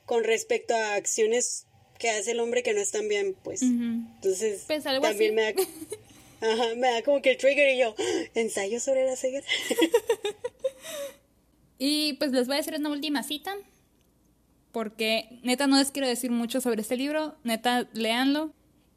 con 0.06 0.26
respecto 0.26 0.76
a 0.76 0.96
acciones 0.96 1.66
que 1.98 2.10
hace 2.10 2.32
el 2.32 2.42
hombre 2.42 2.64
que 2.64 2.74
no 2.74 2.82
están 2.82 3.08
bien, 3.08 3.38
pues. 3.42 3.62
Entonces 3.62 4.66
pues 4.68 4.84
también 4.84 5.36
me 5.36 5.54
da 5.54 5.54
Ajá, 6.44 6.76
me 6.76 6.92
da 6.92 7.02
como 7.04 7.22
que 7.22 7.32
el 7.32 7.38
trigger 7.38 7.74
y 7.74 7.80
yo, 7.80 7.96
ensayo 8.36 8.80
sobre 8.80 9.06
la 9.06 9.16
ceguera. 9.16 9.48
y 11.80 12.14
pues 12.14 12.32
les 12.32 12.48
voy 12.48 12.58
a 12.58 12.60
hacer 12.60 12.76
una 12.78 12.90
última 12.90 13.24
cita 13.24 13.56
porque 14.74 15.40
neta 15.44 15.68
no 15.68 15.78
les 15.78 15.92
quiero 15.92 16.08
decir 16.08 16.32
mucho 16.32 16.60
sobre 16.60 16.82
este 16.82 16.98
libro, 16.98 17.36
neta 17.44 17.88
léanlo. 17.94 18.52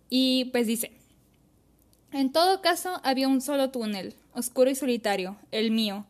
Y 0.09 0.47
pues 0.47 0.67
dice, 0.67 0.91
en 2.13 2.33
todo 2.33 2.63
caso 2.63 3.01
había 3.05 3.29
un 3.29 3.41
solo 3.41 3.71
túnel, 3.71 4.15
oscuro 4.33 4.71
y 4.71 4.75
solitario, 4.75 5.37
el 5.53 5.71
mío, 5.71 6.07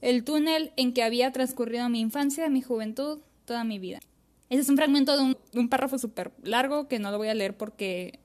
el 0.00 0.24
túnel 0.24 0.72
en 0.76 0.94
que 0.94 1.02
había 1.02 1.32
transcurrido 1.32 1.88
mi 1.88 2.00
infancia, 2.00 2.48
mi 2.48 2.62
juventud, 2.62 3.18
toda 3.44 3.62
mi 3.62 3.78
vida. 3.78 4.00
Ese 4.48 4.62
es 4.62 4.68
un 4.68 4.76
fragmento 4.76 5.16
de 5.16 5.36
un, 5.54 5.68
párrafo 5.68 5.98
súper 5.98 6.32
largo 6.42 6.88
que 6.88 6.98
no 6.98 7.10
lo 7.10 7.18
voy 7.18 7.28
a 7.28 7.34
leer 7.34 7.56
porque 7.56 8.18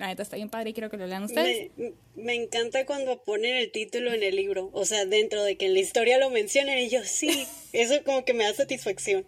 la 0.00 0.06
neta 0.08 0.22
está 0.22 0.36
bien 0.36 0.48
padre 0.48 0.70
y 0.70 0.72
quiero 0.72 0.88
que 0.90 0.96
lo 0.96 1.06
lean 1.06 1.24
ustedes. 1.24 1.70
Me, 2.16 2.34
encanta 2.34 2.86
cuando 2.86 3.22
ponen 3.22 3.56
el 3.56 3.70
título 3.70 4.12
en 4.14 4.22
el 4.22 4.34
libro, 4.34 4.70
o 4.72 4.86
sea, 4.86 5.04
dentro 5.04 5.44
de 5.44 5.56
que 5.56 5.66
en 5.66 5.74
la 5.74 5.80
historia 5.80 6.18
lo 6.18 6.30
mencionen 6.30 6.78
y 6.78 6.88
yo 6.88 7.04
sí, 7.04 7.46
eso 7.74 8.02
como 8.02 8.24
que 8.24 8.32
me 8.32 8.44
da 8.44 8.54
satisfacción. 8.54 9.26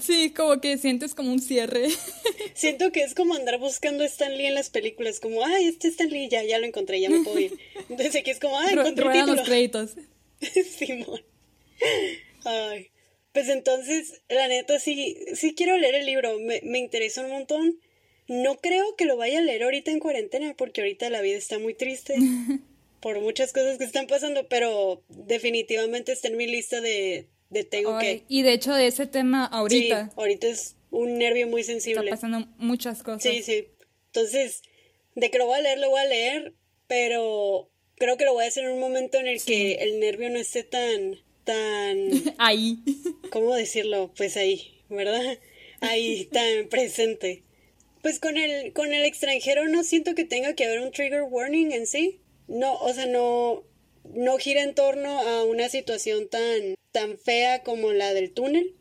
Sí, 0.00 0.30
como 0.30 0.60
que 0.60 0.78
sientes 0.78 1.14
como 1.14 1.32
un 1.32 1.40
cierre. 1.40 1.88
Siento 2.54 2.92
que 2.92 3.02
es 3.02 3.14
como 3.14 3.34
andar 3.34 3.58
buscando 3.58 4.04
a 4.04 4.06
Stan 4.06 4.36
Lee 4.36 4.46
en 4.46 4.54
las 4.54 4.68
películas, 4.68 5.20
como, 5.20 5.44
ay, 5.44 5.66
este 5.68 5.88
Stan 5.88 6.08
Lee, 6.08 6.28
ya, 6.28 6.42
ya 6.42 6.58
lo 6.58 6.66
encontré, 6.66 7.00
ya 7.00 7.08
me 7.08 7.22
puedo 7.22 7.38
ir. 7.38 7.58
Entonces 7.88 8.16
aquí 8.16 8.30
es 8.30 8.38
como, 8.38 8.58
ay, 8.58 8.74
encontré 8.74 9.06
el 9.06 9.12
título. 9.12 9.34
los 9.34 9.46
créditos. 9.46 9.94
Simón. 10.78 11.22
Ay. 12.44 12.90
Pues 13.32 13.48
entonces, 13.50 14.22
la 14.30 14.48
neta, 14.48 14.78
sí, 14.78 15.18
sí 15.34 15.54
quiero 15.54 15.76
leer 15.76 15.96
el 15.96 16.06
libro, 16.06 16.38
me, 16.40 16.60
me 16.62 16.78
interesa 16.78 17.22
un 17.22 17.30
montón. 17.30 17.78
No 18.28 18.56
creo 18.56 18.96
que 18.96 19.04
lo 19.04 19.16
vaya 19.16 19.38
a 19.38 19.42
leer 19.42 19.62
ahorita 19.62 19.90
en 19.90 20.00
cuarentena, 20.00 20.54
porque 20.56 20.80
ahorita 20.80 21.10
la 21.10 21.20
vida 21.20 21.36
está 21.36 21.58
muy 21.58 21.74
triste 21.74 22.14
por 23.00 23.20
muchas 23.20 23.52
cosas 23.52 23.78
que 23.78 23.84
están 23.84 24.06
pasando, 24.06 24.48
pero 24.48 25.02
definitivamente 25.08 26.12
está 26.12 26.28
en 26.28 26.36
mi 26.36 26.46
lista 26.46 26.80
de, 26.80 27.26
de 27.50 27.64
tengo 27.64 27.98
que. 27.98 28.24
Y 28.28 28.42
de 28.42 28.52
hecho, 28.52 28.74
de 28.74 28.86
ese 28.88 29.06
tema 29.06 29.44
ahorita. 29.44 30.06
Sí, 30.06 30.12
ahorita 30.16 30.46
es 30.48 30.76
un 30.90 31.18
nervio 31.18 31.46
muy 31.46 31.62
sensible. 31.62 32.10
Está 32.10 32.16
pasando 32.16 32.48
muchas 32.58 33.02
cosas. 33.02 33.22
Sí, 33.22 33.42
sí. 33.42 33.68
Entonces, 34.06 34.62
de 35.14 35.30
que 35.30 35.38
lo 35.38 35.46
voy 35.46 35.58
a 35.58 35.62
leer, 35.62 35.78
lo 35.78 35.90
voy 35.90 36.00
a 36.00 36.06
leer, 36.06 36.54
pero 36.88 37.70
creo 37.96 38.16
que 38.16 38.24
lo 38.24 38.32
voy 38.32 38.44
a 38.44 38.48
hacer 38.48 38.64
en 38.64 38.72
un 38.72 38.80
momento 38.80 39.18
en 39.18 39.28
el 39.28 39.42
que 39.42 39.74
el 39.74 40.00
nervio 40.00 40.30
no 40.30 40.38
esté 40.38 40.64
tan 40.64 41.18
tan... 41.46 42.10
ahí. 42.38 42.80
¿Cómo 43.30 43.54
decirlo? 43.54 44.12
Pues 44.14 44.36
ahí, 44.36 44.82
¿verdad? 44.90 45.38
Ahí, 45.80 46.24
tan 46.32 46.68
presente. 46.70 47.42
Pues 48.06 48.20
con 48.20 48.36
el, 48.36 48.72
con 48.72 48.94
el 48.94 49.04
extranjero 49.04 49.66
no 49.66 49.82
siento 49.82 50.14
que 50.14 50.24
tenga 50.24 50.54
que 50.54 50.64
haber 50.64 50.78
un 50.78 50.92
trigger 50.92 51.24
warning 51.24 51.72
en 51.72 51.88
sí. 51.88 52.20
No, 52.46 52.74
o 52.74 52.94
sea, 52.94 53.06
no, 53.06 53.64
no 54.14 54.38
gira 54.38 54.62
en 54.62 54.76
torno 54.76 55.08
a 55.08 55.42
una 55.42 55.68
situación 55.68 56.28
tan, 56.28 56.76
tan 56.92 57.18
fea 57.18 57.64
como 57.64 57.90
la 57.90 58.14
del 58.14 58.30
túnel. 58.30 58.76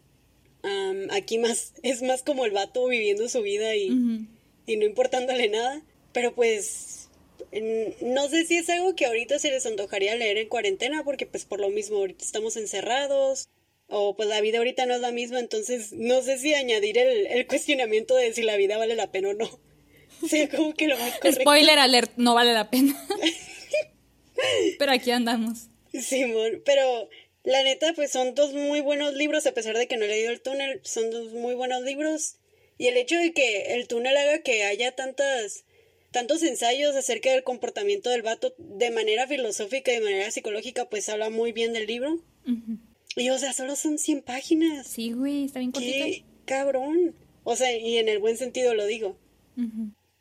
aquí 1.10 1.40
más, 1.40 1.74
es 1.82 2.04
más 2.04 2.22
como 2.22 2.46
el 2.46 2.52
vato 2.52 2.86
viviendo 2.86 3.28
su 3.28 3.42
vida 3.42 3.76
y, 3.76 4.28
y 4.68 4.78
no 4.78 4.86
importándole 4.86 5.50
nada. 5.50 5.82
Pero 6.14 6.36
pues 6.36 7.10
no 8.02 8.30
sé 8.30 8.46
si 8.46 8.58
es 8.58 8.70
algo 8.70 8.96
que 8.96 9.08
ahorita 9.08 9.40
se 9.40 9.50
les 9.50 9.66
antojaría 9.66 10.14
leer 10.14 10.38
en 10.38 10.50
cuarentena, 10.50 11.04
porque 11.04 11.26
pues 11.26 11.46
por 11.46 11.60
lo 11.60 11.70
mismo 11.70 11.98
ahorita 11.98 12.24
estamos 12.24 12.58
encerrados, 12.58 13.48
o 13.88 14.16
pues 14.16 14.28
la 14.30 14.42
vida 14.42 14.58
ahorita 14.58 14.86
no 14.86 14.96
es 14.96 15.02
la 15.02 15.12
misma, 15.12 15.40
entonces 15.40 15.94
no 15.94 16.22
sé 16.22 16.38
si 16.38 16.54
añadir 16.54 16.98
el, 16.98 17.48
cuestionamiento 17.48 18.16
de 18.16 18.34
si 18.34 18.42
la 18.42 18.58
vida 18.58 18.78
vale 18.78 18.96
la 18.96 19.12
pena 19.12 19.30
o 19.30 19.34
no. 19.34 19.50
Sí, 20.30 20.48
como 20.48 20.74
que 20.74 20.88
lo 20.88 20.98
más 20.98 21.20
correcto. 21.20 21.42
Spoiler 21.42 21.78
alert, 21.78 22.14
no 22.16 22.34
vale 22.34 22.54
la 22.54 22.72
pena. 22.72 22.96
pero 24.80 24.94
aquí 24.94 25.12
andamos. 25.12 25.68
Simón, 25.94 26.62
pero 26.66 27.10
la 27.44 27.62
neta, 27.64 27.94
pues 27.94 28.12
son 28.12 28.34
dos 28.34 28.54
muy 28.54 28.80
buenos 28.80 29.14
libros, 29.14 29.46
a 29.46 29.54
pesar 29.54 29.78
de 29.78 29.88
que 29.88 29.98
no 29.98 30.06
he 30.06 30.08
leído 30.08 30.32
el 30.32 30.42
túnel, 30.42 30.80
son 30.84 31.12
dos 31.12 31.34
muy 31.34 31.54
buenos 31.54 31.84
libros. 31.84 32.38
Y 32.78 32.88
el 32.88 32.98
hecho 32.98 33.18
de 33.18 33.34
que 33.34 33.76
el 33.76 33.88
túnel 33.88 34.16
haga 34.16 34.40
que 34.40 34.64
haya 34.64 34.94
tantas 34.94 35.66
tantos 36.12 36.44
ensayos 36.44 36.96
acerca 36.96 37.30
del 37.30 37.44
comportamiento 37.44 38.10
del 38.10 38.22
vato 38.22 38.56
de 38.58 38.90
manera 38.90 39.28
filosófica 39.28 39.92
y 39.92 39.96
de 39.96 40.02
manera 40.02 40.32
psicológica, 40.32 40.90
pues 40.90 41.10
habla 41.10 41.30
muy 41.30 41.52
bien 41.52 41.74
del 41.74 41.88
libro. 41.88 42.22
Y 43.16 43.30
o 43.30 43.38
sea, 43.38 43.54
solo 43.54 43.76
son 43.76 43.98
100 43.98 44.22
páginas. 44.24 44.88
Sí, 44.88 45.12
güey, 45.12 45.46
está 45.46 45.60
bien. 45.60 45.72
Qué 45.72 46.24
cabrón. 46.46 47.16
O 47.44 47.56
sea, 47.56 47.76
y 47.78 47.98
en 47.98 48.10
el 48.10 48.20
buen 48.20 48.38
sentido 48.38 48.74
lo 48.74 48.86
digo. 48.86 49.18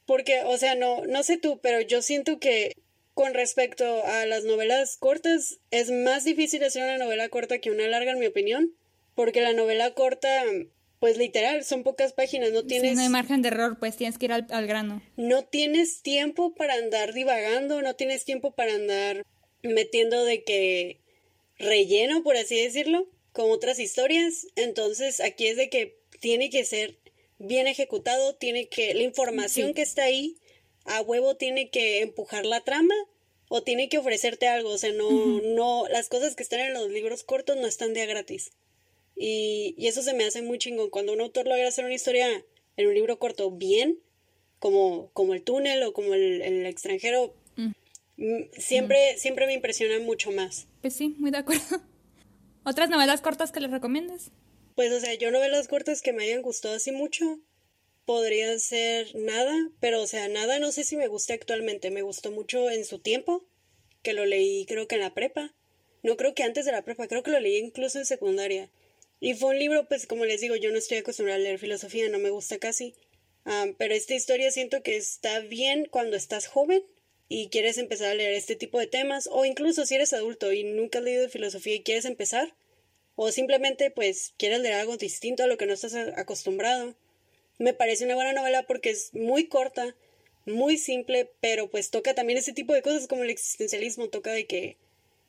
Porque, 0.06 0.42
o 0.44 0.56
sea, 0.58 0.74
no, 0.74 1.04
no 1.06 1.22
sé 1.22 1.38
tú, 1.38 1.58
pero 1.62 1.80
yo 1.80 2.02
siento 2.02 2.38
que 2.38 2.72
con 3.14 3.34
respecto 3.34 4.04
a 4.04 4.26
las 4.26 4.44
novelas 4.44 4.96
cortas, 4.96 5.60
es 5.70 5.90
más 5.90 6.24
difícil 6.24 6.62
hacer 6.62 6.84
una 6.84 6.98
novela 6.98 7.28
corta 7.28 7.58
que 7.58 7.70
una 7.70 7.88
larga, 7.88 8.12
en 8.12 8.18
mi 8.18 8.26
opinión. 8.26 8.72
Porque 9.14 9.40
la 9.40 9.52
novela 9.52 9.94
corta 9.94 10.28
pues 11.04 11.18
literal, 11.18 11.64
son 11.64 11.82
pocas 11.82 12.14
páginas, 12.14 12.50
no 12.52 12.64
tienes... 12.64 12.94
no 12.94 13.02
hay 13.02 13.10
margen 13.10 13.42
de 13.42 13.48
error, 13.48 13.78
pues 13.78 13.94
tienes 13.94 14.16
que 14.16 14.24
ir 14.24 14.32
al, 14.32 14.66
grano. 14.66 15.02
No 15.18 15.44
tienes 15.44 16.00
tiempo 16.00 16.54
para 16.54 16.72
andar 16.76 17.12
divagando, 17.12 17.82
no 17.82 17.94
tienes 17.94 18.24
tiempo 18.24 18.52
para 18.52 18.72
andar 18.72 19.22
metiendo 19.62 20.24
de 20.24 20.44
que 20.44 21.02
relleno, 21.58 22.22
por 22.22 22.36
así 22.36 22.56
decirlo, 22.56 23.08
con 23.32 23.50
otras 23.50 23.78
historias. 23.78 24.46
Entonces 24.56 25.20
aquí 25.20 25.46
es 25.46 25.56
de 25.56 25.68
que 25.68 25.98
tiene 26.20 26.50
que 26.50 26.64
ser 26.64 26.98
bien 27.38 27.66
ejecutado, 27.66 28.34
tiene 28.34 28.68
que... 28.68 28.94
La 28.94 29.02
información 29.02 29.74
que 29.74 29.82
está 29.82 30.04
ahí 30.04 30.36
a 30.84 31.00
huevo 31.00 31.36
tiene 31.36 31.70
que 31.70 32.00
empujar 32.02 32.46
la 32.46 32.62
trama 32.62 32.94
o 33.48 33.62
tiene 33.62 33.88
que 33.88 33.98
ofrecerte 33.98 34.48
algo, 34.48 34.70
o 34.70 34.78
sea, 34.78 34.92
no, 34.92 35.10
no, 35.10 35.86
las 35.88 36.08
cosas 36.08 36.34
que 36.34 36.42
están 36.42 36.60
en 36.60 36.74
los 36.74 36.90
libros 36.90 37.24
cortos 37.24 37.56
no 37.56 37.66
están 37.66 37.94
de 37.94 38.06
gratis. 38.06 38.52
Y, 39.16 39.74
y, 39.78 39.86
eso 39.86 40.02
se 40.02 40.14
me 40.14 40.24
hace 40.24 40.42
muy 40.42 40.58
chingón. 40.58 40.90
Cuando 40.90 41.12
un 41.12 41.20
autor 41.20 41.46
logra 41.46 41.68
hacer 41.68 41.84
una 41.84 41.94
historia 41.94 42.44
en 42.76 42.86
un 42.88 42.94
libro 42.94 43.18
corto 43.18 43.50
bien, 43.50 44.00
como, 44.58 45.10
como 45.12 45.34
El 45.34 45.42
túnel 45.42 45.82
o 45.82 45.92
como 45.92 46.14
El, 46.14 46.64
extranjero, 46.66 47.34
mm. 48.16 48.50
siempre, 48.58 49.16
siempre 49.18 49.46
me 49.46 49.54
impresiona 49.54 49.98
mucho 50.00 50.30
más. 50.30 50.66
Pues 50.80 50.94
sí, 50.94 51.14
muy 51.18 51.30
de 51.30 51.38
acuerdo. 51.38 51.82
¿Otras 52.64 52.88
novelas 52.88 53.20
cortas 53.20 53.52
que 53.52 53.60
les 53.60 53.70
recomiendes? 53.70 54.30
Pues, 54.74 54.92
o 54.92 55.00
sea, 55.00 55.14
yo 55.14 55.30
novelas 55.30 55.68
cortas 55.68 56.02
que 56.02 56.12
me 56.12 56.24
hayan 56.24 56.42
gustado 56.42 56.74
así 56.74 56.92
mucho. 56.92 57.38
Podrían 58.04 58.58
ser 58.58 59.14
nada, 59.14 59.54
pero, 59.80 60.02
o 60.02 60.06
sea, 60.06 60.28
nada 60.28 60.58
no 60.58 60.72
sé 60.72 60.84
si 60.84 60.96
me 60.96 61.08
gusta 61.08 61.34
actualmente. 61.34 61.90
Me 61.90 62.02
gustó 62.02 62.30
mucho 62.30 62.70
en 62.70 62.84
su 62.84 62.98
tiempo, 62.98 63.46
que 64.02 64.12
lo 64.12 64.26
leí 64.26 64.66
creo 64.66 64.88
que 64.88 64.96
en 64.96 65.02
la 65.02 65.14
prepa. 65.14 65.54
No 66.02 66.16
creo 66.16 66.34
que 66.34 66.42
antes 66.42 66.66
de 66.66 66.72
la 66.72 66.82
prepa, 66.82 67.06
creo 67.06 67.22
que 67.22 67.30
lo 67.30 67.40
leí 67.40 67.56
incluso 67.58 67.98
en 67.98 68.06
secundaria. 68.06 68.70
Y 69.20 69.34
fue 69.34 69.50
un 69.50 69.58
libro, 69.58 69.86
pues 69.88 70.06
como 70.06 70.24
les 70.24 70.40
digo, 70.40 70.56
yo 70.56 70.70
no 70.70 70.78
estoy 70.78 70.98
acostumbrada 70.98 71.38
a 71.38 71.42
leer 71.42 71.58
filosofía, 71.58 72.08
no 72.08 72.18
me 72.18 72.30
gusta 72.30 72.58
casi. 72.58 72.94
pero 73.78 73.94
esta 73.94 74.14
historia 74.14 74.50
siento 74.50 74.82
que 74.82 74.96
está 74.96 75.40
bien 75.40 75.86
cuando 75.90 76.16
estás 76.16 76.46
joven 76.46 76.82
y 77.28 77.48
quieres 77.48 77.78
empezar 77.78 78.10
a 78.10 78.14
leer 78.14 78.32
este 78.32 78.56
tipo 78.56 78.78
de 78.78 78.86
temas, 78.86 79.28
o 79.32 79.44
incluso 79.44 79.86
si 79.86 79.94
eres 79.94 80.12
adulto 80.12 80.52
y 80.52 80.64
nunca 80.64 80.98
has 80.98 81.04
leído 81.04 81.28
filosofía 81.28 81.74
y 81.74 81.82
quieres 81.82 82.04
empezar, 82.04 82.54
o 83.16 83.30
simplemente 83.30 83.90
pues 83.90 84.34
quieres 84.36 84.60
leer 84.60 84.74
algo 84.74 84.96
distinto 84.96 85.44
a 85.44 85.46
lo 85.46 85.56
que 85.56 85.66
no 85.66 85.74
estás 85.74 85.94
acostumbrado. 85.94 86.94
Me 87.58 87.72
parece 87.72 88.04
una 88.04 88.16
buena 88.16 88.32
novela 88.32 88.64
porque 88.66 88.90
es 88.90 89.14
muy 89.14 89.46
corta, 89.46 89.94
muy 90.46 90.76
simple, 90.76 91.30
pero 91.40 91.70
pues 91.70 91.90
toca 91.90 92.14
también 92.14 92.38
ese 92.38 92.52
tipo 92.52 92.74
de 92.74 92.82
cosas 92.82 93.06
como 93.06 93.22
el 93.22 93.30
existencialismo, 93.30 94.08
toca 94.08 94.32
de 94.32 94.46
que, 94.46 94.76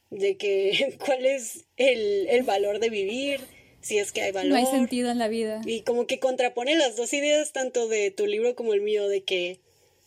de 0.09 0.37
que 0.37 0.97
cuál 1.05 1.25
es 1.25 1.65
el, 1.77 2.27
el 2.29 2.43
valor 2.43 2.79
de 2.79 2.89
vivir, 2.89 3.41
si 3.85 3.99
es 3.99 4.11
que 4.11 4.21
hay 4.21 4.31
valor. 4.31 4.49
No 4.49 4.55
hay 4.57 4.65
sentido 4.65 5.11
en 5.11 5.19
la 5.19 5.27
vida. 5.27 5.61
Y 5.65 5.81
como 5.81 6.07
que 6.07 6.19
contrapone 6.19 6.75
las 6.75 6.95
dos 6.95 7.13
ideas, 7.13 7.53
tanto 7.53 7.87
de 7.87 8.09
tu 8.09 8.25
libro 8.25 8.55
como 8.55 8.73
el 8.73 8.81
mío, 8.81 9.07
de 9.07 9.23
que, 9.23 9.59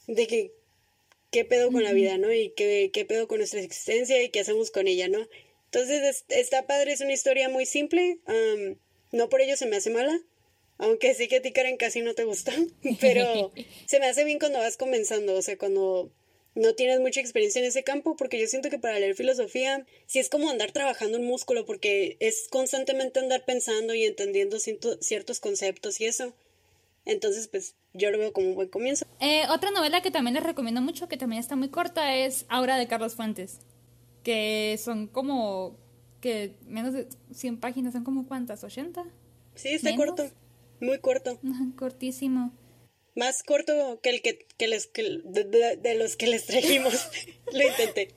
de 0.08 0.26
que, 0.26 0.52
qué 1.30 1.44
pedo 1.44 1.70
con 1.70 1.82
la 1.82 1.92
vida, 1.92 2.18
¿no? 2.18 2.32
Y 2.32 2.50
qué, 2.50 2.90
qué 2.92 3.04
pedo 3.04 3.28
con 3.28 3.38
nuestra 3.38 3.60
existencia 3.60 4.22
y 4.22 4.30
qué 4.30 4.40
hacemos 4.40 4.70
con 4.70 4.88
ella, 4.88 5.08
¿no? 5.08 5.28
Entonces, 5.66 6.24
está 6.28 6.66
padre, 6.66 6.92
es 6.92 7.00
una 7.00 7.12
historia 7.12 7.48
muy 7.48 7.66
simple, 7.66 8.18
no 9.12 9.28
por 9.28 9.42
ello 9.42 9.56
se 9.56 9.66
me 9.66 9.76
hace 9.76 9.90
mala, 9.90 10.18
aunque 10.78 11.14
sí 11.14 11.28
que 11.28 11.36
a 11.36 11.42
ti 11.42 11.52
Karen 11.52 11.76
casi 11.76 12.00
no 12.00 12.14
te 12.14 12.24
gusta, 12.24 12.52
pero 13.00 13.52
se 13.86 14.00
me 14.00 14.06
hace 14.06 14.24
bien 14.24 14.38
cuando 14.38 14.60
vas 14.60 14.78
comenzando, 14.78 15.34
o 15.34 15.42
sea, 15.42 15.58
cuando 15.58 16.10
no 16.54 16.74
tienes 16.74 17.00
mucha 17.00 17.20
experiencia 17.20 17.60
en 17.60 17.66
ese 17.66 17.84
campo, 17.84 18.16
porque 18.16 18.40
yo 18.40 18.46
siento 18.46 18.70
que 18.70 18.78
para 18.78 18.98
leer 18.98 19.14
filosofía 19.14 19.86
sí 20.06 20.18
es 20.18 20.28
como 20.28 20.48
andar 20.48 20.72
trabajando 20.72 21.18
un 21.18 21.26
músculo, 21.26 21.66
porque 21.66 22.16
es 22.20 22.48
constantemente 22.48 23.20
andar 23.20 23.44
pensando 23.44 23.94
y 23.94 24.04
entendiendo 24.04 24.58
ciertos 24.58 25.40
conceptos 25.40 26.00
y 26.00 26.06
eso. 26.06 26.34
Entonces, 27.08 27.48
pues 27.48 27.74
yo 27.92 28.10
lo 28.10 28.18
veo 28.18 28.32
como 28.32 28.50
un 28.50 28.54
buen 28.54 28.68
comienzo. 28.68 29.04
Eh, 29.18 29.42
otra 29.50 29.70
novela 29.72 30.00
que 30.02 30.10
también 30.10 30.34
les 30.34 30.44
recomiendo 30.44 30.80
mucho, 30.80 31.08
que 31.08 31.16
también 31.16 31.40
está 31.40 31.56
muy 31.56 31.68
corta, 31.68 32.14
es 32.14 32.46
Aura 32.48 32.76
de 32.76 32.86
Carlos 32.86 33.14
Fuentes, 33.14 33.58
que 34.22 34.78
son 34.82 35.08
como, 35.08 35.76
que 36.20 36.56
menos 36.66 36.92
de 36.92 37.08
100 37.32 37.58
páginas, 37.58 37.94
son 37.94 38.04
como 38.04 38.26
cuántas, 38.28 38.62
80? 38.62 39.04
Sí, 39.56 39.70
está 39.70 39.96
corto, 39.96 40.30
muy 40.80 41.00
corto. 41.00 41.40
cortísimo 41.76 42.52
más 43.18 43.42
corto 43.42 44.00
que 44.00 44.10
el 44.10 44.22
que, 44.22 44.68
les, 44.68 44.90
de, 44.92 45.94
los 45.98 46.16
que 46.16 46.28
les 46.28 46.46
trajimos. 46.46 46.94
Lo 47.52 47.62
intenté. 47.62 48.14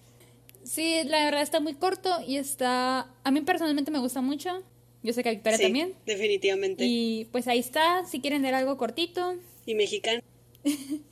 Sí, 0.63 1.01
la 1.05 1.25
verdad 1.25 1.41
está 1.41 1.59
muy 1.59 1.73
corto 1.73 2.21
y 2.25 2.37
está... 2.37 3.11
A 3.23 3.31
mí 3.31 3.41
personalmente 3.41 3.89
me 3.89 3.99
gusta 3.99 4.21
mucho. 4.21 4.63
Yo 5.03 5.13
sé 5.13 5.23
que 5.23 5.29
a 5.29 5.31
Victoria 5.31 5.57
Sí, 5.57 5.63
también. 5.63 5.93
definitivamente. 6.05 6.83
Y 6.85 7.25
pues 7.31 7.47
ahí 7.47 7.59
está, 7.59 8.05
si 8.05 8.19
quieren 8.21 8.41
leer 8.43 8.55
algo 8.55 8.77
cortito. 8.77 9.35
Y 9.65 9.75
mexicano. 9.75 10.21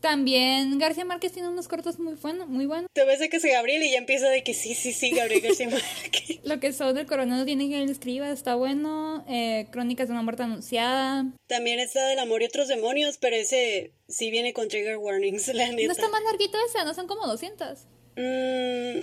También 0.00 0.78
García 0.78 1.04
Márquez 1.04 1.32
tiene 1.32 1.48
unos 1.48 1.66
cortos 1.66 1.98
muy 1.98 2.14
buenos, 2.14 2.46
muy 2.46 2.66
buenos. 2.66 2.88
Te 2.92 3.04
ves 3.04 3.18
de 3.18 3.28
que 3.28 3.40
se 3.40 3.50
Gabriel 3.50 3.82
y 3.82 3.90
ya 3.90 3.98
empieza 3.98 4.28
de 4.28 4.44
que 4.44 4.54
sí, 4.54 4.74
sí, 4.76 4.92
sí, 4.92 5.10
Gabriel 5.10 5.40
García 5.40 5.68
Márquez. 5.70 6.38
Lo 6.44 6.60
que 6.60 6.72
son 6.72 6.94
del 6.94 7.06
coronel 7.06 7.44
tiene 7.46 7.68
que 7.68 7.82
él 7.82 7.90
escriba, 7.90 8.30
está 8.30 8.54
bueno. 8.54 9.24
Eh, 9.28 9.66
Crónicas 9.72 10.06
de 10.06 10.12
una 10.12 10.22
muerte 10.22 10.44
anunciada. 10.44 11.26
También 11.48 11.80
está 11.80 12.06
del 12.06 12.20
amor 12.20 12.42
y 12.42 12.44
otros 12.44 12.68
demonios, 12.68 13.18
pero 13.18 13.34
ese 13.34 13.90
sí 14.06 14.30
viene 14.30 14.52
con 14.52 14.68
trigger 14.68 14.98
warnings, 14.98 15.48
la 15.48 15.68
neta. 15.72 15.86
No 15.86 15.92
está 15.92 16.08
más 16.08 16.22
larguito 16.22 16.56
ese, 16.68 16.84
no 16.84 16.94
son 16.94 17.08
como 17.08 17.26
200. 17.26 17.80
Mm, 18.16 19.00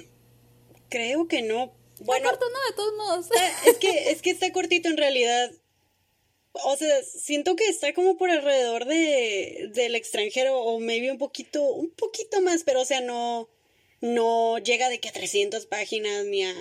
creo 0.87 1.27
que 1.27 1.41
no. 1.41 1.73
Bueno, 2.01 2.29
corto, 2.29 2.45
no, 2.49 2.59
de 2.69 2.75
todos 2.75 2.93
modos. 2.97 3.25
está- 3.31 3.69
es 3.69 3.77
que, 3.77 4.11
es 4.11 4.21
que 4.21 4.29
está 4.31 4.51
cortito 4.51 4.89
en 4.89 4.97
realidad. 4.97 5.51
O 6.63 6.77
sea, 6.77 7.03
siento 7.03 7.55
que 7.55 7.67
está 7.67 7.93
como 7.93 8.17
por 8.17 8.29
alrededor 8.29 8.85
de 8.85 9.69
del 9.73 9.95
extranjero 9.95 10.57
o 10.57 10.79
maybe 10.79 11.11
un 11.11 11.17
poquito, 11.17 11.61
un 11.63 11.89
poquito 11.91 12.39
más, 12.41 12.63
pero 12.63 12.81
o 12.81 12.85
sea, 12.85 13.01
no, 13.01 13.49
no 14.01 14.57
llega 14.59 14.89
de 14.89 14.99
que 14.99 15.09
a 15.09 15.13
300 15.13 15.65
páginas 15.65 16.25
ni 16.25 16.43
a... 16.43 16.53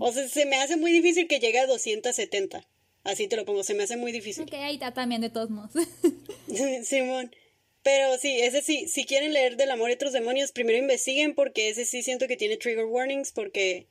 O 0.00 0.12
sea, 0.12 0.28
se 0.28 0.46
me 0.46 0.56
hace 0.56 0.76
muy 0.76 0.90
difícil 0.90 1.28
que 1.28 1.38
llegue 1.38 1.60
a 1.60 1.66
270. 1.66 2.66
Así 3.04 3.28
te 3.28 3.36
lo 3.36 3.44
pongo, 3.44 3.62
se 3.62 3.74
me 3.74 3.84
hace 3.84 3.96
muy 3.96 4.10
difícil. 4.10 4.44
ok, 4.44 4.54
ahí 4.54 4.74
está 4.74 4.92
también 4.94 5.20
de 5.20 5.30
todos 5.30 5.50
modos. 5.50 5.70
Simón. 6.84 7.34
Pero 7.84 8.16
sí, 8.18 8.40
ese 8.40 8.62
sí, 8.62 8.86
si 8.88 9.04
quieren 9.04 9.32
leer 9.32 9.56
del 9.56 9.70
amor 9.72 9.90
y 9.90 9.94
otros 9.94 10.12
demonios, 10.12 10.52
primero 10.52 10.78
investiguen 10.78 11.34
porque 11.34 11.68
ese 11.68 11.84
sí 11.84 12.02
siento 12.02 12.28
que 12.28 12.36
tiene 12.36 12.56
trigger 12.56 12.84
warnings 12.84 13.32
porque 13.32 13.86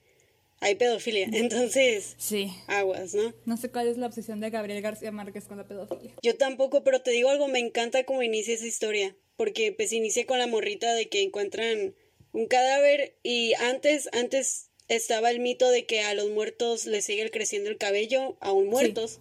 hay 0.61 0.75
pedofilia. 0.75 1.27
Entonces, 1.33 2.15
sí. 2.17 2.53
aguas, 2.67 3.13
¿no? 3.13 3.33
No 3.45 3.57
sé 3.57 3.69
cuál 3.69 3.87
es 3.87 3.97
la 3.97 4.05
obsesión 4.05 4.39
de 4.39 4.49
Gabriel 4.49 4.81
García 4.81 5.11
Márquez 5.11 5.45
con 5.45 5.57
la 5.57 5.67
pedofilia. 5.67 6.13
Yo 6.21 6.37
tampoco, 6.37 6.83
pero 6.83 7.01
te 7.01 7.11
digo 7.11 7.29
algo, 7.29 7.47
me 7.47 7.59
encanta 7.59 8.05
cómo 8.05 8.23
inicia 8.23 8.53
esa 8.53 8.67
historia. 8.67 9.17
Porque 9.35 9.73
pues 9.73 9.91
inicia 9.91 10.25
con 10.25 10.37
la 10.37 10.45
morrita 10.45 10.93
de 10.93 11.09
que 11.09 11.23
encuentran 11.23 11.95
un 12.31 12.45
cadáver 12.45 13.17
y 13.23 13.53
antes, 13.55 14.07
antes 14.13 14.69
estaba 14.87 15.31
el 15.31 15.39
mito 15.39 15.69
de 15.69 15.85
que 15.85 16.01
a 16.01 16.13
los 16.13 16.29
muertos 16.29 16.85
les 16.85 17.05
sigue 17.05 17.29
creciendo 17.31 17.69
el 17.69 17.77
cabello, 17.77 18.37
aún 18.39 18.67
muertos. 18.67 19.19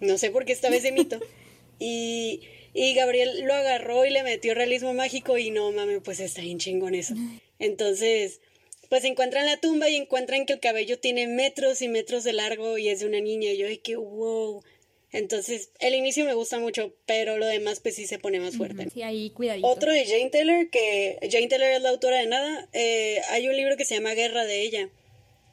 No 0.00 0.16
sé 0.16 0.30
por 0.30 0.46
qué 0.46 0.52
estaba 0.52 0.76
ese 0.76 0.92
mito. 0.92 1.20
Y, 1.82 2.42
y 2.74 2.92
Gabriel 2.92 3.40
lo 3.46 3.54
agarró 3.54 4.04
y 4.04 4.10
le 4.10 4.22
metió 4.22 4.52
realismo 4.52 4.92
mágico 4.92 5.38
y 5.38 5.48
no 5.48 5.72
mames, 5.72 6.02
pues 6.04 6.20
está 6.20 6.42
bien 6.42 6.58
chingón 6.58 6.94
eso. 6.94 7.14
Entonces, 7.58 8.42
pues 8.90 9.04
encuentran 9.04 9.46
la 9.46 9.56
tumba 9.56 9.88
y 9.88 9.94
encuentran 9.94 10.44
que 10.44 10.52
el 10.52 10.60
cabello 10.60 10.98
tiene 10.98 11.28
metros 11.28 11.80
y 11.80 11.88
metros 11.88 12.24
de 12.24 12.32
largo 12.32 12.76
y 12.76 12.88
es 12.88 12.98
de 13.00 13.06
una 13.06 13.20
niña. 13.20 13.52
Y 13.52 13.56
yo, 13.56 13.68
ay, 13.68 13.78
que 13.78 13.94
wow. 13.94 14.62
Entonces, 15.12 15.70
el 15.78 15.94
inicio 15.94 16.24
me 16.24 16.34
gusta 16.34 16.58
mucho, 16.58 16.92
pero 17.06 17.38
lo 17.38 17.46
demás 17.46 17.78
pues 17.78 17.94
sí 17.94 18.08
se 18.08 18.18
pone 18.18 18.40
más 18.40 18.56
fuerte. 18.56 18.90
Sí, 18.92 19.02
ahí 19.02 19.30
cuidadito. 19.30 19.66
Otro 19.68 19.92
de 19.92 20.04
Jane 20.04 20.30
Taylor, 20.30 20.68
que 20.70 21.18
Jane 21.30 21.46
Taylor 21.46 21.68
es 21.68 21.82
la 21.82 21.90
autora 21.90 22.18
de 22.18 22.26
nada, 22.26 22.68
eh, 22.72 23.20
hay 23.30 23.48
un 23.48 23.56
libro 23.56 23.76
que 23.76 23.84
se 23.84 23.94
llama 23.94 24.14
Guerra 24.14 24.44
de 24.44 24.62
ella, 24.62 24.88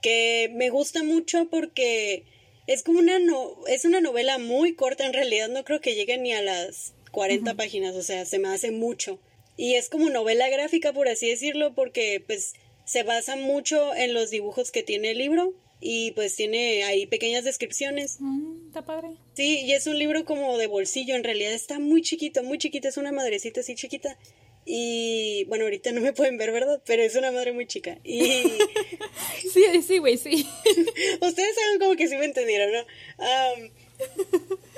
que 0.01 0.51
me 0.53 0.71
gusta 0.71 1.03
mucho 1.03 1.47
porque 1.49 2.23
es 2.65 2.81
como 2.81 2.99
una, 2.99 3.19
no, 3.19 3.55
es 3.67 3.85
una 3.85 4.01
novela 4.01 4.39
muy 4.39 4.73
corta, 4.73 5.05
en 5.05 5.13
realidad 5.13 5.47
no 5.49 5.63
creo 5.63 5.79
que 5.79 5.95
llegue 5.95 6.17
ni 6.17 6.33
a 6.33 6.41
las 6.41 6.93
40 7.11 7.53
páginas, 7.55 7.95
o 7.95 8.03
sea, 8.03 8.25
se 8.25 8.39
me 8.39 8.49
hace 8.49 8.71
mucho. 8.71 9.19
Y 9.57 9.75
es 9.75 9.89
como 9.89 10.09
novela 10.09 10.49
gráfica, 10.49 10.93
por 10.93 11.07
así 11.07 11.29
decirlo, 11.29 11.73
porque 11.73 12.23
pues 12.25 12.53
se 12.88 13.03
basa 13.03 13.35
mucho 13.35 13.93
en 13.93 14.13
los 14.13 14.29
dibujos 14.29 14.71
que 14.71 14.81
tiene 14.81 15.11
el 15.11 15.17
libro 15.17 15.53
y 15.81 16.11
pues 16.11 16.35
tiene 16.38 16.85
ahí 16.85 17.05
pequeñas 17.05 17.43
descripciones. 17.43 18.15
Mm, 18.19 18.67
está 18.67 18.85
padre. 18.85 19.09
Sí, 19.33 19.59
y 19.65 19.73
es 19.73 19.88
un 19.88 19.99
libro 19.99 20.23
como 20.23 20.57
de 20.57 20.67
bolsillo, 20.67 21.15
en 21.15 21.25
realidad 21.25 21.51
está 21.51 21.79
muy 21.79 22.01
chiquito, 22.01 22.43
muy 22.43 22.57
chiquito, 22.57 22.88
es 22.88 22.95
una 22.95 23.11
madrecita 23.11 23.59
así 23.59 23.75
chiquita. 23.75 24.17
Y 24.65 25.43
bueno, 25.45 25.65
ahorita 25.65 25.91
no 25.91 26.01
me 26.01 26.13
pueden 26.13 26.38
ver, 26.38 26.51
¿verdad? 26.51 26.81
Pero 26.85 27.03
es 27.03 27.15
una 27.15 27.31
madre 27.31 27.51
muy 27.51 27.67
chica. 27.67 27.99
Y 28.03 28.43
Sí, 29.53 29.63
sí, 29.85 29.97
güey, 29.97 30.17
sí. 30.17 30.47
ustedes 31.21 31.55
saben 31.55 31.79
como 31.79 31.95
que 31.97 32.07
sí 32.07 32.15
me 32.15 32.25
entendieron, 32.25 32.71
¿no? 32.71 32.85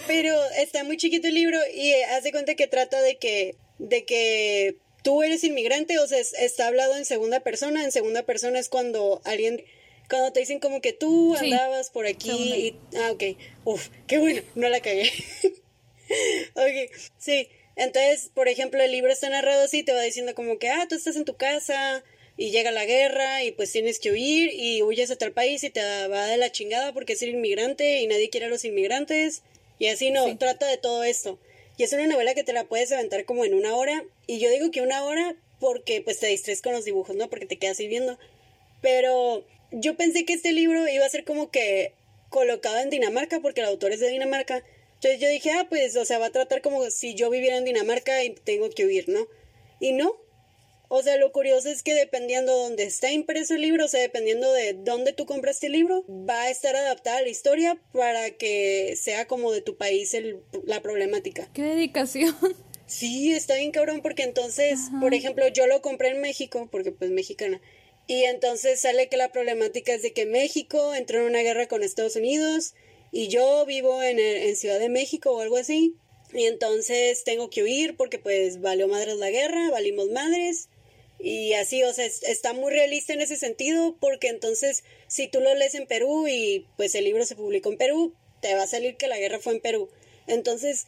Pero 0.07 0.33
está 0.57 0.83
muy 0.83 0.97
chiquito 0.97 1.27
el 1.27 1.35
libro 1.35 1.59
y 1.75 1.91
eh, 1.91 2.05
haz 2.05 2.23
de 2.23 2.31
cuenta 2.31 2.55
que 2.55 2.67
trata 2.67 3.01
de 3.01 3.17
que, 3.17 3.55
de 3.77 4.03
que 4.05 4.77
tú 5.03 5.23
eres 5.23 5.43
inmigrante, 5.43 5.97
o 5.99 6.07
sea, 6.07 6.19
es- 6.19 6.33
está 6.33 6.67
hablado 6.67 6.95
en 6.97 7.05
segunda 7.05 7.39
persona. 7.41 7.83
En 7.83 7.91
segunda 7.91 8.23
persona 8.23 8.59
es 8.59 8.69
cuando 8.69 9.21
alguien, 9.25 9.63
cuando 10.09 10.31
te 10.33 10.39
dicen 10.41 10.59
como 10.59 10.81
que 10.81 10.93
tú 10.93 11.35
Sí. 11.39 11.45
andabas 11.51 11.89
por 11.89 12.05
aquí 12.07 12.31
y, 12.31 12.75
ah, 12.97 13.11
ok, 13.11 13.23
uf, 13.65 13.89
qué 14.07 14.17
bueno, 14.19 14.41
no 14.55 14.69
la 14.69 14.79
cagué. 14.81 15.11
ok, 16.55 16.91
sí. 17.17 17.49
Entonces, 17.75 18.29
por 18.33 18.47
ejemplo, 18.49 18.81
el 18.83 18.91
libro 18.91 19.11
está 19.11 19.29
narrado 19.29 19.63
así, 19.63 19.83
te 19.83 19.93
va 19.93 20.01
diciendo 20.01 20.35
como 20.35 20.59
que, 20.59 20.69
ah, 20.69 20.85
tú 20.89 20.95
estás 20.95 21.15
en 21.15 21.23
tu 21.25 21.35
casa 21.37 22.03
y 22.35 22.51
llega 22.51 22.71
la 22.71 22.85
guerra 22.85 23.43
y 23.43 23.51
pues 23.51 23.71
tienes 23.71 23.99
que 23.99 24.11
huir 24.11 24.51
y 24.53 24.81
huyes 24.81 25.11
a 25.11 25.15
tal 25.17 25.31
país 25.31 25.63
y 25.63 25.69
te 25.69 25.81
va 26.07 26.25
de 26.27 26.37
la 26.37 26.51
chingada 26.51 26.93
porque 26.93 27.13
es 27.13 27.21
inmigrante 27.21 27.99
y 28.01 28.07
nadie 28.07 28.29
quiere 28.29 28.47
a 28.47 28.49
los 28.49 28.65
inmigrantes 28.65 29.43
y 29.77 29.87
así 29.87 30.11
no, 30.11 30.25
Sí. 30.27 30.35
trata 30.35 30.67
de 30.67 30.77
todo 30.77 31.03
esto. 31.03 31.39
Y 31.79 31.83
es 31.83 31.93
una 31.93 32.07
novela 32.07 32.33
que 32.33 32.43
te 32.43 32.51
la 32.51 32.65
puedes 32.65 32.91
aventar 32.91 33.23
como 33.23 33.45
en 33.45 33.53
una 33.53 33.73
hora 33.73 34.03
y 34.27 34.39
yo 34.39 34.49
digo 34.49 34.69
que 34.69 34.81
una 34.81 35.05
hora 35.05 35.37
porque 35.61 36.01
pues 36.01 36.19
te 36.19 36.27
distraes 36.27 36.61
con 36.61 36.73
los 36.73 36.83
dibujos, 36.83 37.15
¿no? 37.15 37.29
Porque 37.29 37.45
te 37.45 37.57
quedas 37.57 37.79
ahí 37.79 37.87
viendo. 37.87 38.19
Pero 38.81 39.45
yo 39.71 39.95
pensé 39.95 40.25
que 40.25 40.33
este 40.33 40.51
libro 40.51 40.89
iba 40.89 41.05
a 41.05 41.09
ser 41.09 41.23
como 41.23 41.51
que 41.51 41.93
colocado 42.27 42.79
en 42.79 42.89
Dinamarca 42.89 43.39
porque 43.39 43.61
el 43.61 43.67
autor 43.67 43.93
es 43.93 44.01
de 44.01 44.09
Dinamarca. 44.09 44.61
Entonces 44.95 45.21
yo 45.21 45.29
dije, 45.29 45.51
ah, 45.51 45.67
pues, 45.69 45.95
o 45.95 46.03
sea, 46.03 46.19
va 46.19 46.25
a 46.25 46.31
tratar 46.31 46.61
como 46.61 46.83
si 46.89 47.15
yo 47.15 47.29
viviera 47.29 47.55
en 47.55 47.63
Dinamarca 47.63 48.25
y 48.25 48.31
tengo 48.31 48.69
que 48.71 48.85
huir, 48.85 49.07
¿no? 49.07 49.25
Y 49.79 49.93
no. 49.93 50.17
O 50.91 51.03
sea, 51.03 51.17
lo 51.17 51.31
curioso 51.31 51.69
es 51.69 51.83
que 51.83 51.93
dependiendo 51.93 52.51
de 52.55 52.63
dónde 52.63 52.83
está 52.83 53.11
impreso 53.11 53.53
el 53.53 53.61
libro, 53.61 53.85
o 53.85 53.87
sea, 53.87 54.01
dependiendo 54.01 54.51
de 54.51 54.73
dónde 54.73 55.13
tú 55.13 55.25
compraste 55.27 55.67
el 55.67 55.73
libro, 55.73 56.03
va 56.09 56.41
a 56.43 56.49
estar 56.49 56.75
adaptada 56.75 57.21
la 57.21 57.29
historia 57.29 57.79
para 57.93 58.31
que 58.31 58.95
sea 58.99 59.27
como 59.27 59.51
de 59.51 59.61
tu 59.61 59.77
país 59.77 60.13
el- 60.15 60.39
la 60.65 60.81
problemática. 60.81 61.47
Qué 61.53 61.61
dedicación. 61.63 62.35
Sí, 62.87 63.33
está 63.33 63.53
bien 63.53 63.69
cabrón 63.69 64.01
porque 64.01 64.23
entonces, 64.23 64.79
por 64.99 65.13
ejemplo, 65.13 65.47
yo 65.47 65.67
lo 65.67 65.79
compré 65.83 66.09
en 66.09 66.21
México, 66.21 66.67
porque 66.71 66.91
pues 66.91 67.11
mexicana, 67.11 67.61
y 68.07 68.23
entonces 68.23 68.79
sale 68.79 69.09
que 69.09 69.15
la 69.15 69.31
problemática 69.31 69.93
es 69.93 70.01
de 70.01 70.11
que 70.11 70.25
México 70.25 70.95
entró 70.95 71.19
en 71.19 71.25
una 71.25 71.41
guerra 71.43 71.67
con 71.67 71.83
Estados 71.83 72.15
Unidos 72.15 72.73
y 73.11 73.27
yo 73.27 73.63
vivo 73.67 74.01
en, 74.01 74.17
el- 74.17 74.37
en 74.37 74.55
Ciudad 74.55 74.79
de 74.79 74.89
México 74.89 75.29
o 75.33 75.39
algo 75.41 75.57
así, 75.57 75.93
y 76.33 76.45
entonces 76.45 77.23
tengo 77.23 77.51
que 77.51 77.61
huir 77.61 77.95
porque 77.95 78.17
pues 78.17 78.59
valió 78.59 78.87
madres 78.87 79.17
la 79.17 79.29
guerra, 79.29 79.69
valimos 79.69 80.09
madres, 80.09 80.69
y 81.19 81.53
así, 81.53 81.83
o 81.83 81.93
sea, 81.93 82.05
es- 82.05 82.23
está 82.23 82.53
muy 82.53 82.71
realista 82.71 83.13
en 83.13 83.21
ese 83.21 83.35
sentido 83.35 83.95
porque 83.99 84.27
entonces 84.29 84.83
si 85.07 85.27
tú 85.27 85.39
lo 85.41 85.53
lees 85.55 85.75
en 85.75 85.85
Perú 85.87 86.27
y 86.27 86.65
pues 86.77 86.95
el 86.95 87.03
libro 87.03 87.25
se 87.25 87.35
publicó 87.35 87.69
en 87.71 87.77
Perú, 87.77 88.13
te 88.41 88.53
va 88.55 88.63
a 88.63 88.67
salir 88.67 88.95
que 88.95 89.07
la 89.07 89.17
guerra 89.19 89.39
fue 89.39 89.53
en 89.53 89.59
Perú. 89.59 89.89
Entonces, 90.27 90.87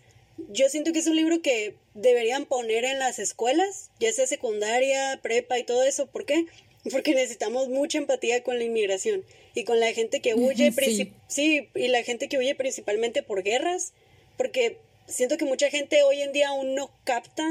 yo 0.49 0.69
siento 0.69 0.93
que 0.93 0.99
es 0.99 1.07
un 1.07 1.15
libro 1.17 1.41
que 1.41 1.75
deberían 1.93 2.45
poner 2.45 2.85
en 2.85 2.99
las 2.99 3.19
escuelas, 3.19 3.89
ya 3.99 4.11
sea 4.13 4.25
secundaria, 4.27 5.19
prepa 5.21 5.59
y 5.59 5.63
todo 5.63 5.83
eso. 5.83 6.07
¿Por 6.07 6.25
qué? 6.25 6.45
Porque 6.91 7.13
necesitamos 7.13 7.67
mucha 7.67 7.97
empatía 7.97 8.41
con 8.41 8.57
la 8.57 8.63
inmigración 8.63 9.25
y 9.53 9.65
con 9.65 9.79
la 9.79 9.91
gente 9.93 10.21
que 10.21 10.33
huye, 10.33 10.71
Sí. 10.71 11.11
sí, 11.27 11.67
y 11.75 11.87
la 11.89 12.03
gente 12.03 12.29
que 12.29 12.37
huye 12.37 12.55
principalmente 12.55 13.21
por 13.21 13.43
guerras, 13.43 13.93
porque 14.37 14.77
siento 15.07 15.37
que 15.37 15.45
mucha 15.45 15.69
gente 15.69 16.01
hoy 16.03 16.21
en 16.21 16.31
día 16.31 16.47
aún 16.49 16.73
no 16.73 16.89
capta 17.03 17.45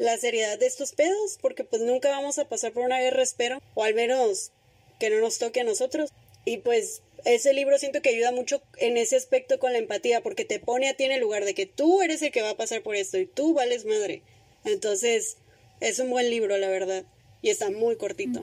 la 0.00 0.16
seriedad 0.16 0.58
de 0.58 0.66
estos 0.66 0.92
pedos, 0.92 1.38
porque 1.42 1.62
pues 1.62 1.82
nunca 1.82 2.08
vamos 2.08 2.38
a 2.38 2.48
pasar 2.48 2.72
por 2.72 2.84
una 2.84 2.98
guerra, 2.98 3.22
espero, 3.22 3.60
o 3.74 3.84
al 3.84 3.94
menos 3.94 4.50
que 4.98 5.10
no 5.10 5.20
nos 5.20 5.38
toque 5.38 5.60
a 5.60 5.64
nosotros. 5.64 6.10
Y 6.46 6.56
pues 6.58 7.02
ese 7.26 7.52
libro 7.52 7.78
siento 7.78 8.00
que 8.00 8.08
ayuda 8.08 8.32
mucho 8.32 8.62
en 8.78 8.96
ese 8.96 9.16
aspecto 9.16 9.58
con 9.58 9.72
la 9.72 9.78
empatía, 9.78 10.22
porque 10.22 10.46
te 10.46 10.58
pone 10.58 10.88
a 10.88 10.94
ti 10.94 11.04
en 11.04 11.12
el 11.12 11.20
lugar 11.20 11.44
de 11.44 11.52
que 11.52 11.66
tú 11.66 12.00
eres 12.00 12.22
el 12.22 12.32
que 12.32 12.40
va 12.40 12.50
a 12.50 12.56
pasar 12.56 12.82
por 12.82 12.96
esto 12.96 13.18
y 13.18 13.26
tú 13.26 13.52
vales 13.52 13.84
madre. 13.84 14.22
Entonces, 14.64 15.36
es 15.80 15.98
un 15.98 16.08
buen 16.08 16.30
libro, 16.30 16.56
la 16.56 16.68
verdad. 16.68 17.04
Y 17.42 17.50
está 17.50 17.70
muy 17.70 17.96
cortito. 17.96 18.42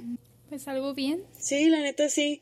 Pues 0.49 0.67
algo 0.67 0.93
bien. 0.93 1.23
Sí, 1.39 1.69
la 1.69 1.79
neta 1.79 2.07
sí. 2.09 2.41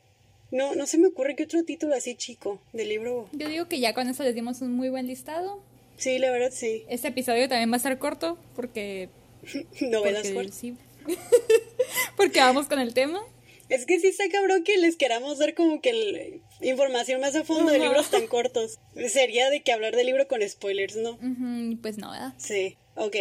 No, 0.50 0.74
no 0.74 0.86
se 0.86 0.98
me 0.98 1.08
ocurre 1.08 1.36
que 1.36 1.44
otro 1.44 1.64
título 1.64 1.94
así 1.94 2.16
chico 2.16 2.60
de 2.74 2.84
libro. 2.84 3.30
Yo 3.32 3.48
digo 3.48 3.66
que 3.66 3.80
ya 3.80 3.94
con 3.94 4.08
eso 4.08 4.24
les 4.24 4.34
dimos 4.34 4.60
un 4.60 4.72
muy 4.72 4.90
buen 4.90 5.06
listado. 5.06 5.62
Sí, 5.96 6.18
la 6.18 6.30
verdad 6.30 6.50
sí. 6.52 6.84
Este 6.88 7.08
episodio 7.08 7.48
también 7.48 7.70
va 7.70 7.74
a 7.74 7.76
estar 7.78 7.98
corto 7.98 8.38
porque... 8.54 9.08
Novelas 9.80 10.22
porque 10.22 10.34
cortas. 10.34 10.54
sí. 10.54 10.74
porque 12.16 12.40
vamos 12.40 12.66
con 12.66 12.78
el 12.80 12.94
tema. 12.94 13.20
Es 13.68 13.84
que 13.84 13.98
sí 13.98 14.08
está 14.08 14.24
cabrón 14.30 14.62
que 14.62 14.76
les 14.78 14.96
queramos 14.96 15.38
dar 15.38 15.54
como 15.54 15.80
que 15.80 15.90
el- 15.90 16.40
información 16.60 17.20
más 17.20 17.34
a 17.34 17.44
fondo 17.44 17.72
de 17.72 17.78
libros 17.80 18.10
tan 18.10 18.26
cortos. 18.28 18.78
Sería 19.08 19.50
de 19.50 19.62
que 19.62 19.72
hablar 19.72 19.96
del 19.96 20.06
libro 20.06 20.28
con 20.28 20.46
spoilers, 20.48 20.96
¿no? 20.96 21.18
Pues 21.82 21.98
no, 21.98 22.10
¿verdad? 22.12 22.34
Sí, 22.38 22.76
ok. 22.94 23.16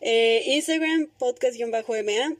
Eh, 0.00 0.42
Instagram, 0.46 1.08
podcast-ma. 1.18 2.36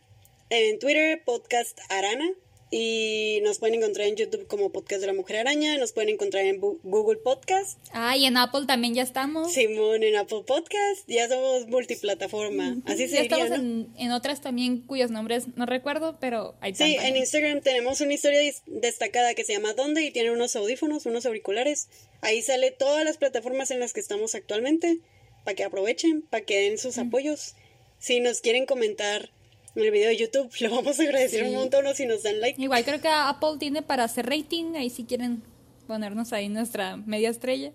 En 0.51 0.79
Twitter, 0.79 1.23
podcast 1.25 1.79
Arana. 1.89 2.29
Y 2.71 3.41
nos 3.45 3.59
pueden 3.59 3.77
encontrar 3.77 4.09
en 4.09 4.17
YouTube 4.17 4.49
como 4.49 4.71
Podcast 4.71 5.01
de 5.01 5.07
la 5.07 5.13
Mujer 5.13 5.37
Araña. 5.37 5.79
Nos 5.79 5.93
pueden 5.93 6.09
encontrar 6.11 6.45
en 6.47 6.59
Google 6.61 7.19
Podcast. 7.19 7.79
Ah, 7.93 8.17
y 8.17 8.25
en 8.27 8.37
Apple 8.37 8.67
también 8.67 8.93
ya 8.95 9.03
estamos. 9.03 9.53
Simón, 9.53 10.03
en 10.03 10.17
Apple 10.17 10.43
Podcast. 10.45 11.07
Ya 11.07 11.29
somos 11.29 11.69
multiplataforma. 11.69 12.77
Así 12.85 13.07
se 13.09 13.15
ya 13.15 13.23
diría, 13.23 13.37
estamos 13.45 13.51
¿no? 13.51 13.55
en, 13.57 13.89
en 13.97 14.11
otras 14.11 14.41
también 14.41 14.81
cuyos 14.81 15.13
nombres 15.13 15.57
no 15.57 15.65
recuerdo, 15.65 16.17
pero 16.19 16.57
ahí 16.61 16.75
Sí, 16.75 16.97
en 17.01 17.17
Instagram 17.17 17.61
tenemos 17.61 18.01
una 18.01 18.15
historia 18.15 18.41
destacada 18.67 19.35
que 19.35 19.45
se 19.45 19.53
llama 19.53 19.73
¿Dónde? 19.75 20.03
y 20.05 20.11
tiene 20.11 20.33
unos 20.33 20.57
audífonos, 20.57 21.07
unos 21.07 21.25
auriculares. 21.25 21.89
Ahí 22.21 22.43
sale 22.43 22.73
todas 22.73 23.05
las 23.05 23.17
plataformas 23.17 23.71
en 23.71 23.79
las 23.79 23.93
que 23.93 24.01
estamos 24.01 24.35
actualmente, 24.35 24.99
para 25.45 25.55
que 25.55 25.63
aprovechen, 25.63 26.23
para 26.23 26.45
que 26.45 26.63
den 26.63 26.79
sus 26.79 26.99
apoyos. 26.99 27.55
Si 28.01 28.19
nos 28.19 28.41
quieren 28.41 28.67
comentar 28.67 29.31
en 29.77 29.83
el 29.85 29.91
video 29.91 30.09
de 30.09 30.17
YouTube, 30.17 30.51
lo 30.61 30.71
vamos 30.71 30.99
a 30.99 31.03
agradecer 31.03 31.41
Sí. 31.45 31.47
un 31.51 31.55
montón 31.55 31.87
o 31.87 31.95
si 31.95 32.07
nos 32.07 32.23
dan 32.23 32.41
like. 32.41 32.61
Igual 32.61 32.85
creo 32.85 33.01
que 33.01 33.09
Apple 33.09 33.57
tiene 33.59 33.83
para 33.83 34.05
hacer 34.05 34.27
rating, 34.27 34.75
ahí 34.77 34.91
si 34.91 35.05
quieren 35.05 35.43
ponernos 35.87 36.33
ahí 36.33 36.49
nuestra 36.49 36.97
media 36.97 37.31
estrella. 37.31 37.73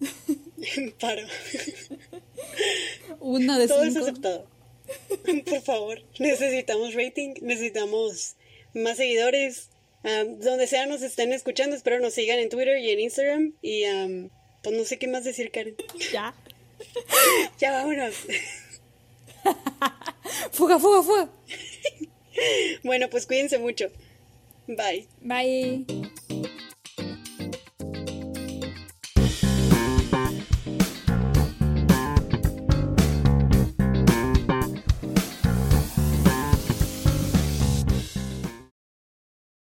Paro. 1.00 1.26
Una 3.20 3.58
de 3.58 3.68
Todo 3.68 3.82
es 3.82 3.96
aceptado. 3.96 4.46
Por 5.48 5.60
favor, 5.62 6.02
necesitamos 6.18 6.94
rating, 6.94 7.34
necesitamos 7.42 8.36
más 8.74 8.96
seguidores. 8.96 9.68
Am, 10.02 10.38
donde 10.40 10.66
sea 10.66 10.86
nos 10.86 11.02
estén 11.02 11.32
escuchando, 11.34 11.76
espero 11.76 12.00
nos 12.00 12.14
sigan 12.14 12.38
en 12.38 12.48
Twitter 12.48 12.78
y 12.78 12.90
en 12.90 13.00
Instagram. 13.00 13.52
Y 13.62 13.84
am, 13.84 14.30
pues 14.62 14.76
no 14.76 14.84
sé 14.84 14.98
qué 14.98 15.08
más 15.08 15.24
decir, 15.24 15.50
Karen. 15.50 15.76
Ya. 16.12 16.34
Ya 17.58 17.72
vámonos. 17.72 18.14
Fuga, 20.52 20.78
fuga, 20.78 21.02
fuga. 21.02 21.28
Bueno, 22.84 23.08
pues 23.10 23.26
cuídense 23.26 23.58
mucho. 23.58 23.86
Bye. 24.66 25.08
Bye. 25.20 25.86